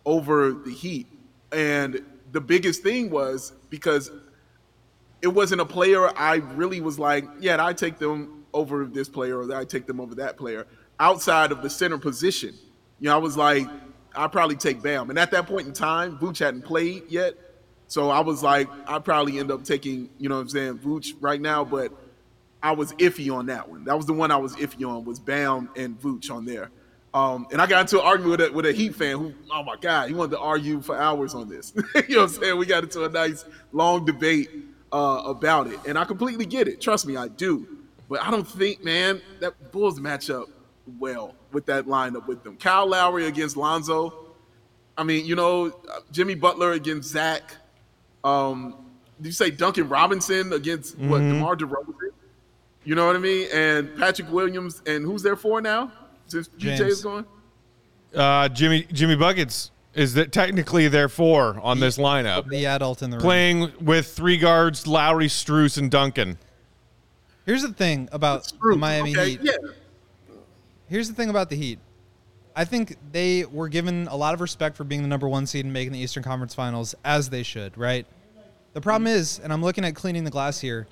over 0.07 0.52
the 0.52 0.72
Heat, 0.72 1.09
and 1.52 2.04
the 2.32 2.40
biggest 2.40 2.82
thing 2.82 3.11
was 3.11 3.52
because 3.70 4.11
it 5.22 5.28
wasn't 5.28 5.61
a 5.61 5.64
player 5.64 6.08
I 6.16 6.37
really 6.37 6.80
was 6.80 6.98
like, 6.98 7.24
yeah, 7.40 7.64
I 7.64 7.72
take 7.72 7.98
them 7.98 8.44
over 8.52 8.84
this 8.84 9.08
player 9.08 9.40
or 9.40 9.54
I 9.54 9.64
take 9.64 9.87
them 9.87 10.00
over 10.00 10.14
that 10.16 10.37
player 10.37 10.66
outside 11.00 11.52
of 11.52 11.62
the 11.62 11.70
center 11.70 11.98
position. 11.98 12.54
You 13.00 13.08
know, 13.08 13.14
I 13.14 13.18
was 13.18 13.37
like, 13.37 13.66
I'd 14.14 14.32
probably 14.32 14.56
take 14.56 14.82
Bam. 14.82 15.11
And 15.11 15.18
at 15.18 15.30
that 15.30 15.46
point 15.46 15.66
in 15.66 15.72
time, 15.72 16.18
Vooch 16.18 16.38
hadn't 16.38 16.62
played 16.62 17.04
yet. 17.08 17.34
So 17.87 18.11
I 18.11 18.20
was 18.20 18.42
like, 18.42 18.68
I'd 18.87 19.04
probably 19.04 19.38
end 19.38 19.50
up 19.50 19.64
taking, 19.64 20.11
you 20.18 20.28
know 20.28 20.37
what 20.37 20.42
I'm 20.42 20.48
saying, 20.48 20.78
Vooch 20.78 21.14
right 21.20 21.40
now, 21.40 21.64
but 21.64 21.92
I 22.62 22.72
was 22.72 22.92
iffy 22.94 23.32
on 23.34 23.46
that 23.46 23.68
one. 23.68 23.84
That 23.84 23.96
was 23.96 24.06
the 24.06 24.12
one 24.12 24.30
I 24.30 24.37
was 24.37 24.54
iffy 24.56 24.87
on 24.87 25.04
was 25.04 25.18
Bam 25.18 25.70
and 25.76 25.98
Vooch 26.00 26.30
on 26.30 26.44
there. 26.44 26.70
Um, 27.14 27.46
and 27.50 27.60
I 27.60 27.66
got 27.66 27.80
into 27.80 28.00
an 28.00 28.06
argument 28.06 28.30
with 28.38 28.50
a, 28.50 28.52
with 28.52 28.66
a 28.66 28.72
Heat 28.72 28.94
fan 28.94 29.18
who, 29.18 29.34
oh 29.50 29.62
my 29.62 29.76
God, 29.80 30.08
he 30.08 30.14
wanted 30.14 30.32
to 30.32 30.40
argue 30.40 30.80
for 30.80 30.96
hours 30.96 31.34
on 31.34 31.48
this. 31.48 31.72
you 31.76 32.16
know 32.16 32.22
what 32.22 32.30
I'm 32.30 32.42
saying? 32.42 32.58
We 32.58 32.66
got 32.66 32.84
into 32.84 33.04
a 33.04 33.08
nice 33.08 33.44
long 33.72 34.04
debate 34.04 34.50
uh, 34.92 35.22
about 35.24 35.68
it. 35.68 35.78
And 35.86 35.98
I 35.98 36.04
completely 36.04 36.46
get 36.46 36.68
it. 36.68 36.80
Trust 36.80 37.06
me, 37.06 37.16
I 37.16 37.28
do. 37.28 37.66
But 38.08 38.22
I 38.22 38.30
don't 38.30 38.46
think, 38.46 38.84
man, 38.84 39.20
that 39.40 39.72
Bulls 39.72 40.00
match 40.00 40.30
up 40.30 40.48
well 40.98 41.34
with 41.52 41.66
that 41.66 41.86
lineup 41.86 42.26
with 42.26 42.42
them. 42.42 42.56
Kyle 42.56 42.86
Lowry 42.86 43.26
against 43.26 43.56
Lonzo. 43.56 44.14
I 44.96 45.04
mean, 45.04 45.26
you 45.26 45.36
know, 45.36 45.72
Jimmy 46.10 46.34
Butler 46.34 46.72
against 46.72 47.10
Zach. 47.10 47.56
Um, 48.24 48.74
did 49.18 49.26
you 49.26 49.32
say 49.32 49.50
Duncan 49.50 49.88
Robinson 49.88 50.52
against 50.52 50.98
what 50.98 51.18
DeMar 51.18 51.56
DeRozan? 51.56 51.94
You 52.84 52.94
know 52.94 53.06
what 53.06 53.16
I 53.16 53.18
mean? 53.18 53.48
And 53.52 53.96
Patrick 53.98 54.30
Williams, 54.30 54.82
and 54.86 55.04
who's 55.04 55.22
there 55.22 55.36
for 55.36 55.60
now? 55.60 55.92
Since 56.28 56.48
PJ 56.48 56.58
James. 56.58 56.80
is 56.80 57.02
gone. 57.02 57.26
Uh, 58.14 58.48
Jimmy 58.48 58.86
Jimmy 58.92 59.16
buckets 59.16 59.70
is 59.94 60.14
that 60.14 60.32
technically 60.32 60.88
there 60.88 61.08
four 61.08 61.58
on 61.62 61.80
this 61.80 61.98
lineup, 61.98 62.48
The 62.48 62.66
adult 62.66 63.02
in 63.02 63.10
the 63.10 63.16
room. 63.16 63.22
playing 63.22 63.72
with 63.80 64.08
three 64.08 64.38
guards: 64.38 64.86
Lowry, 64.86 65.26
Strus, 65.26 65.76
and 65.76 65.90
Duncan. 65.90 66.38
Here's 67.44 67.62
the 67.62 67.72
thing 67.72 68.08
about 68.12 68.52
the 68.62 68.76
Miami 68.76 69.16
okay, 69.16 69.30
Heat. 69.30 69.40
Yeah. 69.42 69.52
Here's 70.88 71.08
the 71.08 71.14
thing 71.14 71.30
about 71.30 71.50
the 71.50 71.56
Heat. 71.56 71.78
I 72.54 72.64
think 72.64 72.96
they 73.12 73.44
were 73.44 73.68
given 73.68 74.08
a 74.08 74.16
lot 74.16 74.34
of 74.34 74.40
respect 74.40 74.76
for 74.76 74.84
being 74.84 75.02
the 75.02 75.08
number 75.08 75.28
one 75.28 75.46
seed 75.46 75.64
and 75.64 75.72
making 75.72 75.92
the 75.92 75.98
Eastern 75.98 76.22
Conference 76.22 76.54
Finals, 76.54 76.94
as 77.04 77.30
they 77.30 77.42
should, 77.42 77.76
right? 77.78 78.04
The 78.72 78.80
problem 78.80 79.06
is, 79.06 79.38
and 79.38 79.52
I'm 79.52 79.62
looking 79.62 79.84
at 79.84 79.94
cleaning 79.94 80.24
the 80.24 80.30
glass 80.30 80.60
here, 80.60 80.86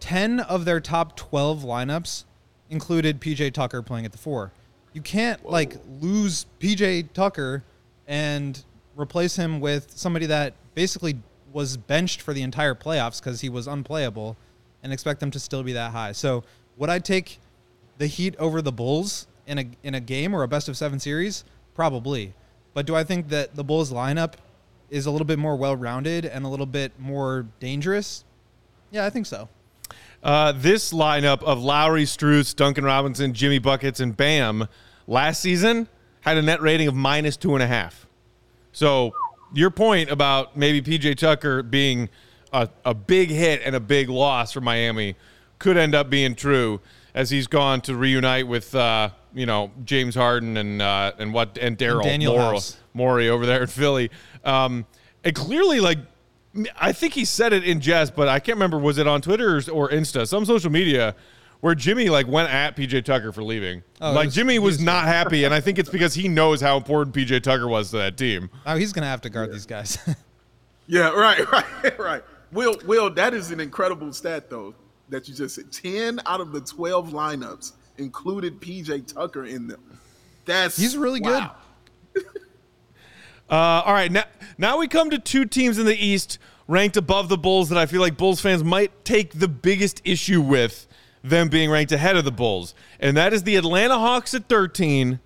10 0.00 0.40
of 0.40 0.64
their 0.64 0.80
top 0.80 1.16
12 1.16 1.62
lineups 1.62 2.24
included 2.70 3.20
PJ 3.20 3.52
Tucker 3.52 3.82
playing 3.82 4.04
at 4.04 4.12
the 4.12 4.18
four. 4.18 4.52
You 4.98 5.02
can't, 5.02 5.48
like, 5.48 5.76
lose 6.00 6.46
PJ 6.58 7.12
Tucker 7.12 7.62
and 8.08 8.60
replace 8.96 9.36
him 9.36 9.60
with 9.60 9.96
somebody 9.96 10.26
that 10.26 10.54
basically 10.74 11.18
was 11.52 11.76
benched 11.76 12.20
for 12.20 12.34
the 12.34 12.42
entire 12.42 12.74
playoffs 12.74 13.20
because 13.20 13.40
he 13.40 13.48
was 13.48 13.68
unplayable 13.68 14.36
and 14.82 14.92
expect 14.92 15.20
them 15.20 15.30
to 15.30 15.38
still 15.38 15.62
be 15.62 15.72
that 15.74 15.92
high. 15.92 16.10
So, 16.10 16.42
would 16.78 16.90
I 16.90 16.98
take 16.98 17.38
the 17.98 18.08
Heat 18.08 18.34
over 18.40 18.60
the 18.60 18.72
Bulls 18.72 19.28
in 19.46 19.58
a 19.60 19.66
in 19.84 19.94
a 19.94 20.00
game 20.00 20.34
or 20.34 20.42
a 20.42 20.48
best 20.48 20.68
of 20.68 20.76
seven 20.76 20.98
series? 20.98 21.44
Probably. 21.76 22.34
But 22.74 22.84
do 22.84 22.96
I 22.96 23.04
think 23.04 23.28
that 23.28 23.54
the 23.54 23.62
Bulls 23.62 23.92
lineup 23.92 24.32
is 24.90 25.06
a 25.06 25.12
little 25.12 25.26
bit 25.26 25.38
more 25.38 25.54
well 25.54 25.76
rounded 25.76 26.24
and 26.24 26.44
a 26.44 26.48
little 26.48 26.66
bit 26.66 26.90
more 26.98 27.46
dangerous? 27.60 28.24
Yeah, 28.90 29.06
I 29.06 29.10
think 29.10 29.26
so. 29.26 29.48
Uh, 30.24 30.50
this 30.50 30.92
lineup 30.92 31.44
of 31.44 31.62
Lowry, 31.62 32.02
Strus, 32.02 32.56
Duncan 32.56 32.84
Robinson, 32.84 33.32
Jimmy 33.32 33.60
Buckets, 33.60 34.00
and 34.00 34.16
Bam 34.16 34.66
last 35.08 35.40
season 35.40 35.88
had 36.20 36.36
a 36.36 36.42
net 36.42 36.60
rating 36.60 36.86
of 36.86 36.94
minus 36.94 37.36
two 37.36 37.54
and 37.54 37.62
a 37.62 37.66
half. 37.66 38.06
So 38.70 39.12
your 39.52 39.70
point 39.70 40.10
about 40.10 40.56
maybe 40.56 40.80
PJ 40.80 41.16
Tucker 41.16 41.64
being 41.64 42.08
a, 42.52 42.68
a 42.84 42.94
big 42.94 43.30
hit 43.30 43.62
and 43.64 43.74
a 43.74 43.80
big 43.80 44.08
loss 44.08 44.52
for 44.52 44.60
Miami 44.60 45.16
could 45.58 45.76
end 45.76 45.94
up 45.94 46.08
being 46.08 46.36
true 46.36 46.80
as 47.14 47.30
he's 47.30 47.48
gone 47.48 47.80
to 47.80 47.96
reunite 47.96 48.46
with 48.46 48.74
uh, 48.74 49.10
you 49.34 49.46
know 49.46 49.72
James 49.84 50.14
Harden 50.14 50.56
and 50.56 50.80
uh, 50.80 51.12
and 51.18 51.32
what 51.32 51.58
and 51.58 51.76
Daryl 51.76 52.04
Morey, 52.94 53.28
over 53.28 53.46
there 53.46 53.62
in 53.62 53.66
Philly. 53.66 54.10
Um, 54.44 54.86
and 55.24 55.34
clearly, 55.34 55.80
like 55.80 55.98
I 56.78 56.92
think 56.92 57.14
he 57.14 57.24
said 57.24 57.52
it 57.52 57.64
in 57.64 57.80
jest, 57.80 58.14
but 58.14 58.28
I 58.28 58.38
can't 58.38 58.56
remember 58.56 58.78
was 58.78 58.98
it 58.98 59.06
on 59.06 59.20
Twitter 59.20 59.56
or 59.72 59.88
Insta, 59.88 60.26
some 60.28 60.44
social 60.44 60.70
media, 60.70 61.14
where 61.60 61.74
Jimmy 61.74 62.08
like 62.08 62.26
went 62.28 62.52
at 62.52 62.76
PJ 62.76 63.04
Tucker 63.04 63.32
for 63.32 63.42
leaving. 63.42 63.82
Oh, 64.00 64.12
like 64.12 64.26
was- 64.26 64.34
Jimmy 64.34 64.58
was 64.58 64.76
was- 64.76 64.84
not 64.84 65.04
happy, 65.06 65.44
and 65.44 65.52
I 65.54 65.60
think 65.60 65.78
it's 65.78 65.90
because 65.90 66.14
he 66.14 66.28
knows 66.28 66.60
how 66.60 66.76
important 66.76 67.14
PJ 67.14 67.42
Tucker 67.42 67.66
was 67.68 67.90
to 67.90 67.96
that 67.98 68.16
team. 68.16 68.50
Oh, 68.66 68.76
he's 68.76 68.92
gonna 68.92 69.06
have 69.06 69.20
to 69.22 69.30
guard 69.30 69.52
these 69.52 69.66
guys. 69.66 69.98
Yeah, 70.90 71.10
right, 71.10 71.38
right, 71.52 71.98
right. 71.98 72.22
Will, 72.50 72.74
Will, 72.86 73.10
that 73.10 73.34
is 73.34 73.50
an 73.50 73.60
incredible 73.60 74.10
stat 74.10 74.48
though 74.48 74.74
that 75.10 75.28
you 75.28 75.34
just 75.34 75.54
said. 75.56 75.70
Ten 75.70 76.18
out 76.24 76.40
of 76.40 76.50
the 76.52 76.62
twelve 76.62 77.10
lineups 77.10 77.72
included 77.98 78.58
PJ 78.58 79.12
Tucker 79.12 79.44
in 79.44 79.66
them. 79.66 79.82
That's 80.46 80.78
He's 80.78 80.96
really 80.96 81.20
wow. 81.20 81.56
Uh, 83.50 83.82
all 83.84 83.92
right, 83.92 84.10
now 84.10 84.24
now 84.58 84.78
we 84.78 84.88
come 84.88 85.10
to 85.10 85.18
two 85.18 85.44
teams 85.44 85.78
in 85.78 85.84
the 85.84 85.94
East 85.96 86.38
ranked 86.66 86.96
above 86.96 87.28
the 87.28 87.36
Bulls 87.38 87.68
that 87.68 87.78
I 87.78 87.84
feel 87.84 88.00
like 88.00 88.16
Bulls 88.16 88.40
fans 88.40 88.64
might 88.64 89.04
take 89.04 89.38
the 89.38 89.48
biggest 89.48 90.00
issue 90.04 90.40
with 90.40 90.86
them 91.22 91.48
being 91.48 91.70
ranked 91.70 91.92
ahead 91.92 92.16
of 92.16 92.24
the 92.24 92.32
Bulls, 92.32 92.74
and 93.00 93.16
that 93.16 93.32
is 93.32 93.42
the 93.42 93.56
Atlanta 93.56 93.98
Hawks 93.98 94.34
at 94.34 94.48
13 94.48 95.20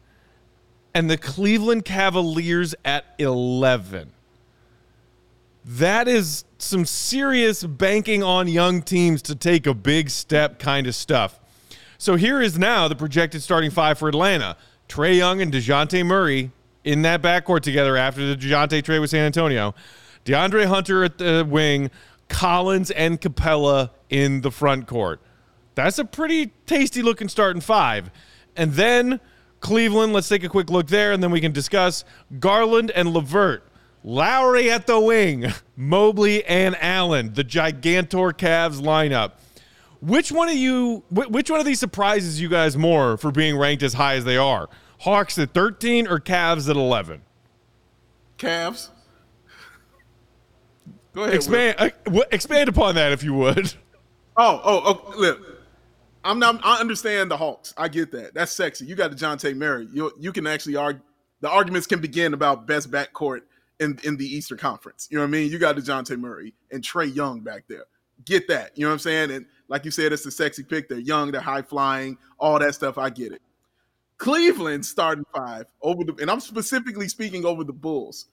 and 0.94 1.10
the 1.10 1.16
Cleveland 1.16 1.84
Cavaliers 1.84 2.74
at 2.84 3.04
11. 3.18 4.12
That 5.64 6.08
is 6.08 6.44
some 6.58 6.84
serious 6.84 7.62
banking 7.64 8.22
on 8.22 8.48
young 8.48 8.82
teams 8.82 9.22
to 9.22 9.34
take 9.34 9.66
a 9.66 9.74
big 9.74 10.10
step 10.10 10.58
kind 10.58 10.86
of 10.86 10.94
stuff. 10.94 11.38
So 11.98 12.16
here 12.16 12.42
is 12.42 12.58
now 12.58 12.88
the 12.88 12.96
projected 12.96 13.42
starting 13.42 13.70
five 13.70 13.98
for 13.98 14.08
Atlanta. 14.08 14.56
Trae 14.88 15.16
Young 15.16 15.40
and 15.40 15.52
Dejounte 15.52 16.04
Murray 16.04 16.50
in 16.84 17.02
that 17.02 17.22
backcourt 17.22 17.60
together 17.60 17.96
after 17.96 18.26
the 18.26 18.36
Dejounte 18.36 18.82
trade 18.82 18.98
with 18.98 19.10
San 19.10 19.24
Antonio. 19.24 19.74
DeAndre 20.24 20.66
Hunter 20.66 21.04
at 21.04 21.18
the 21.18 21.46
wing, 21.48 21.90
Collins 22.28 22.90
and 22.90 23.20
Capela 23.20 23.90
in 24.10 24.40
the 24.40 24.50
front 24.50 24.86
court. 24.86 25.20
That's 25.74 25.98
a 25.98 26.04
pretty 26.04 26.52
tasty 26.66 27.02
looking 27.02 27.28
starting 27.28 27.62
five. 27.62 28.10
And 28.56 28.72
then 28.72 29.20
Cleveland, 29.60 30.12
let's 30.12 30.28
take 30.28 30.44
a 30.44 30.48
quick 30.48 30.70
look 30.70 30.88
there 30.88 31.12
and 31.12 31.22
then 31.22 31.30
we 31.30 31.40
can 31.40 31.52
discuss 31.52 32.04
Garland 32.38 32.90
and 32.90 33.08
LeVert. 33.12 33.62
Lauri 34.04 34.70
at 34.70 34.86
the 34.86 34.98
wing, 34.98 35.46
Mobley 35.76 36.44
and 36.44 36.76
Allen, 36.80 37.34
the 37.34 37.44
Gigantor 37.44 38.32
Cavs 38.32 38.80
lineup. 38.80 39.32
Which 40.00 40.32
one 40.32 40.48
of 40.48 40.56
you? 40.56 41.04
Which 41.10 41.48
one 41.48 41.60
of 41.60 41.66
these 41.66 41.78
surprises 41.78 42.40
you 42.40 42.48
guys 42.48 42.76
more 42.76 43.16
for 43.16 43.30
being 43.30 43.56
ranked 43.56 43.84
as 43.84 43.92
high 43.94 44.14
as 44.14 44.24
they 44.24 44.36
are? 44.36 44.68
Hawks 44.98 45.38
at 45.38 45.54
13 45.54 46.08
or 46.08 46.18
Cavs 46.18 46.68
at 46.68 46.74
11? 46.74 47.22
Cavs. 48.36 48.88
Go 51.12 51.22
ahead. 51.22 51.34
Expand, 51.34 51.76
uh, 51.78 51.90
w- 52.04 52.24
expand 52.32 52.68
upon 52.68 52.96
that 52.96 53.12
if 53.12 53.22
you 53.22 53.34
would. 53.34 53.74
Oh, 54.36 54.60
oh, 54.64 54.82
oh, 55.06 55.14
look. 55.20 55.51
I'm 56.24 56.38
not. 56.38 56.60
I 56.64 56.80
understand 56.80 57.30
the 57.30 57.36
Hawks. 57.36 57.74
I 57.76 57.88
get 57.88 58.12
that. 58.12 58.34
That's 58.34 58.52
sexy. 58.52 58.86
You 58.86 58.94
got 58.94 59.10
the 59.10 59.16
Dejounte 59.16 59.56
Murray. 59.56 59.88
You 59.92 60.12
you 60.18 60.32
can 60.32 60.46
actually 60.46 60.76
argue. 60.76 61.02
The 61.40 61.50
arguments 61.50 61.86
can 61.86 62.00
begin 62.00 62.34
about 62.34 62.66
best 62.66 62.90
backcourt 62.90 63.40
in, 63.80 63.98
in 64.04 64.16
the 64.16 64.26
Eastern 64.26 64.58
Conference. 64.58 65.08
You 65.10 65.18
know 65.18 65.24
what 65.24 65.28
I 65.28 65.30
mean? 65.32 65.50
You 65.50 65.58
got 65.58 65.76
Dejounte 65.76 66.16
Murray 66.18 66.54
and 66.70 66.82
Trae 66.82 67.12
Young 67.12 67.40
back 67.40 67.64
there. 67.68 67.84
Get 68.24 68.46
that. 68.48 68.76
You 68.76 68.84
know 68.84 68.90
what 68.90 68.94
I'm 68.94 68.98
saying? 69.00 69.32
And 69.32 69.46
like 69.68 69.84
you 69.84 69.90
said, 69.90 70.12
it's 70.12 70.24
a 70.24 70.30
sexy 70.30 70.62
pick. 70.62 70.88
They're 70.88 70.98
young, 70.98 71.32
they're 71.32 71.40
high 71.40 71.62
flying, 71.62 72.16
all 72.38 72.58
that 72.60 72.74
stuff. 72.74 72.98
I 72.98 73.10
get 73.10 73.32
it. 73.32 73.42
Cleveland 74.18 74.86
starting 74.86 75.24
five 75.34 75.66
over 75.82 76.04
the, 76.04 76.14
and 76.20 76.30
I'm 76.30 76.38
specifically 76.38 77.08
speaking 77.08 77.44
over 77.44 77.64
the 77.64 77.72
Bulls, 77.72 78.26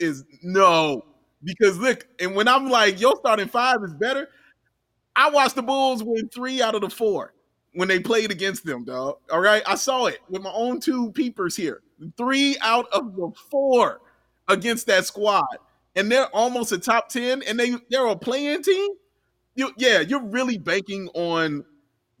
is 0.00 0.24
no. 0.42 1.04
Because 1.44 1.78
look, 1.78 2.06
and 2.18 2.34
when 2.34 2.48
I'm 2.48 2.68
like, 2.68 3.00
your 3.00 3.14
starting 3.16 3.46
five 3.46 3.78
is 3.84 3.94
better, 3.94 4.28
I 5.20 5.28
watched 5.28 5.54
the 5.54 5.62
Bulls 5.62 6.02
win 6.02 6.30
three 6.30 6.62
out 6.62 6.74
of 6.74 6.80
the 6.80 6.88
four 6.88 7.34
when 7.74 7.88
they 7.88 8.00
played 8.00 8.30
against 8.30 8.64
them, 8.64 8.84
dog. 8.86 9.18
All 9.30 9.40
right. 9.40 9.62
I 9.66 9.74
saw 9.74 10.06
it 10.06 10.18
with 10.30 10.40
my 10.40 10.50
own 10.50 10.80
two 10.80 11.12
peepers 11.12 11.54
here. 11.54 11.82
Three 12.16 12.56
out 12.62 12.86
of 12.90 13.14
the 13.14 13.30
four 13.50 14.00
against 14.48 14.86
that 14.86 15.04
squad. 15.04 15.58
And 15.94 16.10
they're 16.10 16.34
almost 16.34 16.72
a 16.72 16.78
top 16.78 17.10
10 17.10 17.42
and 17.42 17.60
they, 17.60 17.74
they're 17.90 18.06
a 18.06 18.16
playing 18.16 18.62
team. 18.62 18.92
You, 19.56 19.72
yeah, 19.76 20.00
you're 20.00 20.24
really 20.24 20.56
banking 20.56 21.10
on 21.12 21.66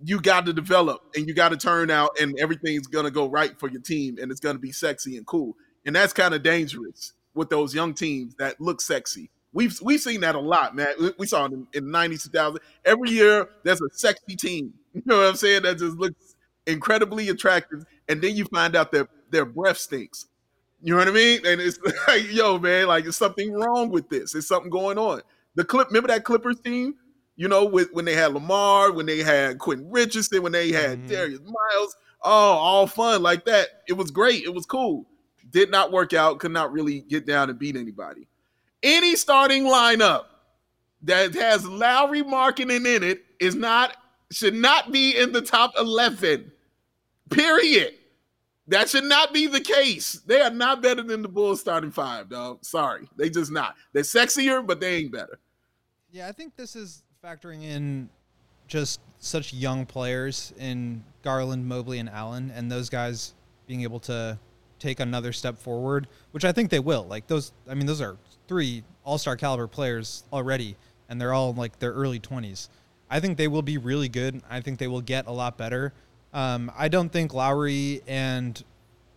you 0.02 0.20
got 0.20 0.44
to 0.44 0.52
develop 0.52 1.00
and 1.16 1.26
you 1.26 1.32
got 1.32 1.50
to 1.50 1.56
turn 1.56 1.90
out 1.90 2.20
and 2.20 2.38
everything's 2.38 2.86
going 2.86 3.06
to 3.06 3.10
go 3.10 3.30
right 3.30 3.58
for 3.58 3.70
your 3.70 3.80
team 3.80 4.18
and 4.20 4.30
it's 4.30 4.40
going 4.40 4.56
to 4.56 4.60
be 4.60 4.72
sexy 4.72 5.16
and 5.16 5.26
cool. 5.26 5.54
And 5.86 5.96
that's 5.96 6.12
kind 6.12 6.34
of 6.34 6.42
dangerous 6.42 7.14
with 7.32 7.48
those 7.48 7.74
young 7.74 7.94
teams 7.94 8.34
that 8.34 8.60
look 8.60 8.82
sexy. 8.82 9.30
We've 9.52 9.76
we've 9.82 10.00
seen 10.00 10.20
that 10.20 10.34
a 10.34 10.40
lot, 10.40 10.76
man. 10.76 10.94
We 11.18 11.26
saw 11.26 11.46
it 11.46 11.52
in, 11.52 11.66
in 11.72 11.90
90, 11.90 12.18
2000. 12.18 12.60
Every 12.84 13.10
year 13.10 13.48
there's 13.64 13.80
a 13.80 13.88
sexy 13.92 14.36
team. 14.36 14.74
You 14.92 15.02
know 15.06 15.18
what 15.18 15.28
I'm 15.28 15.36
saying? 15.36 15.62
That 15.62 15.78
just 15.78 15.96
looks 15.98 16.34
incredibly 16.66 17.28
attractive. 17.28 17.84
And 18.08 18.20
then 18.20 18.34
you 18.34 18.44
find 18.46 18.74
out 18.74 18.90
that 18.90 19.08
their 19.30 19.44
breath 19.44 19.78
stinks. 19.78 20.26
You 20.82 20.94
know 20.94 20.98
what 20.98 21.06
I 21.06 21.12
mean? 21.12 21.46
And 21.46 21.60
it's 21.60 21.78
like, 22.08 22.32
yo, 22.32 22.58
man, 22.58 22.88
like 22.88 23.04
there's 23.04 23.16
something 23.16 23.52
wrong 23.52 23.90
with 23.90 24.08
this. 24.08 24.32
There's 24.32 24.48
something 24.48 24.68
going 24.68 24.98
on. 24.98 25.22
The 25.54 25.64
clip, 25.64 25.88
remember 25.88 26.08
that 26.08 26.24
Clippers 26.24 26.58
team? 26.60 26.94
You 27.36 27.46
know, 27.46 27.64
with 27.64 27.90
when 27.92 28.04
they 28.04 28.14
had 28.14 28.34
Lamar, 28.34 28.92
when 28.92 29.06
they 29.06 29.18
had 29.18 29.58
Quentin 29.58 29.90
Richardson, 29.90 30.42
when 30.42 30.52
they 30.52 30.72
had 30.72 30.98
mm-hmm. 30.98 31.08
Darius 31.08 31.40
Miles, 31.40 31.96
oh, 32.22 32.30
all 32.30 32.86
fun 32.86 33.22
like 33.22 33.44
that. 33.46 33.68
It 33.88 33.94
was 33.94 34.10
great. 34.10 34.42
It 34.42 34.52
was 34.52 34.66
cool. 34.66 35.06
Did 35.50 35.70
not 35.70 35.92
work 35.92 36.12
out. 36.12 36.38
Could 36.38 36.50
not 36.50 36.72
really 36.72 37.00
get 37.02 37.26
down 37.26 37.48
and 37.48 37.58
beat 37.58 37.76
anybody. 37.76 38.26
Any 38.82 39.16
starting 39.16 39.64
lineup 39.64 40.24
that 41.02 41.34
has 41.34 41.66
Lauri 41.66 42.22
Markkanen 42.22 42.86
in 42.86 43.02
it 43.02 43.24
is 43.38 43.54
not 43.54 43.96
should 44.32 44.54
not 44.54 44.92
be 44.92 45.18
in 45.18 45.32
the 45.32 45.42
top 45.42 45.72
11. 45.78 46.52
Period. 47.30 47.94
That 48.68 48.88
should 48.88 49.04
not 49.04 49.34
be 49.34 49.48
the 49.48 49.60
case. 49.60 50.20
They 50.26 50.40
are 50.40 50.50
not 50.50 50.80
better 50.80 51.02
than 51.02 51.22
the 51.22 51.28
Bulls 51.28 51.60
starting 51.60 51.90
five, 51.90 52.28
dog. 52.28 52.64
Sorry. 52.64 53.08
They 53.16 53.28
just 53.28 53.50
not. 53.50 53.74
They're 53.92 54.04
sexier, 54.04 54.64
but 54.64 54.78
they 54.78 54.96
ain't 54.96 55.12
better. 55.12 55.40
Yeah, 56.12 56.28
I 56.28 56.32
think 56.32 56.54
this 56.54 56.76
is 56.76 57.02
factoring 57.24 57.64
in 57.64 58.08
just 58.68 59.00
such 59.18 59.52
young 59.52 59.86
players 59.86 60.52
in 60.58 61.02
Garland, 61.22 61.66
Mobley, 61.66 61.98
and 61.98 62.08
Allen, 62.08 62.52
and 62.54 62.70
those 62.70 62.88
guys 62.88 63.34
being 63.66 63.82
able 63.82 64.00
to 64.00 64.38
take 64.78 65.00
another 65.00 65.32
step 65.32 65.58
forward, 65.58 66.06
which 66.30 66.44
I 66.44 66.52
think 66.52 66.70
they 66.70 66.78
will. 66.78 67.04
Like 67.04 67.26
those, 67.26 67.52
I 67.68 67.74
mean, 67.74 67.86
those 67.86 68.00
are 68.00 68.16
three 68.50 68.82
All 69.04 69.16
Star 69.16 69.36
caliber 69.36 69.68
players 69.68 70.24
already, 70.32 70.74
and 71.08 71.20
they're 71.20 71.32
all 71.32 71.54
like 71.54 71.78
their 71.78 71.92
early 71.92 72.18
twenties. 72.18 72.68
I 73.08 73.20
think 73.20 73.38
they 73.38 73.46
will 73.46 73.62
be 73.62 73.78
really 73.78 74.08
good. 74.08 74.42
I 74.50 74.60
think 74.60 74.80
they 74.80 74.88
will 74.88 75.00
get 75.00 75.28
a 75.28 75.30
lot 75.30 75.56
better. 75.56 75.92
Um, 76.34 76.70
I 76.76 76.88
don't 76.88 77.10
think 77.10 77.32
Lauri 77.32 78.02
and 78.08 78.60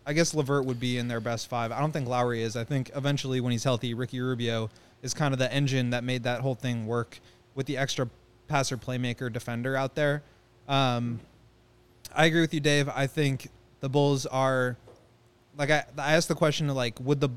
I 0.05 0.13
guess 0.13 0.35
LeVert 0.35 0.65
would 0.65 0.79
be 0.79 0.99
in 0.99 1.07
their 1.07 1.19
best 1.19 1.47
five. 1.47 1.71
I 1.71 1.79
don't 1.79 1.91
think 1.91 2.07
Lauri 2.07 2.43
is. 2.43 2.55
I 2.55 2.63
think 2.63 2.91
eventually 2.95 3.41
when 3.41 3.51
he's 3.51 3.63
healthy, 3.63 3.95
Ricky 3.95 4.21
Rubio 4.21 4.69
is 5.01 5.15
kind 5.15 5.33
of 5.33 5.39
the 5.39 5.51
engine 5.51 5.89
that 5.89 6.03
made 6.03 6.23
that 6.23 6.41
whole 6.41 6.55
thing 6.55 6.85
work 6.85 7.19
with 7.55 7.65
the 7.65 7.77
extra 7.77 8.07
passer, 8.47 8.77
playmaker, 8.77 9.33
defender 9.33 9.75
out 9.75 9.95
there. 9.95 10.21
Um, 10.67 11.19
I 12.15 12.25
agree 12.25 12.41
with 12.41 12.53
you, 12.53 12.59
Dave. 12.59 12.87
I 12.87 13.07
think 13.07 13.49
the 13.79 13.89
Bulls 13.89 14.27
are 14.27 14.77
like 15.57 15.71
I, 15.71 15.85
I 15.97 16.13
asked 16.13 16.27
the 16.27 16.35
question 16.35 16.67
like 16.67 16.99
would 16.99 17.19
the 17.19 17.29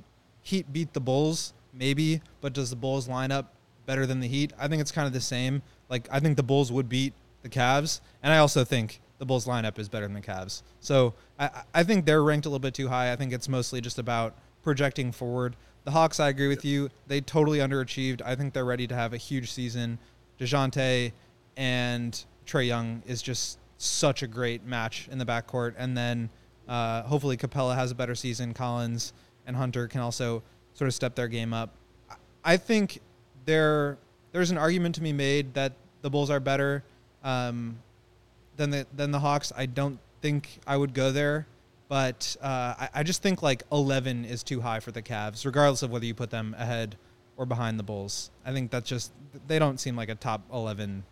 Heat 0.43 0.73
beat 0.73 0.93
the 0.93 1.01
Bulls? 1.01 1.55
Maybe, 1.77 2.23
but 2.41 2.53
does 2.53 2.71
the 2.71 2.77
Bulls 2.77 3.09
line 3.09 3.31
up 3.31 3.55
better 3.85 4.07
than 4.07 4.21
the 4.21 4.29
Heat? 4.29 4.53
I 4.59 4.69
think 4.69 4.81
it's 4.81 4.93
kind 4.93 5.07
of 5.07 5.13
the 5.13 5.21
same. 5.21 5.63
Like 5.89 6.09
I 6.11 6.21
think 6.21 6.37
the 6.37 6.43
Bulls 6.43 6.73
would 6.73 6.89
beat 6.89 7.13
the 7.43 7.49
Cavs, 7.49 8.01
and 8.23 8.33
I 8.33 8.39
also 8.39 8.65
think 8.65 9.01
the 9.19 9.27
Bulls 9.27 9.47
lineup 9.47 9.79
is 9.79 9.89
better 9.89 10.07
than 10.07 10.15
the 10.15 10.21
Cavs. 10.21 10.63
So 10.81 11.15
I, 11.39 11.51
I 11.75 11.83
think 11.83 12.05
they're 12.05 12.23
ranked 12.23 12.47
a 12.47 12.49
little 12.49 12.59
bit 12.59 12.75
too 12.75 12.89
high. 12.89 13.13
I 13.13 13.17
think 13.17 13.33
it's 13.33 13.49
mostly 13.49 13.81
just 13.81 13.99
about 13.99 14.37
projecting 14.63 15.13
forward. 15.13 15.57
The 15.85 15.93
Hawks, 15.93 16.19
I 16.19 16.29
agree 16.29 16.49
with 16.49 16.65
you. 16.65 16.91
They 17.07 17.21
totally 17.21 17.59
underachieved. 17.59 18.21
I 18.23 18.35
think 18.35 18.53
they're 18.53 18.65
ready 18.65 18.87
to 18.89 18.95
have 18.95 19.13
a 19.13 19.17
huge 19.17 19.53
season. 19.53 19.99
Dejounte 20.39 21.13
and 21.57 22.25
Trae 22.47 22.67
Young 22.67 23.03
is 23.07 23.23
just 23.23 23.59
such 23.79 24.23
a 24.23 24.27
great 24.27 24.65
match 24.65 25.09
in 25.11 25.19
the 25.19 25.25
backcourt. 25.25 25.75
And 25.79 25.97
then 25.97 26.29
uh, 26.69 27.03
hopefully 27.03 27.37
Capela 27.37 27.77
has 27.77 27.91
a 27.93 27.95
better 27.95 28.15
season. 28.15 28.53
Collins 28.53 29.13
and 29.47 29.57
Hunter 29.57 29.87
can 29.87 30.01
also 30.01 30.43
sort 30.77 30.87
of 30.87 30.95
step 30.95 31.15
their 31.15 31.29
game 31.29 31.53
up. 31.53 31.71
I 32.45 32.57
think 32.57 33.01
there 33.45 33.99
there's 34.33 34.51
an 34.51 34.59
argument 34.59 34.95
to 34.97 35.01
be 35.01 35.13
made 35.13 35.55
that 35.55 35.73
the 36.03 36.11
Bulls 36.11 36.31
are 36.31 36.39
better 36.39 36.85
um, 37.25 37.79
than 38.57 38.71
the 38.71 38.87
than 38.95 39.11
the 39.11 39.19
Hawks. 39.19 39.53
I 39.57 39.67
don't 39.67 39.99
think 40.21 40.61
I 40.67 40.77
would 40.77 40.95
go 40.95 41.11
there, 41.11 41.47
but 41.89 42.37
uh, 42.41 42.75
I, 42.79 42.89
I 42.95 43.03
just 43.03 43.23
think 43.23 43.43
like 43.43 43.65
11 43.73 44.25
is 44.25 44.43
too 44.43 44.61
high 44.61 44.81
for 44.81 44.93
the 44.93 45.03
Cavs, 45.03 45.45
regardless 45.45 45.83
of 45.83 45.91
whether 45.91 46.07
you 46.07 46.15
put 46.15 46.31
them 46.31 46.55
ahead 46.59 46.97
or 47.37 47.47
behind 47.47 47.79
the 47.79 47.83
Bulls. 47.83 48.31
I 48.45 48.53
think 48.53 48.71
that's 48.71 48.89
just 48.89 49.13
they 49.49 49.59
don't 49.59 49.79
seem 49.81 49.97
like 49.97 50.09
a 50.09 50.15
top 50.15 50.43
11 50.53 51.05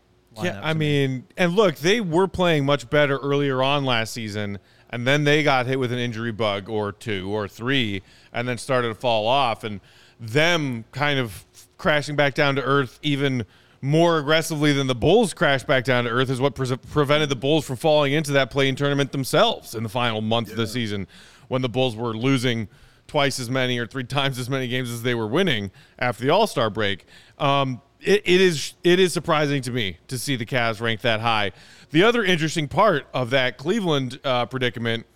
yeah, 0.43 0.61
I 0.63 0.75
mean, 0.75 1.17
me. 1.17 1.23
and 1.37 1.55
look, 1.55 1.77
they 1.77 2.01
were 2.01 2.27
playing 2.27 2.65
much 2.65 2.91
better 2.91 3.19
earlier 3.19 3.63
on 3.63 3.85
last 3.85 4.13
season, 4.13 4.59
and 4.95 5.05
then 5.05 5.25
they 5.25 5.43
got 5.43 5.67
hit 5.67 5.81
with 5.81 5.91
an 5.91 5.99
injury 5.99 6.31
bug 6.31 6.69
or 6.69 6.93
two 6.93 7.29
or 7.29 7.49
three, 7.49 8.01
and 8.33 8.47
then 8.47 8.57
started 8.57 8.87
to 8.87 8.95
fall 8.95 9.27
off. 9.27 9.65
And 9.65 9.81
them 10.21 10.85
kind 10.93 11.19
of 11.19 11.45
crashing 11.79 12.15
back 12.15 12.35
down 12.35 12.55
to 12.55 12.63
earth 12.63 13.01
even 13.03 13.45
more 13.83 14.21
aggressively 14.21 14.73
than 14.73 14.87
the 14.87 14.95
Bulls 14.95 15.35
crashed 15.35 15.67
back 15.67 15.83
down 15.83 16.05
to 16.05 16.11
earth 16.11 16.31
is 16.31 16.41
what 16.41 16.55
pre- 16.55 16.77
prevented 16.93 17.29
the 17.29 17.35
Bulls 17.35 17.67
from 17.67 17.75
falling 17.75 18.13
into 18.13 18.31
that 18.35 18.53
play-in 18.53 18.77
tournament 18.77 19.11
themselves 19.11 19.75
in 19.75 19.83
the 19.83 19.89
final 19.89 20.21
month 20.21 20.47
yeah. 20.47 20.53
of 20.53 20.59
the 20.59 20.67
season 20.69 21.09
when 21.49 21.61
the 21.61 21.69
Bulls 21.69 21.97
were 21.97 22.17
losing 22.17 22.69
twice 23.09 23.41
as 23.41 23.51
many 23.51 23.79
or 23.79 23.89
three 23.89 24.05
times 24.05 24.39
as 24.39 24.49
many 24.49 24.69
games 24.69 24.93
as 24.93 25.03
they 25.03 25.17
were 25.17 25.27
winning 25.27 25.73
after 25.99 26.23
the 26.23 26.31
All-Star 26.31 26.71
break. 26.71 27.05
Um, 27.37 27.83
it, 28.01 28.23
it 28.25 28.41
is 28.41 28.75
it 28.85 29.01
is 29.01 29.13
surprising 29.13 29.61
to 29.63 29.73
me 29.73 29.99
to 30.09 30.19
see 30.19 30.37
the 30.37 30.47
Cavs 30.47 30.81
ranked 30.81 31.03
that 31.03 31.21
high. 31.21 31.51
The 31.95 32.03
other 32.03 32.25
interesting 32.25 32.67
part 32.67 33.07
of 33.15 33.31
that 33.31 33.57
Cleveland 33.57 34.19
uh, 34.25 34.47
predicament 34.47 35.07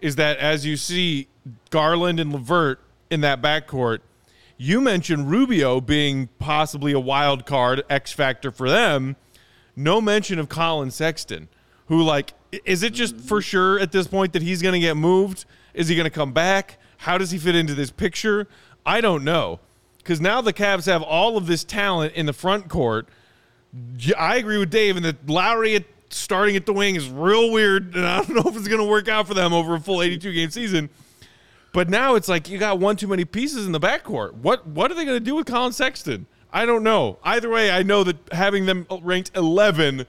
is 0.00 0.16
that 0.16 0.36
as 0.38 0.66
you 0.66 0.76
see 0.76 1.28
Garland 1.70 2.18
and 2.18 2.32
LeVert 2.32 2.80
in 3.08 3.20
that 3.22 3.40
backcourt– 3.40 4.00
you 4.56 4.80
mentioned 4.80 5.30
Rubio 5.30 5.80
being 5.80 6.28
possibly 6.38 6.92
a 6.92 7.00
wild 7.00 7.44
card 7.44 7.82
X 7.90 8.12
factor 8.12 8.50
for 8.50 8.68
them. 8.70 9.16
No 9.76 10.00
mention 10.00 10.38
of 10.38 10.48
Collin 10.48 10.90
Sexton, 10.90 11.48
who 11.86 12.02
like 12.02 12.34
is 12.64 12.82
it 12.82 12.94
just 12.94 13.16
for 13.16 13.42
sure 13.42 13.78
at 13.80 13.90
this 13.90 14.06
point 14.06 14.32
that 14.32 14.42
he's 14.42 14.62
going 14.62 14.74
to 14.74 14.80
get 14.80 14.96
moved? 14.96 15.44
Is 15.72 15.88
he 15.88 15.96
going 15.96 16.04
to 16.04 16.10
come 16.10 16.32
back? 16.32 16.78
How 16.98 17.18
does 17.18 17.32
he 17.32 17.38
fit 17.38 17.56
into 17.56 17.74
this 17.74 17.90
picture? 17.90 18.46
I 18.86 19.00
don't 19.00 19.24
know. 19.24 19.58
Because 19.98 20.20
now 20.20 20.40
the 20.40 20.52
Cavs 20.52 20.86
have 20.86 21.02
all 21.02 21.36
of 21.36 21.46
this 21.46 21.64
talent 21.64 22.14
in 22.14 22.26
the 22.26 22.32
front 22.32 22.68
court. 22.68 23.08
I 24.16 24.36
agree 24.36 24.58
with 24.58 24.70
Dave, 24.70 24.96
and 24.96 25.04
that 25.04 25.28
Lauri 25.28 25.74
at, 25.74 25.84
starting 26.14 26.56
at 26.56 26.66
the 26.66 26.72
wing 26.72 26.96
is 26.96 27.08
real 27.08 27.50
weird, 27.50 27.94
and 27.94 28.06
I 28.06 28.22
don't 28.22 28.30
know 28.30 28.42
if 28.50 28.56
it's 28.56 28.68
going 28.68 28.80
to 28.80 28.88
work 28.88 29.08
out 29.08 29.26
for 29.26 29.34
them 29.34 29.52
over 29.52 29.74
a 29.74 29.80
full 29.80 30.02
82 30.02 30.32
game 30.32 30.50
season. 30.50 30.90
But 31.72 31.90
now 31.90 32.14
it's 32.14 32.28
like 32.28 32.48
you 32.48 32.56
got 32.56 32.78
one 32.78 32.96
too 32.96 33.08
many 33.08 33.24
pieces 33.24 33.66
in 33.66 33.72
the 33.72 33.80
backcourt. 33.80 34.34
What 34.34 34.66
what 34.66 34.92
are 34.92 34.94
they 34.94 35.04
going 35.04 35.16
to 35.16 35.24
do 35.24 35.34
with 35.34 35.46
Collin 35.46 35.72
Sexton? 35.72 36.26
I 36.52 36.66
don't 36.66 36.84
know. 36.84 37.18
Either 37.24 37.50
way, 37.50 37.72
I 37.72 37.82
know 37.82 38.04
that 38.04 38.16
having 38.30 38.66
them 38.66 38.86
ranked 39.02 39.32
11 39.36 40.06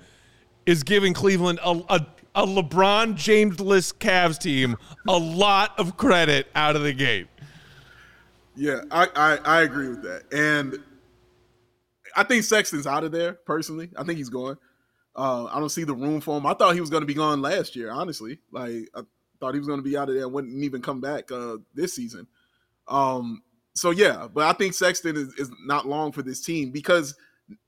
is 0.68 0.84
giving 0.84 1.12
Cleveland 1.12 1.60
a, 1.64 1.72
a, 1.90 2.08
a 2.36 2.46
LeBron 2.46 3.16
James-less 3.16 3.92
Cavs 3.94 4.38
team 4.38 4.78
a 5.08 5.18
lot 5.18 5.74
of 5.80 5.98
credit 5.98 6.48
out 6.54 6.76
of 6.76 6.84
the 6.84 6.94
gate. 6.94 7.28
Yeah, 8.56 8.82
I, 8.92 9.08
I, 9.16 9.38
I 9.38 9.62
agree 9.64 9.90
with 9.90 10.04
that. 10.04 10.32
And 10.32 10.78
I 12.16 12.24
think 12.24 12.44
Sexton's 12.44 12.86
out 12.86 13.04
of 13.04 13.12
there, 13.12 13.34
personally. 13.34 13.90
I 13.98 14.04
think 14.04 14.18
he's 14.18 14.30
going. 14.30 14.58
Uh, 15.16 15.46
I 15.46 15.60
don't 15.60 15.70
see 15.70 15.86
the 15.86 15.96
room 15.96 16.20
for 16.20 16.38
him. 16.38 16.46
I 16.46 16.54
thought 16.54 16.74
he 16.74 16.82
was 16.82 16.90
going 16.90 17.02
to 17.02 17.08
be 17.08 17.14
gone 17.14 17.42
last 17.42 17.76
year, 17.76 17.90
honestly. 17.90 18.40
Like, 18.52 18.90
I, 18.94 19.02
Thought 19.40 19.54
he 19.54 19.60
was 19.60 19.68
going 19.68 19.80
to 19.80 19.84
be 19.84 19.98
out 19.98 20.10
of 20.10 20.16
there, 20.16 20.24
and 20.24 20.34
wouldn't 20.34 20.64
even 20.64 20.82
come 20.82 21.02
back 21.02 21.32
uh, 21.32 21.58
this 21.74 21.94
season. 21.94 22.28
Um, 22.88 23.44
so 23.74 23.92
yeah, 23.92 24.28
but 24.34 24.46
I 24.46 24.54
think 24.54 24.74
Sexton 24.74 25.18
is, 25.18 25.34
is 25.34 25.52
not 25.66 25.88
long 25.88 26.12
for 26.12 26.22
this 26.22 26.42
team 26.42 26.72
because 26.72 27.16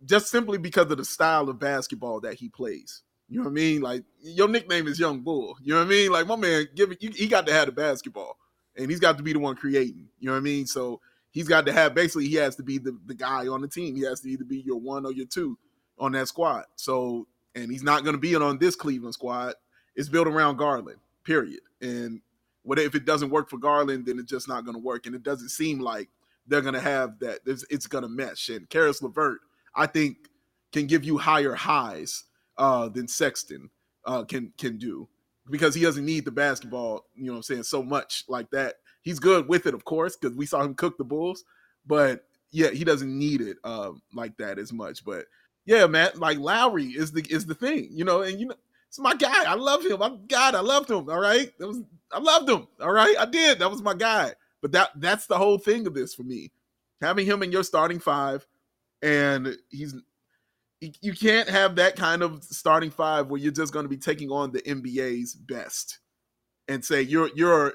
just 0.06 0.30
simply 0.30 0.58
because 0.58 0.89
of 0.89 0.98
the 0.98 1.06
style 1.06 1.50
of 1.50 1.60
basketball 1.60 2.22
that 2.22 2.36
he 2.36 2.50
plays. 2.50 3.04
You 3.28 3.38
know 3.38 3.43
what 3.43 3.52
I 3.52 3.54
mean? 3.54 3.82
Like 3.82 4.04
your 4.22 4.48
nickname 4.48 4.88
is 4.88 5.00
Young 5.00 5.20
Bull. 5.20 5.58
You 5.62 5.74
know 5.74 5.80
what 5.80 5.88
I 5.88 5.89
mean? 5.89 6.12
Like 6.12 6.28
my 6.28 6.38
man, 6.38 6.68
give 6.74 6.91
it. 6.91 7.02
He 7.02 7.28
got 7.28 7.45
to 7.48 7.54
have 7.54 7.66
the 7.66 7.74
basketball, 7.74 8.38
and 8.78 8.89
he's 8.89 9.02
got 9.02 9.18
to 9.18 9.24
be 9.24 9.34
the 9.34 9.39
one 9.39 9.56
creating. 9.56 10.08
You 10.20 10.28
know 10.28 10.34
what 10.34 10.39
I 10.39 10.41
mean? 10.41 10.66
So 10.66 11.02
he's 11.32 11.50
got 11.50 11.66
to 11.66 11.74
have 11.74 11.93
basically 11.93 12.30
he 12.30 12.36
has 12.36 12.56
to 12.56 12.64
be 12.64 12.78
the, 12.78 12.98
the 13.06 13.14
guy 13.14 13.48
on 13.48 13.60
the 13.60 13.68
team. 13.68 13.98
He 13.98 14.04
has 14.04 14.22
to 14.22 14.30
either 14.30 14.45
be 14.45 14.62
your 14.62 14.80
one 14.80 15.06
or 15.06 15.12
your 15.12 15.26
two 15.28 15.58
on 16.00 16.14
that 16.14 16.30
squad. 16.30 16.64
So 16.78 17.28
and 17.58 17.72
he's 17.72 17.84
not 17.84 18.03
going 18.03 18.16
to 18.16 18.20
be 18.20 18.36
on 18.36 18.58
this 18.58 18.76
Cleveland 18.76 19.14
squad. 19.14 19.55
It's 19.95 20.10
built 20.10 20.28
around 20.28 20.58
Garland, 20.58 20.99
period. 21.24 21.62
And 21.82 22.22
what 22.64 22.80
if 22.80 22.95
it 22.95 23.05
doesn't 23.05 23.32
work 23.32 23.49
for 23.49 23.58
Garland, 23.58 24.05
then 24.05 24.20
it's 24.20 24.30
just 24.30 24.47
not 24.47 24.64
going 24.64 24.76
to 24.76 24.84
work. 24.84 25.05
And 25.05 25.16
it 25.16 25.24
doesn't 25.24 25.49
seem 25.49 25.80
like 25.80 26.10
they're 26.45 26.62
going 26.62 26.74
to 26.76 26.80
have 26.80 27.20
that. 27.20 27.39
It's, 27.45 27.66
it's 27.70 27.88
going 27.88 28.03
to 28.03 28.10
mesh. 28.10 28.49
And 28.49 28.70
Caris 28.70 29.01
LeVert, 29.01 29.39
I 29.76 29.88
think, 29.88 30.30
can 30.72 30.86
give 30.86 31.03
you 31.03 31.18
higher 31.18 31.53
highs 31.53 32.26
uh, 32.58 32.89
than 32.89 33.08
Sexton 33.08 33.70
uh, 34.05 34.24
can 34.24 34.51
can 34.58 34.78
do 34.78 35.08
because 35.49 35.74
he 35.74 35.82
doesn't 35.82 36.05
need 36.05 36.26
the 36.26 36.32
basketball. 36.32 37.05
You 37.16 37.26
know, 37.26 37.34
what 37.34 37.38
I'm 37.38 37.43
saying 37.43 37.64
so 37.64 37.84
much 37.84 38.26
like 38.28 38.49
that. 38.51 38.76
He's 39.01 39.20
good 39.20 39.47
with 39.47 39.66
it, 39.66 39.74
of 39.74 39.86
course, 39.86 40.16
because 40.16 40.36
we 40.36 40.45
saw 40.45 40.62
him 40.62 40.76
cook 40.76 40.97
the 40.97 41.03
Bulls. 41.03 41.43
But 41.86 42.26
yeah, 42.51 42.70
he 42.70 42.84
doesn't 42.84 43.18
need 43.18 43.41
it 43.41 43.58
um, 43.64 44.01
like 44.14 44.36
that 44.38 44.60
as 44.60 44.74
much. 44.74 45.05
But 45.05 45.26
yeah, 45.68 45.86
man, 45.86 46.11
like 46.15 46.39
Lauri 46.39 46.86
is 46.86 47.11
the 47.11 47.22
is 47.30 47.45
the 47.45 47.53
thing, 47.53 47.89
you 47.91 48.05
know, 48.05 48.22
and 48.22 48.39
you 48.39 48.47
know, 48.47 48.55
it's 48.88 48.99
my 48.99 49.13
guy. 49.13 49.43
I 49.43 49.53
love 49.53 49.86
him. 49.86 50.01
I'm 50.01 50.26
God, 50.26 50.55
I 50.55 50.61
loved 50.61 50.89
him. 50.89 51.09
All 51.09 51.20
right. 51.20 51.51
That 51.59 51.68
was 51.68 51.82
I 52.11 52.20
loved 52.20 52.49
him. 52.49 52.68
All 52.82 52.93
right. 52.93 53.15
I 53.20 53.26
did. 53.26 53.59
That 53.59 53.70
was 53.70 53.82
my 53.82 53.93
guy. 53.93 54.32
But 54.61 54.72
that 54.72 54.91
that's 54.95 55.28
the 55.28 55.38
whole 55.38 55.57
thing 55.57 55.86
of 55.86 55.93
this 55.93 56.15
for 56.15 56.24
me. 56.24 56.51
Having 57.01 57.26
him 57.26 57.43
in 57.43 57.51
your 57.51 57.63
starting 57.63 57.99
five, 57.99 58.47
and 59.01 59.57
he's 59.70 59.93
you 60.80 61.11
can't 61.11 61.49
have 61.49 61.76
that 61.76 61.97
kind 61.97 62.22
of 62.22 62.43
starting 62.45 62.89
five 62.89 63.28
where 63.28 63.41
you're 63.41 63.51
just 63.51 63.74
going 63.74 63.84
to 63.84 63.89
be 63.89 63.97
taking 63.97 64.32
on 64.32 64.51
the 64.51 64.61
NBA's 64.61 65.36
best 65.36 65.99
and 66.70 66.84
say 66.84 67.01
you're 67.01 67.30
you're 67.36 67.74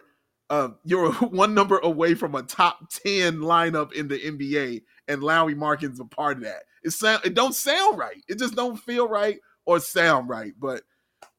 uh, 0.49 0.69
you're 0.83 1.13
one 1.29 1.53
number 1.53 1.79
away 1.79 2.15
from 2.15 2.35
a 2.37 2.43
top 2.43 2.91
10 3.05 3.39
lineup 3.39 3.93
in 3.93 4.09
the 4.09 4.19
NBA 4.19 4.83
and 5.09 5.23
Lauri 5.23 5.55
Markkanen 5.55 6.01
a 6.01 6.05
part 6.07 6.39
of 6.39 6.45
that. 6.45 6.63
It 6.83 6.91
sound 6.91 7.25
it 7.25 7.35
don't 7.35 7.55
sound 7.55 7.99
right. 7.99 8.23
It 8.29 8.39
just 8.39 8.55
don't 8.55 8.77
feel 8.77 9.09
right 9.09 9.39
or 9.65 9.81
sound 9.81 10.29
right. 10.29 10.53
But 10.59 10.83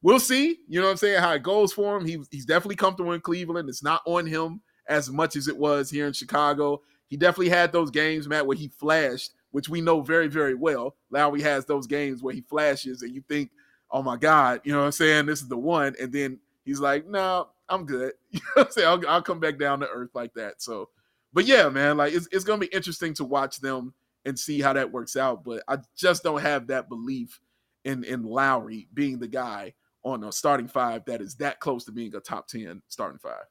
we'll 0.01 0.19
see. 0.19 0.59
You 0.67 0.79
know 0.79 0.87
what 0.87 0.91
I'm 0.91 0.97
saying? 0.97 1.19
How 1.19 1.33
it 1.33 1.43
goes 1.43 1.73
for 1.73 1.97
him. 1.97 2.05
He, 2.05 2.19
he's 2.31 2.45
definitely 2.45 2.75
comfortable 2.75 3.13
in 3.13 3.21
Cleveland. 3.21 3.69
It's 3.69 3.83
not 3.83 4.01
on 4.05 4.25
him 4.25 4.61
as 4.87 5.09
much 5.09 5.35
as 5.35 5.47
it 5.47 5.57
was 5.57 5.89
here 5.89 6.07
in 6.07 6.13
Chicago. 6.13 6.81
He 7.07 7.17
definitely 7.17 7.49
had 7.49 7.71
those 7.71 7.91
games, 7.91 8.27
Matt, 8.27 8.45
where 8.45 8.57
he 8.57 8.67
flashed, 8.67 9.33
which 9.51 9.69
we 9.69 9.81
know 9.81 10.01
very, 10.01 10.27
very 10.27 10.55
well. 10.55 10.95
Lauri 11.09 11.41
has 11.41 11.65
those 11.65 11.87
games 11.87 12.23
where 12.23 12.33
he 12.33 12.41
flashes 12.41 13.01
and 13.01 13.13
you 13.13 13.23
think, 13.27 13.51
oh 13.91 14.01
my 14.01 14.17
God, 14.17 14.61
you 14.63 14.71
know 14.73 14.79
what 14.79 14.85
I'm 14.85 14.91
saying? 14.91 15.27
This 15.27 15.41
is 15.41 15.47
the 15.47 15.57
one. 15.57 15.95
And 16.01 16.11
then 16.11 16.39
he's 16.65 16.79
like, 16.79 17.07
no, 17.07 17.49
I'm 17.69 17.85
good. 17.85 18.13
You 18.31 18.39
know 18.39 18.63
what 18.63 18.67
I'm 18.67 18.71
saying? 18.71 18.87
I'll, 18.87 19.07
I'll 19.07 19.21
come 19.21 19.39
back 19.39 19.59
down 19.59 19.79
to 19.81 19.87
earth 19.87 20.09
like 20.15 20.33
that. 20.33 20.61
So, 20.61 20.89
but 21.33 21.45
yeah, 21.45 21.69
man, 21.69 21.97
like 21.97 22.13
it's, 22.13 22.27
it's 22.31 22.43
going 22.43 22.59
to 22.59 22.67
be 22.67 22.75
interesting 22.75 23.13
to 23.15 23.23
watch 23.23 23.59
them 23.59 23.93
and 24.25 24.37
see 24.37 24.61
how 24.61 24.73
that 24.73 24.91
works 24.91 25.15
out. 25.15 25.43
But 25.43 25.63
I 25.67 25.77
just 25.95 26.23
don't 26.23 26.41
have 26.41 26.67
that 26.67 26.89
belief 26.89 27.39
in, 27.83 28.03
in 28.03 28.23
Lauri 28.23 28.87
being 28.93 29.19
the 29.19 29.27
guy 29.27 29.73
on 30.03 30.23
a 30.23 30.31
starting 30.31 30.67
five 30.67 31.05
that 31.05 31.21
is 31.21 31.35
that 31.35 31.59
close 31.59 31.85
to 31.85 31.91
being 31.91 32.13
a 32.15 32.19
top 32.19 32.47
10 32.47 32.81
starting 32.87 33.19
five. 33.19 33.45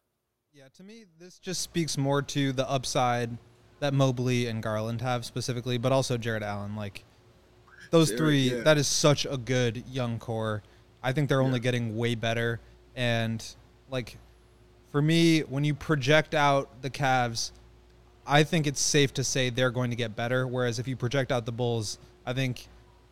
Yeah, 0.52 0.64
to 0.74 0.84
me, 0.84 1.06
this 1.18 1.38
just 1.38 1.62
speaks 1.62 1.96
more 1.96 2.20
to 2.22 2.52
the 2.52 2.68
upside 2.68 3.38
that 3.80 3.94
Mobley 3.94 4.46
and 4.46 4.62
Garland 4.62 5.00
have 5.00 5.24
specifically, 5.24 5.78
but 5.78 5.92
also 5.92 6.18
Jarrett 6.18 6.42
Allen. 6.42 6.76
Like 6.76 7.04
those 7.90 8.08
Jarrett, 8.08 8.18
three, 8.18 8.50
yeah. 8.50 8.62
that 8.62 8.76
is 8.76 8.86
such 8.86 9.24
a 9.24 9.38
good 9.38 9.82
young 9.88 10.18
core. 10.18 10.62
I 11.02 11.12
think 11.12 11.28
they're 11.28 11.42
only 11.42 11.58
getting 11.58 11.96
way 11.96 12.14
better. 12.14 12.60
And 12.94 13.44
like 13.90 14.18
for 14.90 15.00
me, 15.00 15.40
when 15.40 15.64
you 15.64 15.74
project 15.74 16.34
out 16.34 16.82
the 16.82 16.90
Cavs, 16.90 17.52
I 18.26 18.44
think 18.44 18.66
it's 18.66 18.80
safe 18.80 19.12
to 19.14 19.24
say 19.24 19.50
they're 19.50 19.70
going 19.70 19.90
to 19.90 19.96
get 19.96 20.14
better. 20.14 20.46
Whereas 20.46 20.78
if 20.78 20.86
you 20.86 20.96
project 20.96 21.32
out 21.32 21.46
the 21.46 21.52
Bulls, 21.52 21.98
I 22.24 22.32
think 22.32 22.66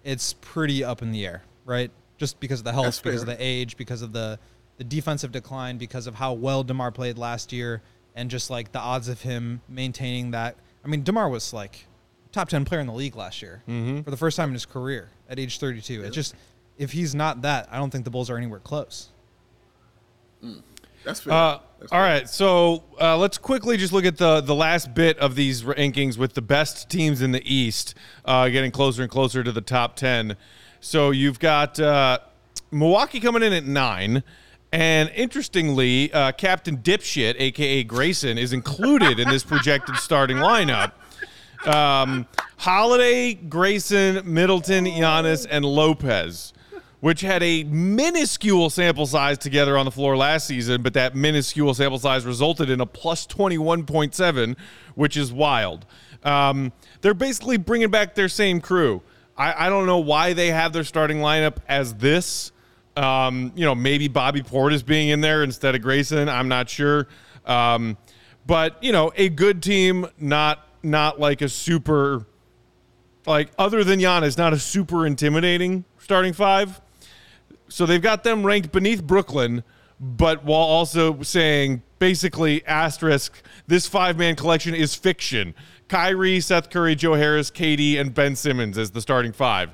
it's 0.05 0.35
pretty 0.35 0.85
up 0.85 1.03
in 1.03 1.13
the 1.13 1.27
air, 1.27 1.43
right? 1.65 1.91
Just 2.19 2.39
because 2.41 2.61
of 2.61 2.65
the 2.65 2.73
health, 2.73 2.87
That's 2.87 3.01
because 3.01 3.21
of 3.23 3.27
the 3.27 3.37
age, 3.39 3.77
because 3.77 4.03
of 4.03 4.13
the 4.13 4.39
the 4.79 4.85
defensive 4.85 5.31
decline, 5.31 5.77
because 5.77 6.07
of 6.07 6.15
how 6.15 6.33
well 6.33 6.65
DeMar 6.65 6.91
played 6.91 7.19
last 7.19 7.53
year, 7.53 7.83
and 8.15 8.31
just 8.31 8.49
like 8.49 8.73
the 8.73 8.79
odds 8.79 9.09
of 9.09 9.21
him 9.21 9.61
maintaining 9.69 10.31
that. 10.31 10.57
I 10.85 10.89
mean, 10.89 11.03
DeMar 11.03 11.29
was 11.29 11.53
like 11.53 11.87
top 12.33 12.49
ten 12.49 12.65
player 12.65 12.81
in 12.81 12.87
the 12.87 12.93
league 12.93 13.17
last 13.17 13.43
year 13.43 13.63
mm-hmm. 13.69 14.03
for 14.03 14.11
the 14.11 14.17
first 14.17 14.37
time 14.37 14.49
in 14.49 14.55
his 14.55 14.65
career 14.67 15.11
at 15.29 15.39
age 15.39 15.59
32. 15.59 16.03
It's 16.03 16.15
just 16.15 16.35
if 16.79 16.93
he's 16.93 17.15
not 17.15 17.43
that, 17.43 17.69
I 17.71 17.77
don't 17.77 17.91
think 17.91 18.05
the 18.05 18.11
Bulls 18.11 18.31
are 18.31 18.39
anywhere 18.39 18.61
close. 18.61 19.09
Mm. 20.43 20.63
That's 21.05 21.21
fair. 21.21 21.33
Uh, 21.33 21.59
That's 21.79 21.93
all 21.93 21.99
fair. 21.99 22.01
right, 22.03 22.29
so 22.29 22.85
uh, 23.01 23.17
let's 23.17 23.39
quickly 23.39 23.77
just 23.77 23.93
look 23.93 24.05
at 24.05 24.17
the 24.19 24.41
the 24.41 24.55
last 24.55 24.95
bit 24.95 25.19
of 25.19 25.35
these 25.35 25.63
rankings 25.63 26.19
with 26.19 26.35
the 26.35 26.43
best 26.43 26.91
teams 26.91 27.23
in 27.23 27.33
the 27.33 27.43
East, 27.45 27.95
uh, 28.25 28.49
getting 28.49 28.71
closer 28.71 29.03
and 29.03 29.11
closer 29.11 29.43
to 29.43 29.53
the 29.53 29.61
top 29.63 29.97
ten. 29.97 30.37
So 30.81 31.11
you've 31.11 31.39
got 31.39 31.79
uh, 31.81 32.19
Milwaukee 32.71 33.21
coming 33.21 33.43
in 33.43 33.53
at 33.53 33.65
nine, 33.65 34.23
and 34.73 35.11
interestingly, 35.15 36.13
uh, 36.13 36.33
Captain 36.33 36.77
Dipshit, 36.79 37.35
aka 37.39 37.83
Grayson, 37.85 38.39
is 38.39 38.53
included 38.53 39.19
in 39.19 39.29
this 39.29 39.43
projected 39.45 39.97
starting 39.97 40.37
lineup. 40.37 40.93
Um, 41.67 42.27
Holiday, 42.57 43.35
Grayson, 43.35 44.23
Middleton, 44.25 44.85
Giannis, 44.85 45.47
and 45.51 45.65
Lopez, 45.65 46.53
which 47.01 47.23
had 47.23 47.43
a 47.43 47.65
minuscule 47.65 48.71
sample 48.71 49.07
size 49.07 49.39
together 49.39 49.77
on 49.77 49.87
the 49.87 49.91
floor 49.91 50.17
last 50.17 50.47
season, 50.47 50.83
but 50.83 50.95
that 50.95 51.15
minuscule 51.15 51.73
sample 51.75 51.99
size 51.99 52.27
resulted 52.27 52.69
in 52.71 52.81
a 52.81 52.87
plus 52.87 53.27
21.7, 53.27 54.57
which 54.95 55.17
is 55.17 55.33
wild. 55.33 55.87
Um, 56.23 56.73
they're 57.01 57.15
basically 57.15 57.57
bringing 57.57 57.91
back 57.91 58.15
their 58.15 58.29
same 58.29 58.61
crew. 58.61 59.03
I, 59.37 59.67
I 59.67 59.69
don't 59.71 59.87
know 59.87 59.99
why 59.99 60.35
they 60.35 60.49
have 60.49 60.73
their 60.73 60.85
starting 60.85 61.19
lineup 61.19 61.57
as 61.67 61.95
this. 61.95 62.53
Um, 62.97 63.53
you 63.55 63.65
know, 63.65 63.75
maybe 63.75 64.09
Bobby 64.09 64.43
Portis 64.43 64.85
being 64.85 65.09
in 65.09 65.23
there 65.23 65.43
instead 65.43 65.75
of 65.75 65.81
Grayson. 65.81 66.29
I'm 66.29 66.49
not 66.49 66.69
sure. 66.69 67.09
Um, 67.47 67.97
but 68.47 68.83
you 68.83 68.93
know, 68.93 69.13
a 69.17 69.31
good 69.31 69.63
team, 69.63 70.07
not 70.19 70.67
not 70.83 71.21
like 71.21 71.41
a 71.41 71.49
super, 71.49 72.27
like 73.27 73.51
other 73.59 73.85
than 73.85 74.01
Giannis, 74.01 74.37
not 74.37 74.53
a 74.53 74.59
super 74.59 75.07
intimidating 75.07 75.85
starting 75.99 76.33
five. 76.33 76.81
So 77.71 77.87
they've 77.87 78.03
got 78.03 78.25
them 78.25 78.45
ranked 78.45 78.73
beneath 78.73 79.03
Brooklyn, 79.03 79.63
but 80.01 80.45
while 80.45 80.61
also 80.61 81.23
saying 81.23 81.83
basically 81.99 82.67
asterisk, 82.67 83.43
this 83.67 83.87
five 83.87 84.19
man 84.19 84.35
collection 84.35 84.75
is 84.75 84.95
fiction. 84.95 85.55
Kyrie, 85.89 86.41
Seth 86.41 86.69
Curry, 86.71 86.95
Joe 86.95 87.15
Harris, 87.15 87.51
Katie, 87.51 87.97
and 87.97 88.13
Ben 88.13 88.35
Simmons 88.35 88.77
as 88.77 88.91
the 88.91 89.01
starting 89.01 89.33
five. 89.33 89.71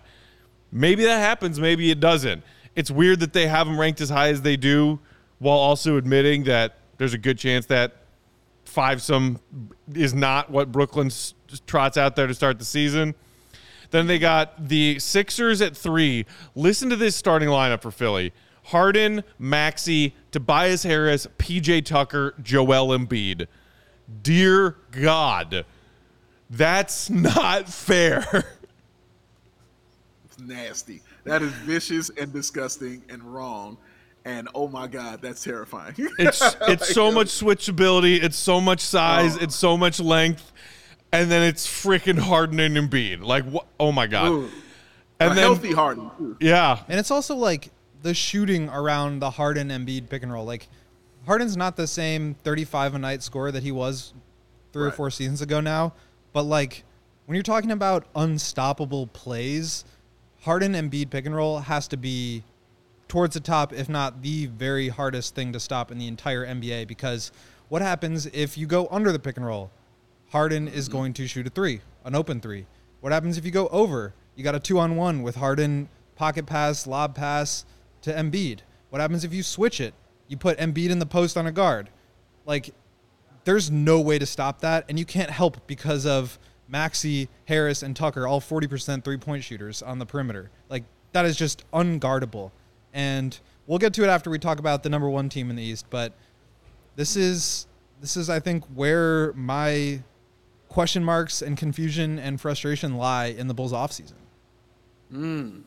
Maybe 0.70 1.04
that 1.04 1.18
happens, 1.18 1.58
maybe 1.58 1.90
it 1.90 2.00
doesn't. 2.00 2.42
It's 2.74 2.90
weird 2.90 3.20
that 3.20 3.32
they 3.32 3.46
have 3.46 3.66
them 3.66 3.80
ranked 3.80 4.00
as 4.02 4.10
high 4.10 4.28
as 4.28 4.42
they 4.42 4.56
do, 4.56 5.00
while 5.38 5.58
also 5.58 5.96
admitting 5.96 6.44
that 6.44 6.78
there's 6.98 7.14
a 7.14 7.18
good 7.18 7.38
chance 7.38 7.66
that 7.66 7.96
five 8.64 9.00
some 9.00 9.40
is 9.94 10.12
not 10.12 10.50
what 10.50 10.70
Brooklyn 10.70 11.10
trots 11.66 11.96
out 11.96 12.16
there 12.16 12.26
to 12.26 12.34
start 12.34 12.58
the 12.58 12.64
season. 12.64 13.14
Then 13.90 14.06
they 14.06 14.18
got 14.18 14.68
the 14.68 14.98
Sixers 14.98 15.60
at 15.60 15.76
three. 15.76 16.26
Listen 16.54 16.90
to 16.90 16.96
this 16.96 17.16
starting 17.16 17.48
lineup 17.48 17.82
for 17.82 17.90
Philly: 17.90 18.32
Harden, 18.64 19.24
Maxey, 19.38 20.14
Tobias 20.30 20.82
Harris, 20.82 21.26
PJ 21.38 21.84
Tucker, 21.84 22.34
Joel 22.42 22.96
Embiid. 22.96 23.46
Dear 24.22 24.76
God, 24.90 25.64
that's 26.50 27.10
not 27.10 27.68
fair. 27.68 28.44
It's 30.24 30.38
nasty. 30.38 31.02
That 31.24 31.42
is 31.42 31.52
vicious 31.52 32.10
and 32.10 32.32
disgusting 32.32 33.02
and 33.08 33.22
wrong. 33.22 33.78
And 34.24 34.48
oh 34.54 34.66
my 34.66 34.88
God, 34.88 35.22
that's 35.22 35.42
terrifying. 35.42 35.94
It's 36.18 36.42
it's 36.62 36.92
so 36.92 37.12
much 37.12 37.28
switchability. 37.28 38.22
It's 38.22 38.36
so 38.36 38.60
much 38.60 38.80
size. 38.80 39.36
Oh. 39.36 39.42
It's 39.42 39.54
so 39.54 39.76
much 39.76 40.00
length, 40.00 40.52
and 41.12 41.30
then 41.30 41.42
it's 41.42 41.66
freaking 41.66 42.18
Harden 42.18 42.60
and 42.60 42.76
Embiid. 42.76 43.22
Like 43.22 43.44
what? 43.44 43.66
Oh 43.78 43.92
my 43.92 44.06
God! 44.06 44.28
Ooh. 44.30 44.48
And 45.18 45.32
a 45.32 45.34
then 45.34 45.44
healthy 45.44 45.72
Harden. 45.72 46.10
too. 46.18 46.36
yeah, 46.40 46.80
And 46.88 47.00
it's 47.00 47.10
also 47.10 47.34
like 47.36 47.70
the 48.02 48.12
shooting 48.12 48.68
around 48.68 49.20
the 49.20 49.30
Harden 49.30 49.68
Embiid 49.70 50.10
pick 50.10 50.22
and 50.22 50.30
roll. 50.32 50.44
Like 50.44 50.68
Harden's 51.24 51.56
not 51.56 51.76
the 51.76 51.86
same 51.86 52.34
35 52.44 52.94
a 52.94 52.98
night 52.98 53.22
scorer 53.22 53.50
that 53.50 53.62
he 53.62 53.72
was 53.72 54.12
three 54.72 54.88
or 54.88 54.90
four 54.90 55.10
seasons 55.10 55.40
ago 55.40 55.60
now, 55.60 55.94
but 56.34 56.42
like 56.42 56.84
when 57.24 57.34
you're 57.34 57.42
talking 57.42 57.70
about 57.70 58.06
unstoppable 58.14 59.06
plays, 59.08 59.84
Harden 60.42 60.74
and 60.74 60.92
Embiid 60.92 61.10
pick 61.10 61.24
and 61.26 61.34
roll 61.34 61.60
has 61.60 61.88
to 61.88 61.96
be 61.96 62.44
towards 63.08 63.34
the 63.34 63.40
top, 63.40 63.72
if 63.72 63.88
not 63.88 64.22
the 64.22 64.46
very 64.46 64.88
hardest 64.88 65.34
thing 65.34 65.52
to 65.52 65.60
stop 65.60 65.90
in 65.90 65.98
the 65.98 66.06
entire 66.06 66.46
NBA. 66.46 66.86
Because 66.86 67.32
what 67.68 67.82
happens 67.82 68.26
if 68.26 68.58
you 68.58 68.66
go 68.66 68.86
under 68.90 69.12
the 69.12 69.18
pick 69.18 69.36
and 69.36 69.46
roll? 69.46 69.70
Harden 70.30 70.68
is 70.68 70.88
going 70.88 71.12
to 71.14 71.26
shoot 71.26 71.46
a 71.46 71.50
three, 71.50 71.80
an 72.04 72.14
open 72.14 72.40
three. 72.40 72.66
What 73.00 73.12
happens 73.12 73.38
if 73.38 73.44
you 73.44 73.50
go 73.50 73.68
over? 73.68 74.14
You 74.34 74.44
got 74.44 74.54
a 74.54 74.60
two 74.60 74.78
on 74.78 74.96
one 74.96 75.22
with 75.22 75.36
Harden, 75.36 75.88
pocket 76.14 76.46
pass, 76.46 76.86
lob 76.86 77.14
pass 77.14 77.64
to 78.02 78.12
Embiid. 78.12 78.60
What 78.90 79.00
happens 79.00 79.24
if 79.24 79.32
you 79.32 79.42
switch 79.42 79.80
it? 79.80 79.94
You 80.28 80.36
put 80.36 80.58
Embiid 80.58 80.90
in 80.90 80.98
the 80.98 81.06
post 81.06 81.36
on 81.36 81.46
a 81.46 81.52
guard. 81.52 81.90
Like 82.44 82.74
there's 83.44 83.70
no 83.70 84.00
way 84.00 84.18
to 84.18 84.26
stop 84.26 84.60
that, 84.60 84.84
and 84.88 84.98
you 84.98 85.04
can't 85.04 85.30
help 85.30 85.66
because 85.66 86.04
of 86.04 86.38
Maxey, 86.68 87.28
Harris, 87.46 87.82
and 87.82 87.94
Tucker, 87.94 88.26
all 88.26 88.40
40% 88.40 89.04
three 89.04 89.16
point 89.16 89.44
shooters 89.44 89.82
on 89.82 89.98
the 89.98 90.06
perimeter. 90.06 90.50
Like, 90.68 90.84
that 91.12 91.24
is 91.24 91.36
just 91.36 91.64
unguardable. 91.70 92.50
And 92.92 93.38
we'll 93.66 93.78
get 93.78 93.94
to 93.94 94.02
it 94.02 94.08
after 94.08 94.30
we 94.30 94.38
talk 94.38 94.58
about 94.58 94.82
the 94.82 94.88
number 94.88 95.08
one 95.08 95.28
team 95.28 95.48
in 95.48 95.56
the 95.56 95.62
East, 95.62 95.86
but 95.90 96.12
this 96.96 97.14
is 97.16 97.66
this 98.00 98.16
is 98.16 98.28
I 98.28 98.40
think 98.40 98.64
where 98.74 99.32
my 99.34 100.02
question 100.68 101.04
marks 101.04 101.42
and 101.42 101.56
confusion 101.56 102.18
and 102.18 102.40
frustration 102.40 102.96
lie 102.96 103.26
in 103.26 103.48
the 103.48 103.54
Bulls 103.54 103.72
offseason. 103.72 104.14
Hmm. 105.10 105.60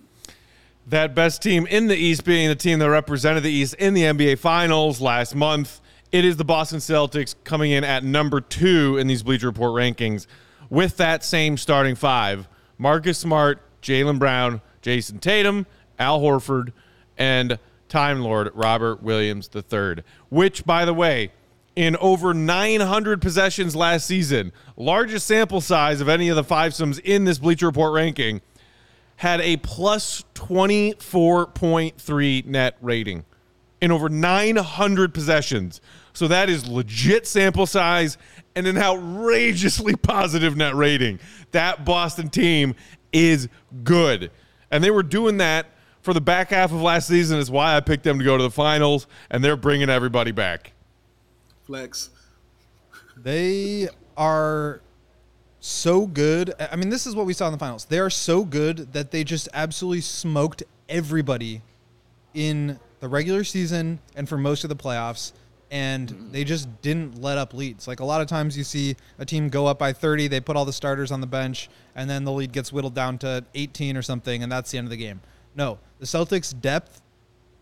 That 0.87 1.13
best 1.13 1.41
team 1.41 1.67
in 1.67 1.87
the 1.87 1.95
East 1.95 2.25
being 2.25 2.49
the 2.49 2.55
team 2.55 2.79
that 2.79 2.89
represented 2.89 3.43
the 3.43 3.51
East 3.51 3.75
in 3.75 3.93
the 3.93 4.03
NBA 4.03 4.39
Finals 4.39 4.99
last 4.99 5.35
month. 5.35 5.81
It 6.11 6.25
is 6.25 6.37
the 6.37 6.45
Boston 6.45 6.79
Celtics 6.79 7.35
coming 7.43 7.71
in 7.71 7.83
at 7.83 8.03
number 8.03 8.41
two 8.41 8.97
in 8.97 9.05
these 9.05 9.21
Bleacher 9.21 9.47
Report 9.47 9.71
rankings 9.73 10.25
with 10.69 10.97
that 10.97 11.23
same 11.23 11.57
starting 11.57 11.95
five 11.95 12.47
Marcus 12.77 13.17
Smart, 13.17 13.61
Jaylen 13.81 14.17
Brown, 14.17 14.61
Jayson 14.81 15.19
Tatum, 15.19 15.67
Al 15.99 16.21
Horford, 16.21 16.71
and 17.17 17.59
Time 17.89 18.21
Lord 18.21 18.51
Robert 18.53 19.03
Williams 19.03 19.49
III. 19.53 20.03
Which, 20.29 20.65
by 20.65 20.85
the 20.85 20.93
way, 20.93 21.31
in 21.79 21.95
over 22.01 22.33
900 22.33 23.21
possessions 23.21 23.73
last 23.73 24.05
season, 24.05 24.51
largest 24.75 25.25
sample 25.25 25.61
size 25.61 26.01
of 26.01 26.09
any 26.09 26.27
of 26.27 26.35
the 26.35 26.43
fivesomes 26.43 26.99
in 26.99 27.23
this 27.23 27.39
Bleacher 27.39 27.67
Report 27.67 27.93
ranking, 27.93 28.41
had 29.15 29.39
a 29.39 29.55
plus 29.55 30.25
24.3 30.35 32.45
net 32.45 32.75
rating 32.81 33.23
in 33.79 33.93
over 33.93 34.09
900 34.09 35.13
possessions. 35.13 35.79
So 36.11 36.27
that 36.27 36.49
is 36.49 36.67
legit 36.67 37.25
sample 37.25 37.65
size 37.65 38.17
and 38.57 38.67
an 38.67 38.77
outrageously 38.77 39.95
positive 40.01 40.57
net 40.57 40.75
rating. 40.75 41.21
That 41.51 41.85
Boston 41.85 42.27
team 42.27 42.75
is 43.13 43.47
good. 43.85 44.31
And 44.69 44.83
they 44.83 44.91
were 44.91 45.01
doing 45.01 45.37
that 45.37 45.67
for 46.01 46.13
the 46.13 46.19
back 46.19 46.49
half 46.49 46.73
of 46.73 46.81
last 46.81 47.07
season. 47.07 47.39
Is 47.39 47.49
why 47.49 47.77
I 47.77 47.79
picked 47.79 48.03
them 48.03 48.19
to 48.19 48.25
go 48.25 48.35
to 48.35 48.43
the 48.43 48.51
finals, 48.51 49.07
and 49.31 49.41
they're 49.41 49.55
bringing 49.55 49.89
everybody 49.89 50.31
back. 50.31 50.73
Flex. 51.69 52.09
They 53.15 53.89
are 54.17 54.81
so 55.59 56.07
good. 56.07 56.51
I 56.59 56.75
mean, 56.75 56.89
this 56.89 57.05
is 57.05 57.15
what 57.15 57.27
we 57.27 57.33
saw 57.33 57.45
in 57.45 57.51
the 57.51 57.59
finals. 57.59 57.85
They 57.85 57.99
are 57.99 58.09
so 58.09 58.43
good 58.43 58.91
that 58.93 59.11
they 59.11 59.23
just 59.23 59.47
absolutely 59.53 60.01
smoked 60.01 60.63
everybody 60.89 61.61
in 62.33 62.79
the 63.01 63.07
regular 63.07 63.43
season 63.43 63.99
and 64.15 64.27
for 64.27 64.35
most 64.35 64.63
of 64.63 64.69
the 64.69 64.75
playoffs. 64.75 65.33
And 65.69 66.29
they 66.31 66.43
just 66.43 66.81
didn't 66.81 67.21
let 67.21 67.37
up 67.37 67.53
leads. 67.53 67.87
Like 67.87 67.99
a 67.99 68.05
lot 68.05 68.21
of 68.21 68.25
times 68.27 68.57
you 68.57 68.63
see 68.63 68.95
a 69.19 69.25
team 69.25 69.47
go 69.49 69.67
up 69.67 69.77
by 69.77 69.93
30, 69.93 70.27
they 70.27 70.39
put 70.39 70.55
all 70.55 70.65
the 70.65 70.73
starters 70.73 71.11
on 71.11 71.21
the 71.21 71.27
bench, 71.27 71.69
and 71.93 72.09
then 72.09 72.23
the 72.23 72.31
lead 72.31 72.51
gets 72.51 72.73
whittled 72.73 72.95
down 72.95 73.19
to 73.19 73.45
18 73.53 73.95
or 73.95 74.01
something, 74.01 74.41
and 74.41 74.51
that's 74.51 74.71
the 74.71 74.79
end 74.79 74.87
of 74.87 74.89
the 74.89 74.97
game. 74.97 75.21
No, 75.53 75.77
the 75.99 76.07
Celtics' 76.07 76.59
depth 76.59 77.03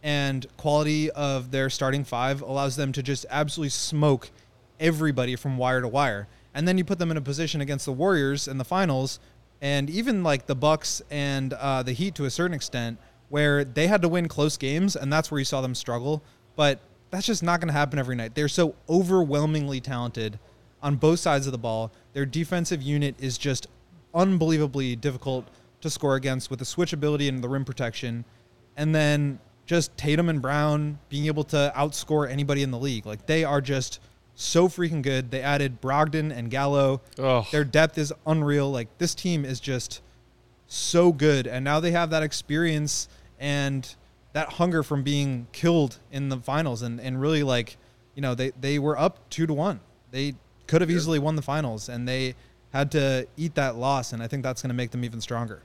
and 0.08 0.48
quality 0.56 1.12
of 1.12 1.52
their 1.52 1.70
starting 1.70 2.06
five 2.06 2.42
allows 2.42 2.78
them 2.78 2.94
to 2.94 3.04
just 3.04 3.26
absolutely 3.30 3.70
smoke 3.70 4.32
everybody 4.80 5.36
from 5.36 5.58
wire 5.58 5.82
to 5.82 5.88
wire. 5.90 6.30
And 6.54 6.66
then 6.66 6.78
you 6.78 6.86
put 6.86 6.98
them 6.98 7.12
in 7.12 7.18
a 7.18 7.22
position 7.22 7.60
against 7.60 7.84
the 7.84 7.92
Warriors 7.92 8.48
in 8.48 8.58
the 8.58 8.64
finals, 8.64 9.20
and 9.62 9.90
even 9.90 10.24
like 10.24 10.46
the 10.46 10.56
Bucks 10.56 11.02
and 11.12 11.52
uh, 11.52 11.84
the 11.84 11.92
Heat 11.92 12.16
to 12.16 12.24
a 12.24 12.30
certain 12.30 12.54
extent, 12.54 13.00
where 13.28 13.66
they 13.66 13.88
had 13.88 14.02
to 14.02 14.08
win 14.08 14.30
close 14.30 14.56
games, 14.56 14.96
and 14.96 15.12
that's 15.12 15.30
where 15.30 15.40
you 15.40 15.46
saw 15.46 15.60
them 15.60 15.76
struggle. 15.76 16.24
But 16.56 16.80
that's 17.12 17.26
just 17.26 17.44
not 17.44 17.60
going 17.60 17.68
to 17.68 17.74
happen 17.74 18.00
every 18.00 18.16
night. 18.16 18.34
They're 18.34 18.48
so 18.48 18.76
overwhelmingly 18.88 19.82
talented 19.82 20.40
on 20.82 20.96
both 20.96 21.20
sides 21.20 21.48
of 21.48 21.52
the 21.52 21.58
ball. 21.58 21.92
Their 22.14 22.26
defensive 22.26 22.82
unit 22.82 23.16
is 23.20 23.38
just 23.38 23.68
unbelievably 24.16 24.96
difficult 24.96 25.50
to 25.82 25.90
score 25.90 26.16
against 26.16 26.50
with 26.50 26.60
the 26.60 26.66
switchability 26.66 27.28
and 27.28 27.44
the 27.44 27.50
rim 27.50 27.66
protection. 27.66 28.24
And 28.78 28.96
then 28.96 29.40
just 29.68 29.96
Tatum 29.98 30.30
and 30.30 30.42
Brown 30.42 30.98
being 31.10 31.28
able 31.28 31.44
to 31.44 31.72
outscore 31.76 32.28
anybody 32.28 32.64
in 32.64 32.72
the 32.72 32.80
league. 32.80 33.06
Like 33.06 33.28
they 33.28 33.44
are 33.44 33.62
just 33.62 34.00
so 34.34 34.68
freaking 34.68 35.02
good. 35.02 35.30
They 35.30 35.42
added 35.42 35.82
Brogdon 35.82 36.32
and 36.36 36.50
Gallo. 36.50 37.02
Ugh. 37.20 37.46
Their 37.52 37.66
depth 37.66 37.98
is 37.98 38.14
unreal. 38.26 38.72
Like 38.72 38.88
this 38.98 39.14
team 39.14 39.44
is 39.46 39.60
just 39.60 40.02
so 40.68 41.12
good. 41.12 41.46
And 41.46 41.64
now 41.64 41.80
they 41.80 41.92
have 41.92 42.10
that 42.12 42.24
experience 42.24 43.10
and 43.40 43.94
that 44.34 44.54
hunger 44.54 44.84
from 44.84 45.04
being 45.04 45.48
killed 45.52 46.00
in 46.12 46.30
the 46.30 46.38
finals 46.38 46.82
and, 46.82 47.00
and 47.02 47.20
really 47.20 47.44
like, 47.44 47.78
you 48.16 48.22
know, 48.22 48.36
they, 48.36 48.52
they 48.60 48.80
were 48.80 48.98
up 48.98 49.30
two 49.30 49.46
to 49.48 49.54
one. 49.54 49.82
They 50.12 50.36
could 50.66 50.82
have 50.82 50.90
easily 50.90 51.20
won 51.20 51.36
the 51.36 51.42
finals 51.42 51.90
and 51.90 52.08
they 52.08 52.36
had 52.72 52.92
to 52.92 53.28
eat 53.36 53.56
that 53.56 53.76
loss. 53.76 54.14
And 54.14 54.24
I 54.24 54.28
think 54.28 54.44
that's 54.44 54.62
going 54.62 54.70
to 54.70 54.76
make 54.76 54.92
them 54.92 55.04
even 55.04 55.20
stronger. 55.20 55.62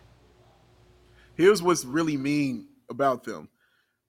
Here's 1.35 1.63
what's 1.63 1.85
really 1.85 2.17
mean 2.17 2.67
about 2.91 3.25
them. 3.25 3.49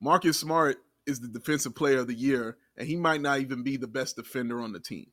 Marcus 0.04 0.38
Smart 0.38 0.84
is 1.08 1.22
the 1.22 1.30
defensive 1.30 1.74
player 1.74 2.00
of 2.00 2.08
the 2.08 2.14
year, 2.14 2.58
and 2.78 2.86
he 2.86 2.98
might 2.98 3.22
not 3.22 3.40
even 3.40 3.64
be 3.64 3.78
the 3.78 3.88
best 3.88 4.18
defender 4.18 4.60
on 4.60 4.74
the 4.74 4.80
team. 4.80 5.08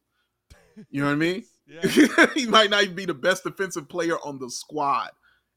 You 0.91 1.03
know 1.03 1.07
what 1.07 1.13
I 1.13 1.17
mean? 1.17 1.45
he 2.35 2.47
might 2.47 2.71
not 2.71 2.83
even 2.83 2.97
be 2.97 3.05
the 3.05 3.15
best 3.15 3.45
defensive 3.45 3.89
player 3.89 4.17
on 4.25 4.41
the 4.41 4.51
squad, 4.51 5.11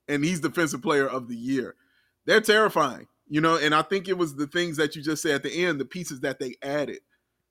and 0.07 0.23
he's 0.23 0.39
defensive 0.39 0.83
player 0.83 1.07
of 1.07 1.27
the 1.27 1.35
year. 1.35 1.73
They're 2.25 2.41
terrifying, 2.41 3.07
you 3.27 3.41
know. 3.41 3.57
And 3.57 3.73
I 3.73 3.81
think 3.81 4.07
it 4.07 4.19
was 4.19 4.35
the 4.35 4.45
things 4.45 4.77
that 4.77 4.95
you 4.95 5.01
just 5.01 5.23
said 5.23 5.33
at 5.33 5.43
the 5.43 5.65
end, 5.65 5.79
the 5.79 5.85
pieces 5.85 6.19
that 6.19 6.39
they 6.39 6.53
added, 6.61 6.99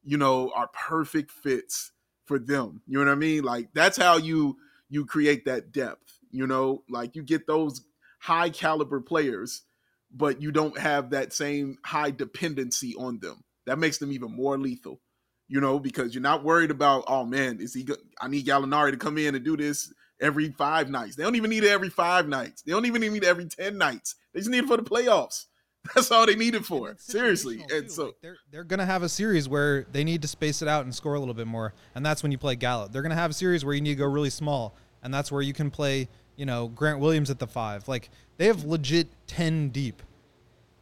you 0.05 0.17
know, 0.17 0.53
are 0.55 0.69
perfect 0.69 1.33
fits 1.33 1.91
for 2.27 2.39
them. 2.39 2.83
You 2.87 2.99
know 2.99 3.07
what 3.07 3.13
I 3.13 3.17
mean? 3.17 3.43
Like 3.43 3.71
that's 3.75 3.97
how 3.97 4.19
you 4.19 4.57
you 4.89 5.05
create 5.05 5.47
that 5.47 5.73
depth. 5.73 6.21
You 6.31 6.47
know, 6.47 6.85
like 6.89 7.17
you 7.17 7.25
get 7.25 7.49
those 7.49 7.83
high 8.21 8.51
caliber 8.51 9.01
players 9.01 9.65
but 10.13 10.43
you 10.43 10.53
don't 10.53 10.79
have 10.79 11.11
that 11.11 11.33
same 11.33 11.79
high 11.85 12.11
dependency 12.11 12.95
on 12.97 13.19
them. 13.21 13.43
That 13.67 13.79
makes 13.79 13.99
them 13.99 14.13
even 14.13 14.33
more 14.33 14.59
lethal, 14.59 15.01
you 15.49 15.61
know, 15.61 15.79
because 15.79 16.15
you're 16.15 16.23
not 16.23 16.45
worried 16.45 16.71
about, 16.71 17.05
oh 17.07 17.25
man, 17.25 17.61
is 17.61 17.75
he? 17.75 17.85
Go- 17.85 17.97
I 18.21 18.29
need 18.29 18.47
Gallinari 18.47 18.91
to 18.91 18.97
come 18.97 19.19
in 19.19 19.35
and 19.35 19.45
do 19.45 19.57
this 19.57 19.93
every 20.21 20.51
five 20.51 20.91
nights. 20.91 21.17
They 21.17 21.23
don't 21.23 21.37
even 21.37 21.51
need 21.51 21.65
it 21.65 21.71
every 21.71 21.91
five 21.91 22.29
nights. 22.29 22.63
They 22.63 22.73
don't 22.73 22.87
even 22.87 23.01
need 23.01 23.17
it 23.17 23.25
every 23.25 23.47
ten 23.47 23.79
nights. 23.79 24.17
They 24.33 24.41
just 24.41 24.51
need 24.51 24.65
it 24.65 24.69
for 24.69 24.77
the 24.77 24.83
playoffs. 24.83 25.47
That's 25.95 26.11
all 26.13 26.27
they 26.27 26.37
need 26.37 26.55
it 26.55 26.65
for. 26.65 26.95
Seriously, 26.99 27.65
and 27.73 27.87
too. 27.87 27.89
so 27.89 28.05
Like, 28.07 28.15
they're 28.23 28.37
they're 28.51 28.65
gonna 28.65 28.87
have 28.87 29.03
a 29.03 29.09
series 29.09 29.49
where 29.49 29.85
they 29.91 30.05
need 30.05 30.23
to 30.23 30.29
space 30.29 30.63
it 30.63 30.69
out 30.69 30.85
and 30.85 30.95
score 30.95 31.15
a 31.15 31.19
little 31.19 31.35
bit 31.35 31.49
more, 31.49 31.75
and 31.95 32.07
that's 32.07 32.23
when 32.23 32.31
you 32.31 32.39
play 32.39 32.55
Gallo. 32.55 32.87
They're 32.89 33.03
gonna 33.03 33.17
have 33.17 33.33
a 33.33 33.35
series 33.35 33.65
where 33.65 33.75
you 33.75 33.81
need 33.81 33.95
to 33.95 33.97
go 33.97 34.07
really 34.07 34.31
small, 34.31 34.77
and 35.03 35.13
that's 35.13 35.33
where 35.33 35.43
you 35.43 35.53
can 35.53 35.71
play, 35.73 36.09
you 36.37 36.47
know, 36.47 36.69
Grant 36.69 36.99
Williams 36.99 37.31
at 37.31 37.39
the 37.39 37.47
five. 37.47 37.89
Like 37.89 38.11
they 38.37 38.47
have 38.47 38.65
legit 38.65 39.09
ten 39.27 39.69
deep. 39.71 40.03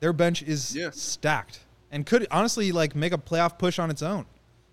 Their 0.00 0.12
bench 0.12 0.42
is 0.42 0.74
Yeah. 0.74 0.90
stacked 0.90 1.60
and 1.90 2.06
could 2.06 2.26
honestly 2.30 2.72
like 2.72 2.94
make 2.94 3.12
a 3.12 3.18
playoff 3.18 3.58
push 3.58 3.78
on 3.78 3.90
its 3.90 4.02
own. 4.02 4.26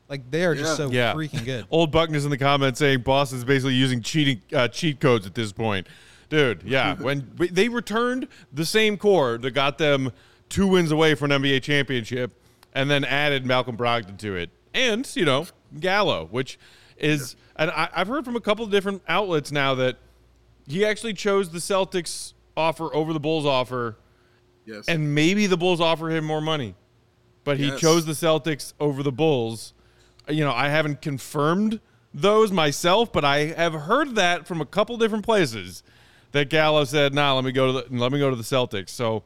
Like 0.09 0.29
they 0.31 0.45
are 0.45 0.55
just 0.55 0.77
so 0.77 0.89
Yeah. 0.89 1.13
freaking 1.13 1.43
good. 1.43 1.65
Old 1.71 1.91
Buckner's 1.91 2.23
in 2.23 2.31
the 2.31 2.37
comments 2.37 2.79
saying 2.79 3.01
Boston's 3.01 3.43
basically 3.43 3.73
using 3.75 4.01
cheating 4.01 4.41
uh, 4.53 4.67
cheat 4.69 4.99
codes 4.99 5.25
at 5.25 5.35
this 5.35 5.51
point. 5.51 5.87
Dude, 6.29 6.63
yeah. 6.63 6.95
when 6.99 7.29
they 7.37 7.67
returned 7.69 8.27
the 8.53 8.65
same 8.65 8.97
core 8.97 9.37
that 9.37 9.51
got 9.51 9.77
them 9.77 10.11
two 10.49 10.67
wins 10.67 10.91
away 10.91 11.13
from 11.15 11.31
an 11.31 11.41
NBA 11.41 11.61
championship 11.63 12.31
and 12.73 12.89
then 12.89 13.03
added 13.03 13.45
Malcolm 13.45 13.75
Brogdon 13.75 14.17
to 14.19 14.35
it. 14.35 14.49
And, 14.73 15.09
you 15.15 15.25
know, 15.25 15.47
Gallo, 15.79 16.27
which 16.31 16.57
is, 16.97 17.35
and 17.55 17.69
I, 17.71 17.89
I've 17.93 18.07
heard 18.07 18.23
from 18.23 18.35
a 18.35 18.39
couple 18.41 18.63
of 18.63 18.71
different 18.71 19.01
outlets 19.09 19.51
now 19.51 19.73
that 19.75 19.97
he 20.67 20.85
actually 20.85 21.13
chose 21.13 21.49
the 21.49 21.59
Celtics 21.59 22.33
offer 22.55 22.93
over 22.93 23.13
the 23.13 23.19
Bulls 23.19 23.45
offer 23.45 23.97
yes, 24.65 24.85
and 24.87 25.13
maybe 25.15 25.47
the 25.47 25.57
Bulls 25.57 25.79
offer 25.79 26.09
him 26.09 26.25
more 26.25 26.41
money, 26.41 26.75
but 27.43 27.57
he 27.57 27.67
Yes. 27.67 27.79
chose 27.79 28.05
the 28.05 28.13
Celtics 28.13 28.73
over 28.79 29.03
the 29.03 29.11
Bulls. 29.11 29.73
You 30.27 30.43
know, 30.43 30.51
I 30.51 30.69
haven't 30.69 31.01
confirmed 31.01 31.79
those 32.13 32.51
myself, 32.51 33.11
but 33.13 33.23
I 33.23 33.45
have 33.53 33.73
heard 33.73 34.15
that 34.15 34.47
from 34.47 34.59
a 34.59 34.65
couple 34.65 34.97
different 34.97 35.23
places 35.23 35.83
that 36.31 36.49
Gallo 36.49 36.83
said, 36.83 37.13
"Nah, 37.13 37.33
let 37.35 37.43
me 37.45 37.51
go 37.51 37.67
to 37.67 37.73
the 37.89 37.97
let 37.97 38.11
me 38.11 38.19
go 38.19 38.29
to 38.29 38.35
the 38.35 38.43
Celtics." 38.43 38.89
So 38.89 39.23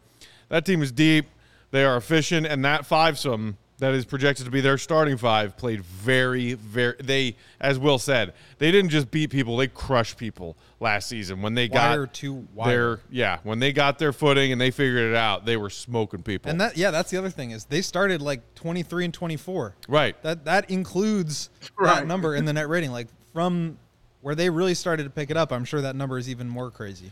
that 0.49 0.65
team 0.65 0.81
is 0.83 0.91
deep. 0.91 1.25
They 1.71 1.83
are 1.85 1.95
efficient, 1.95 2.45
and 2.45 2.63
that 2.65 2.85
fivesome 2.85 3.55
that 3.81 3.95
is 3.95 4.05
projected 4.05 4.45
to 4.45 4.51
be 4.51 4.61
their 4.61 4.77
starting 4.77 5.17
five 5.17 5.57
played 5.57 5.83
very, 5.83 6.53
very. 6.53 6.95
They, 7.01 7.35
as 7.59 7.79
Will 7.79 7.97
said, 7.97 8.35
they 8.59 8.71
didn't 8.71 8.91
just 8.91 9.09
beat 9.09 9.31
people; 9.31 9.57
they 9.57 9.67
crushed 9.67 10.17
people 10.17 10.55
last 10.79 11.09
season 11.09 11.41
when 11.41 11.55
they 11.55 11.67
Wire 11.67 12.05
got 12.05 12.13
to 12.13 12.47
wire. 12.53 12.69
their 12.69 12.99
yeah 13.09 13.39
when 13.41 13.57
they 13.57 13.73
got 13.73 13.97
their 13.97 14.13
footing 14.13 14.51
and 14.51 14.61
they 14.61 14.69
figured 14.69 15.09
it 15.11 15.15
out. 15.15 15.45
They 15.45 15.57
were 15.57 15.71
smoking 15.71 16.21
people. 16.21 16.51
And 16.51 16.61
that 16.61 16.77
yeah, 16.77 16.91
that's 16.91 17.09
the 17.09 17.17
other 17.17 17.31
thing 17.31 17.51
is 17.51 17.65
they 17.65 17.81
started 17.81 18.21
like 18.21 18.53
23 18.53 19.05
and 19.05 19.13
24. 19.13 19.75
right. 19.87 20.21
That 20.21 20.45
that 20.45 20.69
includes 20.69 21.49
that 21.83 22.05
number 22.05 22.35
in 22.35 22.45
the 22.45 22.53
net 22.53 22.69
rating. 22.69 22.91
Like 22.91 23.07
from 23.33 23.79
where 24.21 24.35
they 24.35 24.51
really 24.51 24.75
started 24.75 25.05
to 25.05 25.09
pick 25.09 25.31
it 25.31 25.37
up, 25.37 25.51
I'm 25.51 25.65
sure 25.65 25.81
that 25.81 25.95
number 25.95 26.19
is 26.19 26.29
even 26.29 26.47
more 26.47 26.69
crazy. 26.69 27.11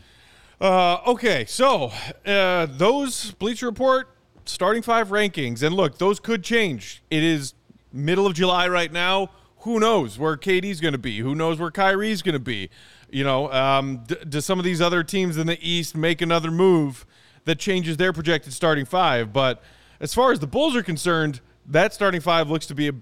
Uh, 0.60 0.98
okay, 1.04 1.46
so 1.48 1.90
uh, 2.24 2.66
those 2.66 3.32
Bleacher 3.32 3.66
Report 3.66 4.08
starting 4.50 4.82
five 4.82 5.08
rankings, 5.08 5.62
and 5.62 5.74
look, 5.74 5.98
those 5.98 6.20
could 6.20 6.42
change. 6.42 7.02
It 7.10 7.22
is 7.22 7.54
middle 7.92 8.26
of 8.26 8.34
July 8.34 8.68
right 8.68 8.92
now. 8.92 9.30
who 9.60 9.78
knows 9.78 10.18
where 10.18 10.36
KD's 10.36 10.80
going 10.80 10.92
to 10.92 10.98
be? 10.98 11.18
Who 11.18 11.34
knows 11.34 11.58
where 11.58 11.70
Kyrie's 11.70 12.22
going 12.22 12.32
to 12.32 12.38
be? 12.38 12.70
You 13.10 13.24
know, 13.24 13.52
um, 13.52 14.04
d- 14.06 14.16
do 14.28 14.40
some 14.40 14.58
of 14.58 14.64
these 14.64 14.80
other 14.80 15.02
teams 15.02 15.36
in 15.36 15.46
the 15.46 15.58
East 15.60 15.94
make 15.94 16.22
another 16.22 16.50
move 16.50 17.04
that 17.44 17.58
changes 17.58 17.98
their 17.98 18.12
projected 18.12 18.54
starting 18.54 18.86
five? 18.86 19.32
But 19.32 19.62
as 20.00 20.14
far 20.14 20.32
as 20.32 20.38
the 20.38 20.46
Bulls 20.46 20.74
are 20.76 20.82
concerned, 20.82 21.40
that 21.66 21.92
starting 21.92 22.22
five 22.22 22.48
looks 22.48 22.66
to 22.66 22.74
be 22.74 22.88
a, 22.88 22.92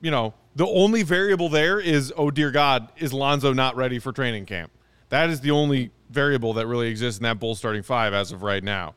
you 0.00 0.10
know, 0.10 0.34
the 0.54 0.66
only 0.66 1.02
variable 1.02 1.48
there 1.48 1.80
is, 1.80 2.12
oh 2.16 2.30
dear 2.30 2.52
God, 2.52 2.92
is 2.98 3.12
Lonzo 3.12 3.52
not 3.52 3.74
ready 3.74 3.98
for 3.98 4.12
training 4.12 4.46
camp? 4.46 4.70
That 5.08 5.30
is 5.30 5.40
the 5.40 5.50
only 5.50 5.90
variable 6.10 6.52
that 6.54 6.68
really 6.68 6.88
exists 6.88 7.18
in 7.18 7.24
that 7.24 7.40
Bulls 7.40 7.58
starting 7.58 7.82
five 7.82 8.14
as 8.14 8.30
of 8.30 8.42
right 8.42 8.62
now. 8.62 8.94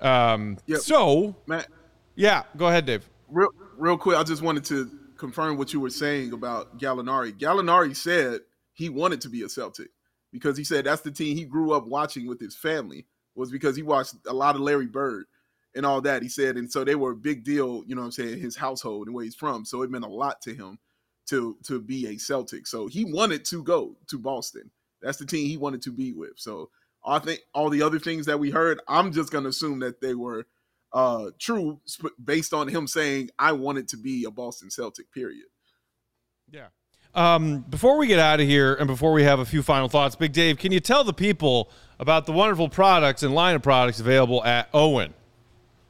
Um, 0.00 0.58
Yep. 0.66 0.80
So, 0.80 1.34
Matt, 1.46 1.68
yeah, 2.14 2.44
go 2.56 2.68
ahead, 2.68 2.86
Dave. 2.86 3.08
real 3.28 3.48
real 3.76 3.96
quick, 3.96 4.16
I 4.16 4.22
just 4.22 4.42
wanted 4.42 4.64
to 4.66 4.90
confirm 5.16 5.56
what 5.56 5.72
you 5.72 5.80
were 5.80 5.90
saying 5.90 6.32
about 6.32 6.78
Gallinari. 6.78 7.32
Gallinari 7.32 7.94
said 7.94 8.40
he 8.72 8.88
wanted 8.88 9.20
to 9.22 9.28
be 9.28 9.42
a 9.42 9.48
Celtic 9.48 9.88
because 10.32 10.56
he 10.56 10.64
said 10.64 10.84
that's 10.84 11.02
the 11.02 11.10
team 11.10 11.36
he 11.36 11.44
grew 11.44 11.72
up 11.72 11.86
watching 11.86 12.26
with 12.26 12.40
his 12.40 12.56
family 12.56 13.06
was 13.34 13.50
because 13.50 13.76
he 13.76 13.82
watched 13.82 14.14
a 14.26 14.32
lot 14.32 14.54
of 14.54 14.60
Larry 14.60 14.86
Bird 14.86 15.26
and 15.74 15.86
all 15.86 16.00
that. 16.00 16.22
He 16.22 16.28
said, 16.28 16.56
and 16.56 16.70
so 16.70 16.84
they 16.84 16.94
were 16.94 17.12
a 17.12 17.16
big 17.16 17.44
deal, 17.44 17.84
you 17.86 17.94
know 17.94 18.02
what 18.02 18.06
I'm 18.06 18.12
saying, 18.12 18.40
his 18.40 18.56
household 18.56 19.06
and 19.06 19.14
where 19.14 19.24
he's 19.24 19.34
from. 19.34 19.64
So 19.64 19.82
it 19.82 19.90
meant 19.90 20.04
a 20.04 20.08
lot 20.08 20.40
to 20.42 20.54
him 20.54 20.78
to 21.26 21.56
to 21.64 21.80
be 21.80 22.08
a 22.08 22.18
Celtic. 22.18 22.66
So 22.66 22.86
he 22.86 23.04
wanted 23.04 23.44
to 23.46 23.62
go 23.62 23.96
to 24.08 24.18
Boston. 24.18 24.70
That's 25.00 25.18
the 25.18 25.26
team 25.26 25.48
he 25.48 25.56
wanted 25.56 25.82
to 25.82 25.92
be 25.92 26.12
with. 26.12 26.32
So 26.36 26.70
I 27.04 27.18
think 27.18 27.40
all 27.54 27.70
the 27.70 27.82
other 27.82 27.98
things 27.98 28.26
that 28.26 28.38
we 28.38 28.50
heard, 28.50 28.80
I'm 28.88 29.12
just 29.12 29.32
gonna 29.32 29.48
assume 29.48 29.80
that 29.80 30.00
they 30.00 30.14
were 30.14 30.46
uh 30.92 31.30
true 31.38 31.80
based 32.22 32.52
on 32.52 32.66
him 32.66 32.86
saying 32.86 33.30
I 33.38 33.52
wanted 33.52 33.88
to 33.88 33.96
be 33.96 34.24
a 34.24 34.30
Boston 34.30 34.70
Celtic. 34.70 35.12
Period. 35.12 35.46
Yeah. 36.50 36.68
Um, 37.12 37.64
before 37.68 37.98
we 37.98 38.06
get 38.06 38.20
out 38.20 38.40
of 38.40 38.46
here 38.46 38.74
and 38.74 38.86
before 38.86 39.12
we 39.12 39.24
have 39.24 39.40
a 39.40 39.44
few 39.44 39.62
final 39.62 39.88
thoughts, 39.88 40.14
Big 40.14 40.32
Dave, 40.32 40.58
can 40.58 40.70
you 40.70 40.78
tell 40.78 41.02
the 41.02 41.12
people 41.12 41.68
about 41.98 42.26
the 42.26 42.32
wonderful 42.32 42.68
products 42.68 43.24
and 43.24 43.34
line 43.34 43.56
of 43.56 43.62
products 43.62 43.98
available 43.98 44.44
at 44.44 44.70
Owyn? 44.72 45.12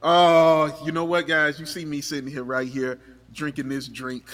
Uh, 0.03 0.71
you 0.83 0.93
know 0.93 1.05
what, 1.05 1.27
guys? 1.27 1.61
You 1.61 1.67
see 1.67 1.85
me 1.85 2.01
sitting 2.01 2.31
here 2.31 2.43
right 2.43 2.67
here 2.67 3.01
drinking 3.33 3.69
this 3.69 3.87
drink. 3.87 4.25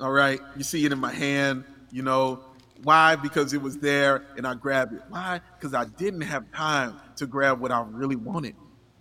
All 0.00 0.10
right, 0.10 0.40
you 0.56 0.62
see 0.62 0.86
it 0.86 0.92
in 0.92 0.98
my 0.98 1.12
hand. 1.12 1.64
You 1.90 2.02
know 2.02 2.40
why? 2.82 3.16
Because 3.16 3.52
it 3.52 3.62
was 3.62 3.78
there 3.78 4.24
and 4.36 4.46
I 4.46 4.54
grabbed 4.54 4.94
it. 4.94 5.02
Why? 5.08 5.40
Because 5.58 5.74
I 5.74 5.84
didn't 5.84 6.22
have 6.22 6.50
time 6.52 6.96
to 7.16 7.26
grab 7.26 7.60
what 7.60 7.70
I 7.70 7.84
really 7.88 8.16
wanted. 8.16 8.56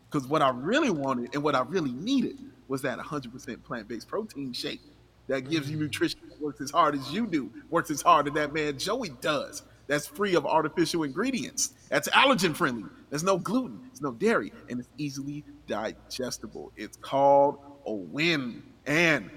Because 0.09 0.27
what 0.27 0.41
I 0.41 0.49
really 0.49 0.89
wanted 0.89 1.33
and 1.33 1.43
what 1.43 1.55
I 1.55 1.61
really 1.61 1.91
needed 1.91 2.37
was 2.67 2.81
that 2.83 2.99
100% 2.99 3.63
plant-based 3.63 4.07
protein 4.07 4.53
shake 4.53 4.81
that 5.27 5.49
gives 5.49 5.69
you 5.69 5.77
nutrition, 5.77 6.19
that 6.27 6.41
works 6.41 6.61
as 6.61 6.71
hard 6.71 6.95
as 6.95 7.11
you 7.13 7.25
do, 7.25 7.51
works 7.69 7.89
as 7.91 8.01
hard 8.01 8.27
as 8.27 8.33
that 8.33 8.53
man 8.53 8.77
Joey 8.77 9.09
does. 9.21 9.63
That's 9.87 10.07
free 10.07 10.35
of 10.35 10.45
artificial 10.45 11.03
ingredients. 11.03 11.73
That's 11.89 12.07
allergen 12.09 12.55
friendly. 12.55 12.89
There's 13.09 13.23
no 13.23 13.37
gluten, 13.37 13.81
there's 13.87 14.01
no 14.01 14.11
dairy, 14.13 14.53
and 14.69 14.79
it's 14.79 14.89
easily 14.97 15.43
digestible. 15.67 16.71
It's 16.77 16.97
called 16.97 17.57
a 17.85 17.91
win, 17.91 18.63
and 18.85 19.29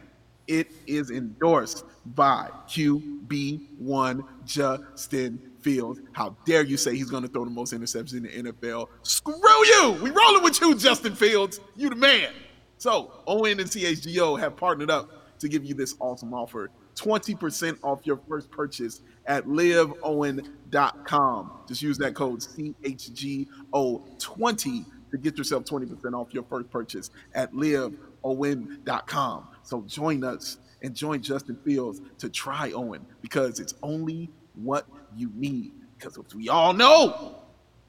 it 0.46 0.70
is 0.86 1.10
endorsed 1.10 1.84
by 2.06 2.48
QB1 2.68 4.24
Justin 4.44 5.40
Fields. 5.60 6.00
How 6.12 6.36
dare 6.44 6.62
you 6.62 6.76
say 6.76 6.94
he's 6.94 7.10
going 7.10 7.22
to 7.22 7.28
throw 7.28 7.44
the 7.44 7.50
most 7.50 7.72
interceptions 7.72 8.14
in 8.14 8.44
the 8.44 8.52
NFL? 8.52 8.88
Screw 9.02 9.66
you! 9.66 9.98
We 10.02 10.10
rolling 10.10 10.42
with 10.42 10.60
you, 10.60 10.74
Justin 10.74 11.14
Fields. 11.14 11.60
You 11.76 11.88
the 11.88 11.96
man. 11.96 12.32
So, 12.78 13.12
Owyn 13.26 13.60
and 13.60 13.70
CHGO 13.70 14.38
have 14.38 14.56
partnered 14.56 14.90
up 14.90 15.38
to 15.38 15.48
give 15.48 15.64
you 15.64 15.74
this 15.74 15.94
awesome 16.00 16.34
offer 16.34 16.70
20% 16.96 17.78
off 17.82 18.00
your 18.04 18.20
first 18.28 18.50
purchase 18.50 19.00
at 19.26 19.46
liveowyn.com. 19.46 21.52
Just 21.66 21.82
use 21.82 21.98
that 21.98 22.14
code 22.14 22.38
CHGO20 22.40 24.84
to 25.10 25.18
get 25.18 25.36
yourself 25.38 25.64
20% 25.64 26.14
off 26.14 26.32
your 26.32 26.44
first 26.44 26.70
purchase 26.70 27.10
at 27.34 27.52
liveowyn.com. 27.52 29.48
So 29.64 29.82
join 29.82 30.22
us 30.22 30.58
and 30.82 30.94
join 30.94 31.22
Justin 31.22 31.56
Fields 31.64 32.00
to 32.18 32.28
try 32.28 32.70
Owyn 32.70 33.00
because 33.22 33.58
it's 33.58 33.74
only 33.82 34.30
what 34.54 34.86
you 35.16 35.32
need. 35.34 35.72
Because 35.98 36.18
as 36.18 36.34
we 36.34 36.48
all 36.48 36.72
know, 36.72 37.36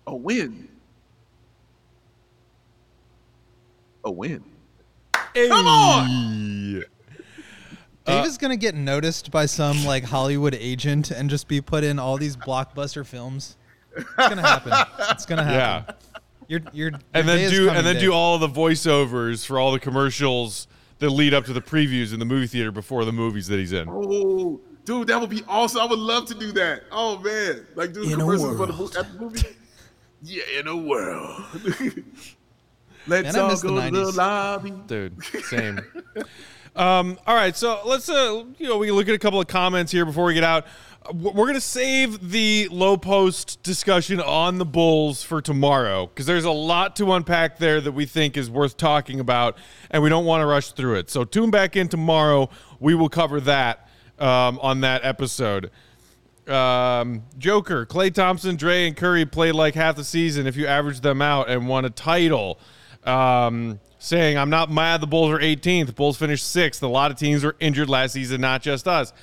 a 0.07 0.15
win. 0.15 0.69
A 4.05 4.11
win. 4.11 4.43
Come 5.33 5.67
on! 5.67 6.83
Dave 8.05 8.23
uh, 8.23 8.25
is 8.25 8.37
gonna 8.37 8.55
get 8.55 8.75
noticed 8.75 9.31
by 9.31 9.47
some 9.47 9.83
like 9.83 10.05
Hollywood 10.05 10.55
agent 10.55 11.11
and 11.11 11.29
just 11.29 11.47
be 11.47 11.59
put 11.59 11.83
in 11.83 11.99
all 11.99 12.17
these 12.17 12.37
blockbuster 12.37 13.05
films. 13.05 13.57
It's 13.97 14.05
gonna 14.15 14.41
happen. 14.41 14.71
It's 15.09 15.25
gonna 15.25 15.43
happen. 15.43 15.95
Yeah. 15.95 15.95
Your 16.47 16.59
your, 16.71 16.91
your 16.91 16.99
And 17.13 17.27
then 17.27 17.49
do 17.49 17.65
coming, 17.65 17.77
and 17.77 17.85
then 17.85 17.95
Dave. 17.95 18.03
do 18.03 18.13
all 18.13 18.37
the 18.37 18.47
voiceovers 18.47 19.45
for 19.45 19.59
all 19.59 19.71
the 19.71 19.79
commercials 19.79 20.67
that 20.99 21.09
lead 21.09 21.33
up 21.33 21.45
to 21.45 21.53
the 21.53 21.61
previews 21.61 22.13
in 22.13 22.19
the 22.19 22.25
movie 22.25 22.47
theater 22.47 22.71
before 22.71 23.05
the 23.05 23.11
movies 23.11 23.47
that 23.47 23.59
he's 23.59 23.73
in. 23.73 23.87
Oh, 23.89 24.59
dude, 24.85 25.07
that 25.07 25.19
would 25.19 25.29
be 25.29 25.43
awesome. 25.47 25.81
I 25.81 25.85
would 25.85 25.99
love 25.99 26.25
to 26.27 26.33
do 26.33 26.51
that. 26.53 26.83
Oh 26.91 27.17
man, 27.19 27.65
like 27.75 27.93
do 27.93 28.03
In 28.03 28.13
a 28.13 28.17
commercials 28.17 28.57
for 28.57 28.65
the 28.65 28.73
mo- 28.73 28.89
at 28.97 29.13
the 29.13 29.19
movie. 29.19 29.47
yeah, 30.23 30.43
in 30.59 30.67
a 30.67 30.75
world. 30.75 31.43
Let's 33.07 33.33
Man, 33.33 33.39
all 33.43 33.49
miss 33.49 33.61
the 33.61 33.67
go 33.67 33.89
to 33.89 33.91
the 33.91 34.11
lobby. 34.11 34.73
Dude, 34.87 35.23
same. 35.43 35.79
um, 36.75 37.19
all 37.27 37.35
right, 37.35 37.55
so 37.55 37.81
let's 37.85 38.09
uh, 38.09 38.45
you 38.57 38.67
know 38.67 38.79
we 38.79 38.87
can 38.87 38.95
look 38.95 39.07
at 39.07 39.13
a 39.13 39.19
couple 39.19 39.39
of 39.39 39.45
comments 39.45 39.91
here 39.91 40.05
before 40.05 40.25
we 40.25 40.33
get 40.33 40.43
out. 40.43 40.65
We're 41.13 41.45
gonna 41.45 41.61
save 41.61 42.31
the 42.31 42.67
Lowe 42.71 42.97
Post 42.97 43.61
discussion 43.61 44.19
on 44.19 44.57
the 44.57 44.65
Bulls 44.65 45.21
for 45.21 45.41
tomorrow 45.41 46.07
because 46.07 46.25
there's 46.25 46.45
a 46.45 46.51
lot 46.51 46.95
to 46.95 47.13
unpack 47.13 47.59
there 47.59 47.79
that 47.79 47.91
we 47.91 48.05
think 48.05 48.37
is 48.37 48.49
worth 48.49 48.75
talking 48.75 49.19
about, 49.19 49.57
and 49.91 50.01
we 50.01 50.09
don't 50.09 50.25
want 50.25 50.41
to 50.41 50.45
rush 50.45 50.71
through 50.71 50.95
it. 50.95 51.09
So 51.09 51.23
tune 51.23 51.51
back 51.51 51.75
in 51.75 51.89
tomorrow. 51.89 52.49
We 52.79 52.95
will 52.95 53.09
cover 53.09 53.39
that 53.41 53.87
um, 54.17 54.59
on 54.59 54.81
that 54.81 55.05
episode. 55.05 55.69
Um, 56.47 57.23
Joker, 57.37 57.85
Klay 57.85 58.13
Thompson, 58.13 58.55
Dre, 58.55 58.87
and 58.87 58.95
Curry 58.95 59.25
played 59.25 59.53
like 59.53 59.75
half 59.75 59.95
the 59.95 60.03
season 60.03 60.47
if 60.47 60.55
you 60.55 60.67
average 60.67 61.01
them 61.01 61.21
out 61.21 61.49
and 61.49 61.67
won 61.67 61.85
a 61.85 61.89
title. 61.89 62.59
Um, 63.03 63.79
saying, 63.99 64.37
I'm 64.37 64.49
not 64.49 64.71
mad 64.71 65.01
the 65.01 65.07
Bulls 65.07 65.31
are 65.31 65.39
18th. 65.39 65.95
Bulls 65.95 66.17
finished 66.17 66.47
sixth. 66.47 66.81
A 66.83 66.87
lot 66.87 67.11
of 67.11 67.17
teams 67.17 67.43
were 67.43 67.55
injured 67.59 67.89
last 67.89 68.13
season, 68.13 68.41
not 68.41 68.61
just 68.61 68.87
us. 68.87 69.13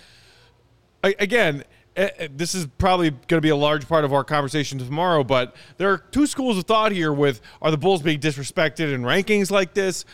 Again, 1.05 1.64
Eh, 1.95 2.09
eh, 2.18 2.28
this 2.34 2.55
is 2.55 2.66
probably 2.78 3.11
going 3.11 3.38
to 3.38 3.40
be 3.40 3.51
a 3.51 3.57
large 3.57 3.86
part 3.86 4.05
of 4.05 4.12
our 4.12 4.24
conversation 4.24 4.78
tomorrow, 4.78 5.22
but 5.22 5.55
there 5.76 5.90
are 5.90 5.99
two 5.99 6.26
schools 6.26 6.57
of 6.57 6.64
thought 6.64 6.93
here 6.93 7.12
with 7.12 7.43
are 7.61 7.70
the 7.70 7.76
Bulls 7.76 8.01
being 8.01 8.18
disrespected 8.18 8.93
in 8.93 9.03
rankings 9.03 9.51
like 9.51 9.74
this? 9.74 10.05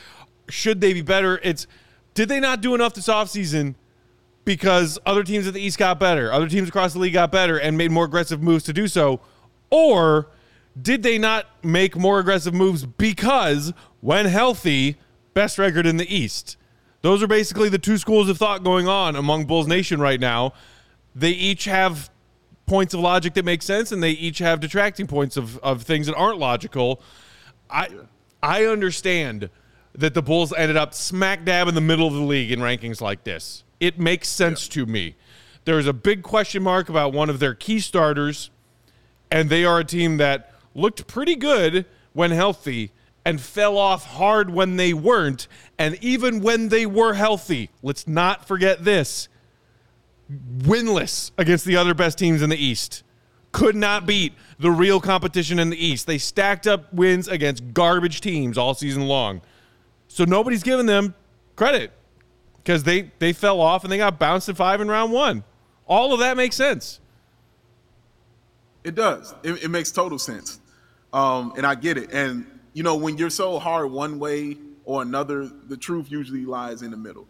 Should 0.49 0.81
they 0.81 0.93
be 0.93 1.03
better? 1.03 1.39
It's 1.45 1.67
did 2.15 2.29
they 2.29 2.41
not 2.41 2.61
do 2.63 2.75
enough 2.75 2.95
this 2.95 3.07
offseason 3.07 3.77
because 4.45 4.99
other 5.07 5.23
teams 5.23 5.47
at 5.47 5.55
the 5.55 5.61
East 5.61 5.79
got 5.79 6.01
better, 6.01 6.33
other 6.33 6.49
teams 6.49 6.69
across 6.69 6.95
the 6.95 6.99
league 6.99 7.13
got 7.13 7.31
better 7.31 7.59
and 7.59 7.79
made 7.79 7.93
more 7.93 8.07
aggressive 8.07 8.43
moves 8.43 8.65
to 8.65 8.73
do 8.73 8.89
so? 8.89 9.21
Or 9.71 10.29
did 10.81 11.05
they 11.05 11.17
not 11.17 11.47
make 11.63 11.97
more 11.97 12.19
aggressive 12.19 12.55
moves 12.55 12.87
because, 12.87 13.73
when 14.01 14.27
healthy, 14.27 14.97
best 15.35 15.59
record 15.59 15.87
in 15.87 15.97
the 15.97 16.13
East? 16.13 16.57
Those 17.03 17.23
are 17.23 17.29
basically 17.29 17.69
the 17.69 17.79
two 17.79 17.99
schools 17.99 18.29
of 18.29 18.39
thought 18.39 18.65
going 18.65 18.89
on 18.89 19.15
among 19.15 19.45
Bulls 19.45 19.69
Nation 19.69 20.01
right 20.01 20.19
now. 20.19 20.55
They 21.19 21.31
each 21.31 21.65
have 21.65 22.11
points 22.67 22.95
of 22.95 23.01
logic 23.01 23.35
that 23.35 23.45
make 23.45 23.63
sense, 23.63 23.91
and 23.91 24.03
they 24.03 24.13
each 24.13 24.39
have 24.39 24.61
detracting 24.61 25.09
points 25.09 25.37
of, 25.37 25.59
of 25.59 25.83
things 25.83 26.07
that 26.07 26.15
aren't 26.15 26.39
logical. 26.39 27.01
I 27.69 27.89
I 28.41 28.67
understand 28.67 29.51
that 29.95 30.15
the 30.15 30.23
Bulls 30.23 30.53
ended 30.53 30.77
up 30.77 30.95
smack 30.95 31.45
dab 31.45 31.67
in 31.67 31.75
the 31.75 31.81
middle 31.81 32.07
of 32.07 32.15
the 32.15 32.21
league 32.21 32.53
in 32.53 32.61
rankings 32.61 33.01
like 33.01 33.25
this. 33.25 33.65
It 33.81 33.99
makes 33.99 34.29
sense 34.29 34.69
to 34.69 34.87
me. 34.87 35.17
There's 35.65 35.89
a 35.89 35.93
big 35.93 36.23
question 36.23 36.63
mark 36.63 36.89
about 36.89 37.13
one 37.13 37.29
of 37.29 37.41
their 37.41 37.55
key 37.55 37.81
starters, 37.81 38.51
and 39.31 39.51
they 39.51 39.65
are 39.65 39.81
a 39.81 39.85
team 39.85 40.19
that 40.19 40.55
looked 40.75 41.09
pretty 41.09 41.35
good 41.35 41.85
when 42.13 42.31
healthy 42.31 42.93
and 43.25 43.41
fell 43.41 43.77
off 43.77 44.05
hard 44.07 44.51
when 44.51 44.77
they 44.77 44.95
weren't. 44.95 45.49
And 45.79 45.97
even 46.03 46.41
when 46.41 46.69
they 46.69 46.87
were 46.87 47.15
healthy, 47.15 47.71
let's 47.83 48.07
not 48.07 48.47
forget 48.47 48.85
this 48.85 49.29
winless 50.31 51.31
against 51.39 51.65
the 51.65 51.77
other 51.77 51.95
best 51.95 52.19
teams 52.19 52.43
in 52.43 52.51
the 52.51 52.57
East. 52.57 53.03
Could 53.53 53.77
not 53.77 54.07
beat 54.07 54.35
the 54.59 54.71
real 54.71 55.01
competition 55.01 55.59
in 55.59 55.71
the 55.71 55.85
East. 55.85 56.07
They 56.07 56.19
stacked 56.19 56.67
up 56.67 56.93
wins 56.93 57.29
against 57.29 57.73
garbage 57.73 58.21
teams 58.21 58.59
all 58.59 58.75
season 58.75 59.07
long. 59.07 59.41
So 60.07 60.25
nobody's 60.25 60.63
giving 60.63 60.87
them 60.87 61.15
credit 61.57 61.93
because 62.57 62.83
they, 62.83 63.11
they 63.19 63.33
fell 63.33 63.61
off 63.61 63.85
and 63.85 63.93
they 63.93 63.97
got 63.97 64.19
bounced 64.19 64.49
in 64.49 64.55
five 64.55 64.81
in 64.81 64.89
round 64.89 65.13
one. 65.13 65.45
All 65.87 66.13
of 66.13 66.21
that 66.21 66.37
makes 66.37 66.57
sense. 66.57 67.01
It 68.85 68.95
does. 68.95 69.35
It, 69.43 69.65
it 69.65 69.69
makes 69.69 69.91
total 69.91 70.19
sense. 70.19 70.61
Um, 71.13 71.55
and 71.57 71.67
I 71.67 71.75
get 71.75 71.97
it. 71.97 72.13
And 72.13 72.47
you 72.75 72.83
know, 72.83 72.97
when 72.97 73.17
you're 73.19 73.31
so 73.31 73.59
hard 73.59 73.91
one 73.91 74.19
way 74.19 74.57
or 74.85 75.03
another, 75.03 75.47
the 75.47 75.77
truth 75.77 76.11
usually 76.11 76.45
lies 76.45 76.83
in 76.83 76.91
the 76.91 76.97
middle. 76.97 77.27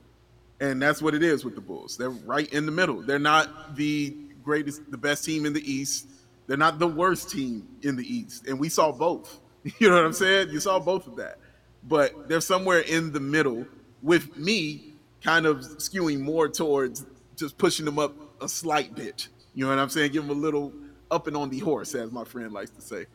And 0.60 0.82
that's 0.82 1.00
what 1.00 1.14
it 1.14 1.22
is 1.22 1.44
with 1.44 1.54
the 1.54 1.60
Bulls. 1.60 1.96
They're 1.96 2.10
right 2.10 2.52
in 2.52 2.66
the 2.66 2.72
middle. 2.72 3.02
They're 3.02 3.18
not 3.18 3.76
the 3.76 4.16
greatest, 4.42 4.90
the 4.90 4.98
best 4.98 5.24
team 5.24 5.46
in 5.46 5.52
the 5.52 5.72
East. 5.72 6.08
They're 6.46 6.56
not 6.56 6.78
the 6.78 6.88
worst 6.88 7.30
team 7.30 7.68
in 7.82 7.96
the 7.96 8.04
East. 8.04 8.46
And 8.46 8.58
we 8.58 8.68
saw 8.68 8.92
both. 8.92 9.40
You 9.80 9.90
know 9.90 9.96
what 9.96 10.04
I'm 10.04 10.12
saying? 10.14 10.48
You 10.50 10.60
saw 10.60 10.78
both 10.78 11.06
of 11.06 11.16
that. 11.16 11.38
But 11.86 12.28
they're 12.28 12.40
somewhere 12.40 12.78
in 12.78 13.12
the 13.12 13.20
middle 13.20 13.66
with 14.02 14.36
me 14.38 14.94
kind 15.22 15.44
of 15.44 15.58
skewing 15.58 16.20
more 16.20 16.48
towards 16.48 17.04
just 17.36 17.58
pushing 17.58 17.84
them 17.84 17.98
up 17.98 18.14
a 18.40 18.48
slight 18.48 18.94
bit. 18.94 19.28
You 19.54 19.64
know 19.64 19.70
what 19.70 19.78
I'm 19.78 19.88
saying? 19.90 20.12
Give 20.12 20.26
them 20.26 20.36
a 20.36 20.40
little 20.40 20.72
up 21.10 21.26
and 21.26 21.36
on 21.36 21.50
the 21.50 21.58
horse, 21.58 21.94
as 21.94 22.12
my 22.12 22.24
friend 22.24 22.52
likes 22.52 22.70
to 22.70 22.80
say. 22.80 23.06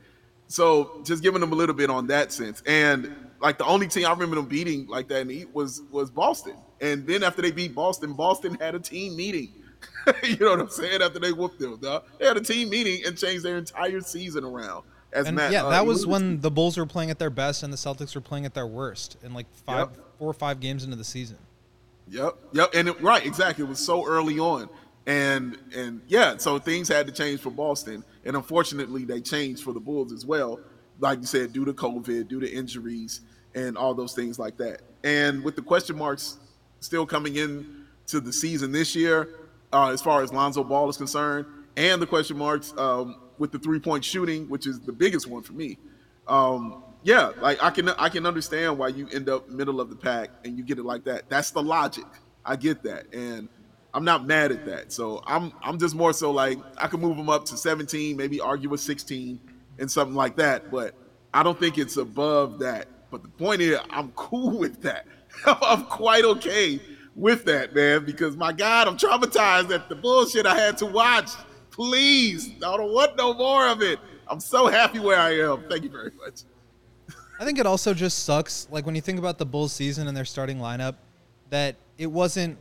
So 0.47 1.01
just 1.03 1.23
giving 1.23 1.41
them 1.41 1.51
a 1.51 1.55
little 1.55 1.75
bit 1.75 1.89
on 1.89 2.07
that 2.07 2.31
sense. 2.31 2.61
And 2.67 3.15
like 3.43 3.57
the 3.57 3.65
only 3.65 3.87
team 3.87 4.05
I 4.07 4.11
remember 4.11 4.37
them 4.37 4.45
beating 4.45 4.87
like 4.87 5.09
that 5.09 5.27
was 5.53 5.83
was 5.91 6.09
Boston. 6.09 6.55
And 6.81 7.05
then 7.05 7.21
after 7.23 7.41
they 7.41 7.51
beat 7.51 7.75
Boston, 7.75 8.13
Boston 8.13 8.55
had 8.55 8.73
a 8.73 8.79
team 8.79 9.15
meeting. 9.15 9.51
you 10.23 10.37
know 10.37 10.51
what 10.51 10.59
I'm 10.61 10.69
saying? 10.69 11.01
After 11.01 11.19
they 11.19 11.33
whooped 11.33 11.59
them, 11.59 11.77
dog. 11.77 12.05
they 12.17 12.25
had 12.25 12.37
a 12.37 12.41
team 12.41 12.69
meeting 12.69 13.03
and 13.05 13.17
changed 13.17 13.43
their 13.43 13.57
entire 13.57 13.99
season 13.99 14.45
around. 14.45 14.83
As 15.11 15.27
And 15.27 15.35
Matt, 15.35 15.51
yeah, 15.51 15.65
uh, 15.65 15.69
that 15.69 15.85
was 15.85 16.07
when 16.07 16.39
the 16.39 16.49
Bulls 16.49 16.77
were 16.77 16.85
playing 16.85 17.11
at 17.11 17.19
their 17.19 17.29
best 17.29 17.63
and 17.63 17.71
the 17.71 17.77
Celtics 17.77 18.15
were 18.15 18.21
playing 18.21 18.45
at 18.45 18.53
their 18.53 18.65
worst 18.65 19.17
in 19.23 19.33
like 19.33 19.45
five, 19.65 19.89
Yep. 19.89 19.97
four 20.19 20.29
or 20.29 20.33
five 20.33 20.59
games 20.59 20.83
into 20.85 20.95
the 20.95 21.03
season. 21.03 21.37
Yep, 22.09 22.35
yep, 22.53 22.69
and 22.73 22.87
it, 22.89 23.01
right, 23.01 23.25
exactly. 23.25 23.63
It 23.63 23.67
was 23.67 23.79
so 23.79 24.05
early 24.07 24.39
on, 24.39 24.69
and 25.05 25.57
and 25.75 26.01
yeah, 26.07 26.37
so 26.37 26.59
things 26.59 26.87
had 26.87 27.05
to 27.07 27.13
change 27.13 27.41
for 27.41 27.49
Boston, 27.51 28.03
and 28.25 28.35
unfortunately, 28.35 29.05
they 29.05 29.21
changed 29.21 29.63
for 29.63 29.73
the 29.73 29.79
Bulls 29.79 30.11
as 30.11 30.25
well. 30.25 30.59
Like 30.99 31.19
you 31.19 31.25
said, 31.25 31.53
due 31.53 31.65
to 31.65 31.73
COVID, 31.73 32.27
due 32.27 32.39
to 32.39 32.51
injuries, 32.51 33.21
and 33.55 33.77
all 33.77 33.93
those 33.93 34.13
things 34.13 34.39
like 34.39 34.57
that. 34.57 34.81
And 35.03 35.43
with 35.43 35.55
the 35.55 35.61
question 35.61 35.97
marks 35.97 36.37
still 36.79 37.05
coming 37.05 37.35
in 37.35 37.85
to 38.07 38.19
the 38.19 38.33
season 38.33 38.71
this 38.71 38.95
year, 38.95 39.29
uh, 39.71 39.89
as 39.89 40.01
far 40.01 40.21
as 40.21 40.31
Lonzo 40.31 40.63
Ball 40.63 40.89
is 40.89 40.97
concerned, 40.97 41.45
and 41.75 42.01
the 42.01 42.07
question 42.07 42.37
marks 42.37 42.73
um, 42.77 43.17
with 43.37 43.51
the 43.51 43.59
three 43.59 43.79
point 43.79 44.05
shooting, 44.05 44.47
which 44.49 44.67
is 44.67 44.79
the 44.81 44.91
biggest 44.91 45.27
one 45.27 45.41
for 45.41 45.53
me. 45.53 45.77
Um, 46.27 46.83
yeah, 47.03 47.31
like 47.41 47.61
I 47.61 47.69
can 47.69 47.89
I 47.89 48.09
can 48.09 48.25
understand 48.25 48.77
why 48.77 48.89
you 48.89 49.07
end 49.13 49.29
up 49.29 49.49
middle 49.49 49.81
of 49.81 49.89
the 49.89 49.95
pack 49.95 50.29
and 50.45 50.57
you 50.57 50.63
get 50.63 50.77
it 50.77 50.85
like 50.85 51.03
that. 51.05 51.29
That's 51.29 51.51
the 51.51 51.61
logic. 51.61 52.05
I 52.45 52.55
get 52.55 52.83
that, 52.83 53.13
and 53.13 53.49
I'm 53.93 54.05
not 54.05 54.25
mad 54.25 54.51
at 54.51 54.65
that. 54.65 54.91
So 54.93 55.21
I'm 55.25 55.51
I'm 55.61 55.77
just 55.79 55.95
more 55.95 56.13
so 56.13 56.31
like 56.31 56.59
I 56.77 56.87
could 56.87 57.01
move 57.01 57.17
them 57.17 57.29
up 57.29 57.45
to 57.45 57.57
17, 57.57 58.15
maybe 58.15 58.39
argue 58.39 58.69
with 58.69 58.79
16 58.79 59.39
and 59.79 59.91
something 59.91 60.15
like 60.15 60.37
that. 60.37 60.71
But 60.71 60.95
I 61.33 61.43
don't 61.43 61.59
think 61.59 61.77
it's 61.77 61.97
above 61.97 62.59
that. 62.59 62.87
But 63.13 63.21
the 63.21 63.29
point 63.29 63.61
is, 63.61 63.77
I'm 63.91 64.11
cool 64.15 64.57
with 64.57 64.81
that. 64.81 65.05
I'm 65.45 65.83
quite 65.83 66.25
okay 66.25 66.79
with 67.15 67.45
that, 67.45 67.75
man, 67.75 68.05
because 68.05 68.35
my 68.35 68.51
God, 68.51 68.87
I'm 68.87 68.97
traumatized 68.97 69.69
at 69.69 69.87
the 69.87 69.93
bullshit 69.93 70.47
I 70.47 70.57
had 70.57 70.79
to 70.79 70.87
watch. 70.87 71.29
Please, 71.69 72.49
I 72.57 72.75
don't 72.75 72.91
want 72.91 73.15
no 73.15 73.35
more 73.35 73.67
of 73.67 73.83
it. 73.83 73.99
I'm 74.27 74.39
so 74.39 74.65
happy 74.65 74.97
where 74.97 75.19
I 75.19 75.37
am. 75.41 75.63
Thank 75.69 75.83
you 75.83 75.91
very 75.91 76.09
much. 76.25 76.41
I 77.39 77.45
think 77.45 77.59
it 77.59 77.67
also 77.67 77.93
just 77.93 78.23
sucks, 78.23 78.67
like 78.71 78.87
when 78.87 78.95
you 78.95 79.01
think 79.01 79.19
about 79.19 79.37
the 79.37 79.45
Bulls 79.45 79.73
season 79.73 80.07
and 80.07 80.17
their 80.17 80.25
starting 80.25 80.57
lineup, 80.57 80.95
that 81.51 81.75
it 81.99 82.07
wasn't 82.07 82.57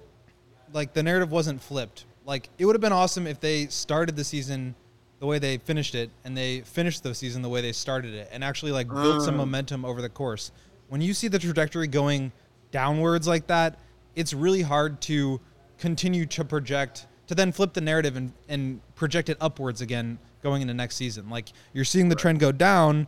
like 0.74 0.92
the 0.92 1.02
narrative 1.02 1.32
wasn't 1.32 1.62
flipped. 1.62 2.04
Like 2.26 2.50
it 2.58 2.66
would 2.66 2.74
have 2.74 2.82
been 2.82 2.92
awesome 2.92 3.26
if 3.26 3.40
they 3.40 3.68
started 3.68 4.16
the 4.16 4.24
season 4.24 4.74
the 5.22 5.26
way 5.28 5.38
they 5.38 5.56
finished 5.56 5.94
it 5.94 6.10
and 6.24 6.36
they 6.36 6.62
finished 6.62 7.04
the 7.04 7.14
season 7.14 7.42
the 7.42 7.48
way 7.48 7.60
they 7.60 7.70
started 7.70 8.12
it 8.12 8.28
and 8.32 8.42
actually 8.42 8.72
like 8.72 8.88
built 8.88 9.22
some 9.22 9.36
momentum 9.36 9.84
over 9.84 10.02
the 10.02 10.08
course. 10.08 10.50
When 10.88 11.00
you 11.00 11.14
see 11.14 11.28
the 11.28 11.38
trajectory 11.38 11.86
going 11.86 12.32
downwards 12.72 13.28
like 13.28 13.46
that, 13.46 13.78
it's 14.16 14.34
really 14.34 14.62
hard 14.62 15.00
to 15.02 15.40
continue 15.78 16.26
to 16.26 16.44
project 16.44 17.06
to 17.28 17.36
then 17.36 17.52
flip 17.52 17.72
the 17.72 17.80
narrative 17.80 18.16
and, 18.16 18.32
and 18.48 18.80
project 18.96 19.28
it 19.28 19.36
upwards 19.40 19.80
again 19.80 20.18
going 20.42 20.60
into 20.60 20.74
next 20.74 20.96
season. 20.96 21.30
Like 21.30 21.52
you're 21.72 21.84
seeing 21.84 22.08
the 22.08 22.16
trend 22.16 22.40
go 22.40 22.50
down, 22.50 23.06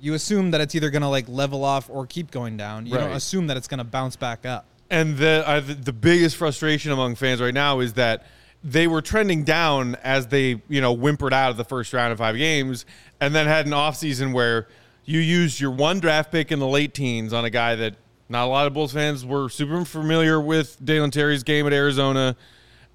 you 0.00 0.14
assume 0.14 0.52
that 0.52 0.62
it's 0.62 0.74
either 0.74 0.88
going 0.88 1.02
to 1.02 1.08
like 1.08 1.28
level 1.28 1.62
off 1.62 1.90
or 1.90 2.06
keep 2.06 2.30
going 2.30 2.56
down. 2.56 2.86
You 2.86 2.94
don't 2.94 3.12
assume 3.12 3.48
that 3.48 3.58
it's 3.58 3.68
going 3.68 3.78
to 3.78 3.84
bounce 3.84 4.16
back 4.16 4.46
up. 4.46 4.64
And 4.88 5.18
the 5.18 5.44
uh, 5.46 5.60
the 5.60 5.92
biggest 5.92 6.36
frustration 6.36 6.90
among 6.90 7.16
fans 7.16 7.38
right 7.42 7.52
now 7.52 7.80
is 7.80 7.92
that 7.92 8.24
they 8.62 8.86
were 8.86 9.02
trending 9.02 9.44
down 9.44 9.96
as 9.96 10.28
they 10.28 10.62
you 10.68 10.80
know 10.80 10.92
whimpered 10.92 11.32
out 11.32 11.50
of 11.50 11.56
the 11.56 11.64
first 11.64 11.92
round 11.92 12.12
of 12.12 12.18
five 12.18 12.36
games, 12.36 12.84
and 13.20 13.34
then 13.34 13.46
had 13.46 13.66
an 13.66 13.72
offseason 13.72 14.32
where 14.32 14.68
you 15.04 15.18
used 15.18 15.60
your 15.60 15.70
one 15.70 16.00
draft 16.00 16.30
pick 16.30 16.52
in 16.52 16.58
the 16.58 16.66
late 16.66 16.94
teens 16.94 17.32
on 17.32 17.44
a 17.44 17.50
guy 17.50 17.74
that 17.74 17.96
not 18.28 18.44
a 18.44 18.48
lot 18.48 18.66
of 18.66 18.74
Bulls 18.74 18.92
fans 18.92 19.24
were 19.24 19.48
super 19.48 19.84
familiar 19.84 20.40
with 20.40 20.82
Dalen 20.84 21.10
Terry's 21.10 21.42
game 21.42 21.66
at 21.66 21.72
Arizona, 21.72 22.36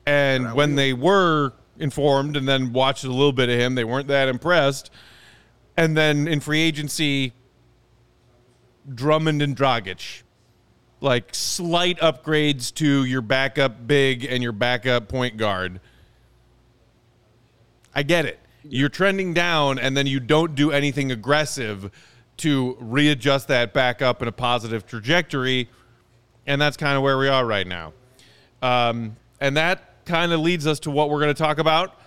and 0.06 0.54
when 0.54 0.76
they 0.76 0.94
were 0.94 1.54
informed 1.78 2.38
and 2.38 2.48
then 2.48 2.72
watched 2.72 3.04
a 3.04 3.10
little 3.10 3.34
bit 3.34 3.50
of 3.50 3.60
him, 3.60 3.76
they 3.76 3.84
weren't 3.84 4.08
that 4.08 4.30
impressed. 4.30 4.92
And 5.76 5.98
then 5.98 6.28
in 6.28 6.40
free 6.40 6.62
agency, 6.62 7.34
Drummond 8.94 9.42
and 9.42 9.58
Dragic 9.58 10.22
like 11.06 11.34
slight 11.34 12.00
upgrades 12.00 12.74
to 12.74 13.06
your 13.06 13.22
backup 13.22 13.88
big 13.88 14.26
and 14.26 14.44
your 14.44 14.52
backup 14.52 15.08
point 15.08 15.38
guard. 15.38 15.80
I 17.94 18.04
get 18.04 18.26
it. 18.26 18.40
You're 18.64 18.90
trending 18.90 19.34
down 19.34 19.80
and 19.80 19.96
then 19.96 20.08
you 20.08 20.20
don't 20.20 20.56
do 20.56 20.72
anything 20.72 21.12
aggressive 21.12 21.92
to 22.38 22.76
readjust 22.80 23.48
that 23.48 23.74
back 23.74 24.02
up 24.02 24.22
in 24.22 24.28
a 24.28 24.32
positive 24.32 24.86
trajectory. 24.86 25.70
And 26.48 26.60
that's 26.60 26.76
kind 26.76 26.98
of 26.98 27.04
where 27.04 27.18
we 27.18 27.30
are 27.30 27.46
right 27.46 27.66
now. 27.66 27.94
Um, 28.62 29.16
and 29.40 29.56
that 29.56 30.06
kind 30.06 30.34
of 30.34 30.40
leads 30.40 30.68
us 30.68 30.80
to 30.82 30.92
what 30.92 31.10
we're 31.10 31.20
going 31.20 31.34
to 31.34 31.42
talk 31.42 31.60
about 31.60 32.00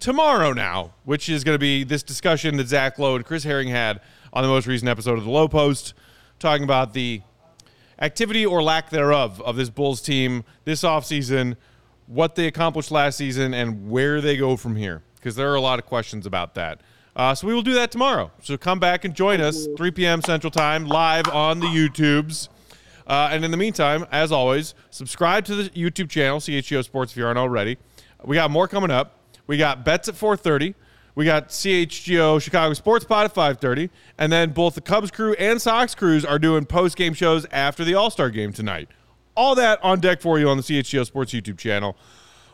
tomorrow 0.00 0.52
now, 0.52 0.92
which 1.04 1.28
is 1.28 1.44
going 1.44 1.54
to 1.54 1.60
be 1.60 1.84
this 1.84 2.02
discussion 2.02 2.56
that 2.56 2.68
Zach 2.68 2.98
Lowe 2.98 3.16
and 3.16 3.24
Chris 3.24 3.42
Herring 3.42 3.68
had 3.68 4.00
on 4.32 4.42
the 4.42 4.48
most 4.48 4.66
recent 4.66 4.88
episode 4.88 5.18
of 5.18 5.24
the 5.24 5.30
Lowe 5.30 5.48
Post, 5.48 5.94
talking 6.38 6.64
about 6.64 6.92
the 6.92 7.22
activity 8.00 8.44
or 8.44 8.62
lack 8.62 8.90
thereof 8.90 9.40
of 9.42 9.56
this 9.56 9.70
Bulls 9.70 10.00
team 10.00 10.44
this 10.64 10.82
offseason, 10.82 11.56
what 12.06 12.34
they 12.34 12.46
accomplished 12.46 12.90
last 12.90 13.16
season, 13.16 13.54
and 13.54 13.90
where 13.90 14.20
they 14.20 14.36
go 14.36 14.56
from 14.56 14.76
here. 14.76 15.02
Because 15.16 15.36
there 15.36 15.50
are 15.50 15.54
a 15.54 15.60
lot 15.60 15.78
of 15.78 15.86
questions 15.86 16.26
about 16.26 16.54
that. 16.54 16.80
Uh, 17.16 17.34
so 17.34 17.46
we 17.46 17.54
will 17.54 17.62
do 17.62 17.74
that 17.74 17.90
tomorrow. 17.90 18.30
So 18.42 18.56
come 18.58 18.80
back 18.80 19.04
and 19.04 19.14
join 19.14 19.40
us, 19.40 19.66
3 19.76 19.90
p.m. 19.92 20.20
Central 20.20 20.50
Time, 20.50 20.86
live 20.86 21.28
on 21.28 21.60
the 21.60 21.66
YouTubes. 21.66 22.48
Uh, 23.06 23.28
and 23.30 23.44
in 23.44 23.50
the 23.50 23.56
meantime, 23.56 24.06
as 24.10 24.32
always, 24.32 24.74
subscribe 24.90 25.44
to 25.44 25.54
the 25.54 25.70
YouTube 25.70 26.10
channel, 26.10 26.40
CHGO 26.40 26.82
Sports, 26.82 27.12
if 27.12 27.18
you 27.18 27.26
aren't 27.26 27.38
already. 27.38 27.78
We 28.24 28.34
got 28.36 28.50
more 28.50 28.66
coming 28.66 28.90
up. 28.90 29.20
We 29.46 29.58
got 29.58 29.84
bets 29.84 30.08
at 30.08 30.14
4:30. 30.14 30.74
We 31.16 31.24
got 31.24 31.48
CHGO 31.50 32.40
Chicago 32.42 32.74
Sports 32.74 33.04
Pod 33.04 33.26
at 33.26 33.34
5:30, 33.34 33.88
and 34.18 34.32
then 34.32 34.50
both 34.50 34.74
the 34.74 34.80
Cubs 34.80 35.10
crew 35.10 35.34
and 35.34 35.62
Sox 35.62 35.94
crews 35.94 36.24
are 36.24 36.38
doing 36.40 36.64
post-game 36.64 37.14
shows 37.14 37.46
after 37.52 37.84
the 37.84 37.94
All-Star 37.94 38.30
game 38.30 38.52
tonight. 38.52 38.88
All 39.36 39.54
that 39.54 39.78
on 39.82 40.00
deck 40.00 40.20
for 40.20 40.38
you 40.38 40.48
on 40.48 40.56
the 40.56 40.62
CHGO 40.62 41.04
Sports 41.06 41.32
YouTube 41.32 41.58
channel. 41.58 41.96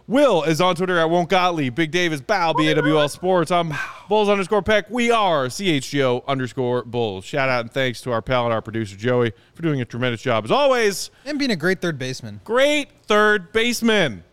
Will 0.07 0.43
is 0.43 0.61
on 0.61 0.75
Twitter 0.75 0.99
at 0.99 1.09
Won't 1.09 1.29
Gottlieb. 1.29 1.75
Big 1.77 1.91
Dave 1.93 2.13
is 2.13 2.21
Bow, 2.21 2.53
BAWL 2.53 3.09
Sports. 3.09 3.51
I'm 3.53 3.73
Bulls 4.09 4.29
underscore 4.29 4.61
Peck. 4.61 4.91
We 4.91 5.11
are 5.13 5.47
CHGO 5.47 6.27
underscore 6.27 6.83
Bulls. 6.85 7.25
Shout 7.25 7.49
out 7.49 7.61
and 7.61 7.73
thanks 7.73 8.01
to 8.03 8.11
our 8.11 8.21
pal 8.21 8.45
and 8.45 8.53
our 8.53 8.61
producer, 8.61 8.97
Joey, 8.97 9.33
for 9.55 9.63
doing 9.63 9.81
a 9.81 9.85
tremendous 9.85 10.21
job. 10.21 10.45
As 10.45 10.51
always, 10.51 11.11
And 11.25 11.39
being 11.39 11.53
a 11.53 11.57
great 11.57 11.81
third 11.81 11.97
baseman. 11.99 12.41
great 12.45 12.89
third 13.07 13.53
baseman. 13.53 14.25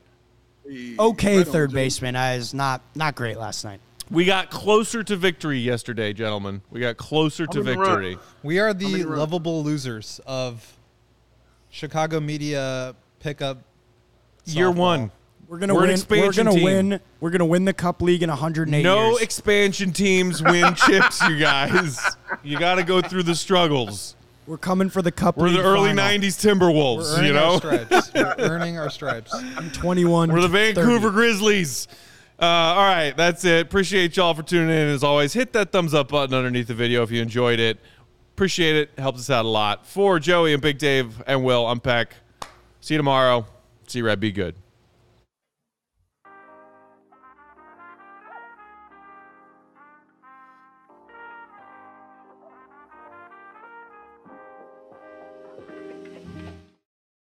Okay, 0.99 1.38
Right 1.38 1.47
third 1.47 1.69
Joe. 1.69 1.75
baseman. 1.75 2.15
I 2.15 2.38
was 2.38 2.53
not 2.53 2.82
not 2.95 3.15
great 3.15 3.38
last 3.38 3.63
night. 3.63 3.80
We 4.09 4.25
got 4.25 4.49
closer 4.49 5.03
to 5.03 5.15
victory 5.15 5.59
yesterday, 5.59 6.13
gentlemen. 6.13 6.61
We 6.69 6.79
got 6.79 6.97
closer 6.97 7.45
to 7.47 7.63
many 7.63 7.75
victory. 7.77 8.17
We 8.43 8.59
are 8.59 8.73
the 8.73 9.03
runs? 9.03 9.17
lovable 9.19 9.63
losers 9.63 10.21
of 10.25 10.77
Chicago 11.69 12.19
media 12.19 12.95
pickup. 13.19 13.57
Year 14.45 14.67
softball. 14.67 14.75
one. 14.75 15.11
We're 15.49 15.59
gonna 15.59 15.75
We're 15.75 15.87
win. 15.87 15.99
We're 16.09 16.31
gonna 16.31 16.51
team. 16.51 16.63
win. 16.63 16.99
We're 17.19 17.29
gonna 17.31 17.45
win 17.45 17.65
the 17.65 17.73
Cup 17.73 18.01
League 18.01 18.23
in 18.23 18.29
108 18.29 18.83
No 18.83 19.09
years. 19.11 19.21
expansion 19.21 19.91
teams 19.93 20.41
win 20.41 20.73
chips, 20.87 21.21
you 21.27 21.37
guys. 21.39 21.99
You 22.43 22.57
got 22.59 22.75
to 22.75 22.83
go 22.83 23.01
through 23.01 23.23
the 23.23 23.35
struggles. 23.35 24.15
We're 24.45 24.57
coming 24.57 24.89
for 24.89 25.01
the 25.01 25.11
Cup 25.11 25.35
We're 25.37 25.47
League. 25.47 25.57
the 25.57 25.63
early 25.63 25.89
final. 25.95 26.03
'90s 26.05 26.45
We're 26.45 26.53
Timberwolves. 26.53 27.17
earning 27.17 27.31
You 27.33 27.37
our 27.37 27.51
know, 27.51 27.57
stripes. 27.57 28.13
We're 28.13 28.35
earning 28.39 28.77
our 28.77 28.89
stripes. 28.89 29.33
I'm 29.57 29.69
21. 29.71 30.31
we're 30.31 30.41
the 30.41 30.47
to 30.47 30.53
Vancouver 30.53 31.07
30. 31.09 31.13
Grizzlies. 31.15 31.87
Uh, 32.39 32.45
all 32.45 32.85
right, 32.85 33.17
that's 33.17 33.43
it. 33.45 33.65
Appreciate 33.65 34.15
y'all 34.15 34.33
for 34.33 34.43
tuning 34.43 34.69
in. 34.69 34.88
As 34.89 35.03
always, 35.03 35.33
hit 35.33 35.53
that 35.53 35.71
thumbs 35.71 35.93
up 35.93 36.09
button 36.09 36.35
underneath 36.35 36.67
the 36.67 36.75
video 36.75 37.01
if 37.01 37.09
you 37.09 37.21
enjoyed 37.21 37.59
it. 37.59 37.79
Appreciate 38.35 38.75
it. 38.75 38.91
Helps 38.99 39.21
us 39.21 39.29
out 39.31 39.45
a 39.45 39.47
lot. 39.47 39.88
For 39.88 40.19
Joey 40.19 40.53
and 40.53 40.61
Big 40.61 40.77
Dave 40.77 41.23
and 41.25 41.43
Will, 41.43 41.65
I'm 41.65 41.79
Peck. 41.79 42.13
See 42.79 42.93
you 42.93 42.99
tomorrow. 42.99 43.47
See 43.88 43.99
you, 43.99 44.05
Red. 44.05 44.19
Be 44.19 44.31
good. 44.31 44.55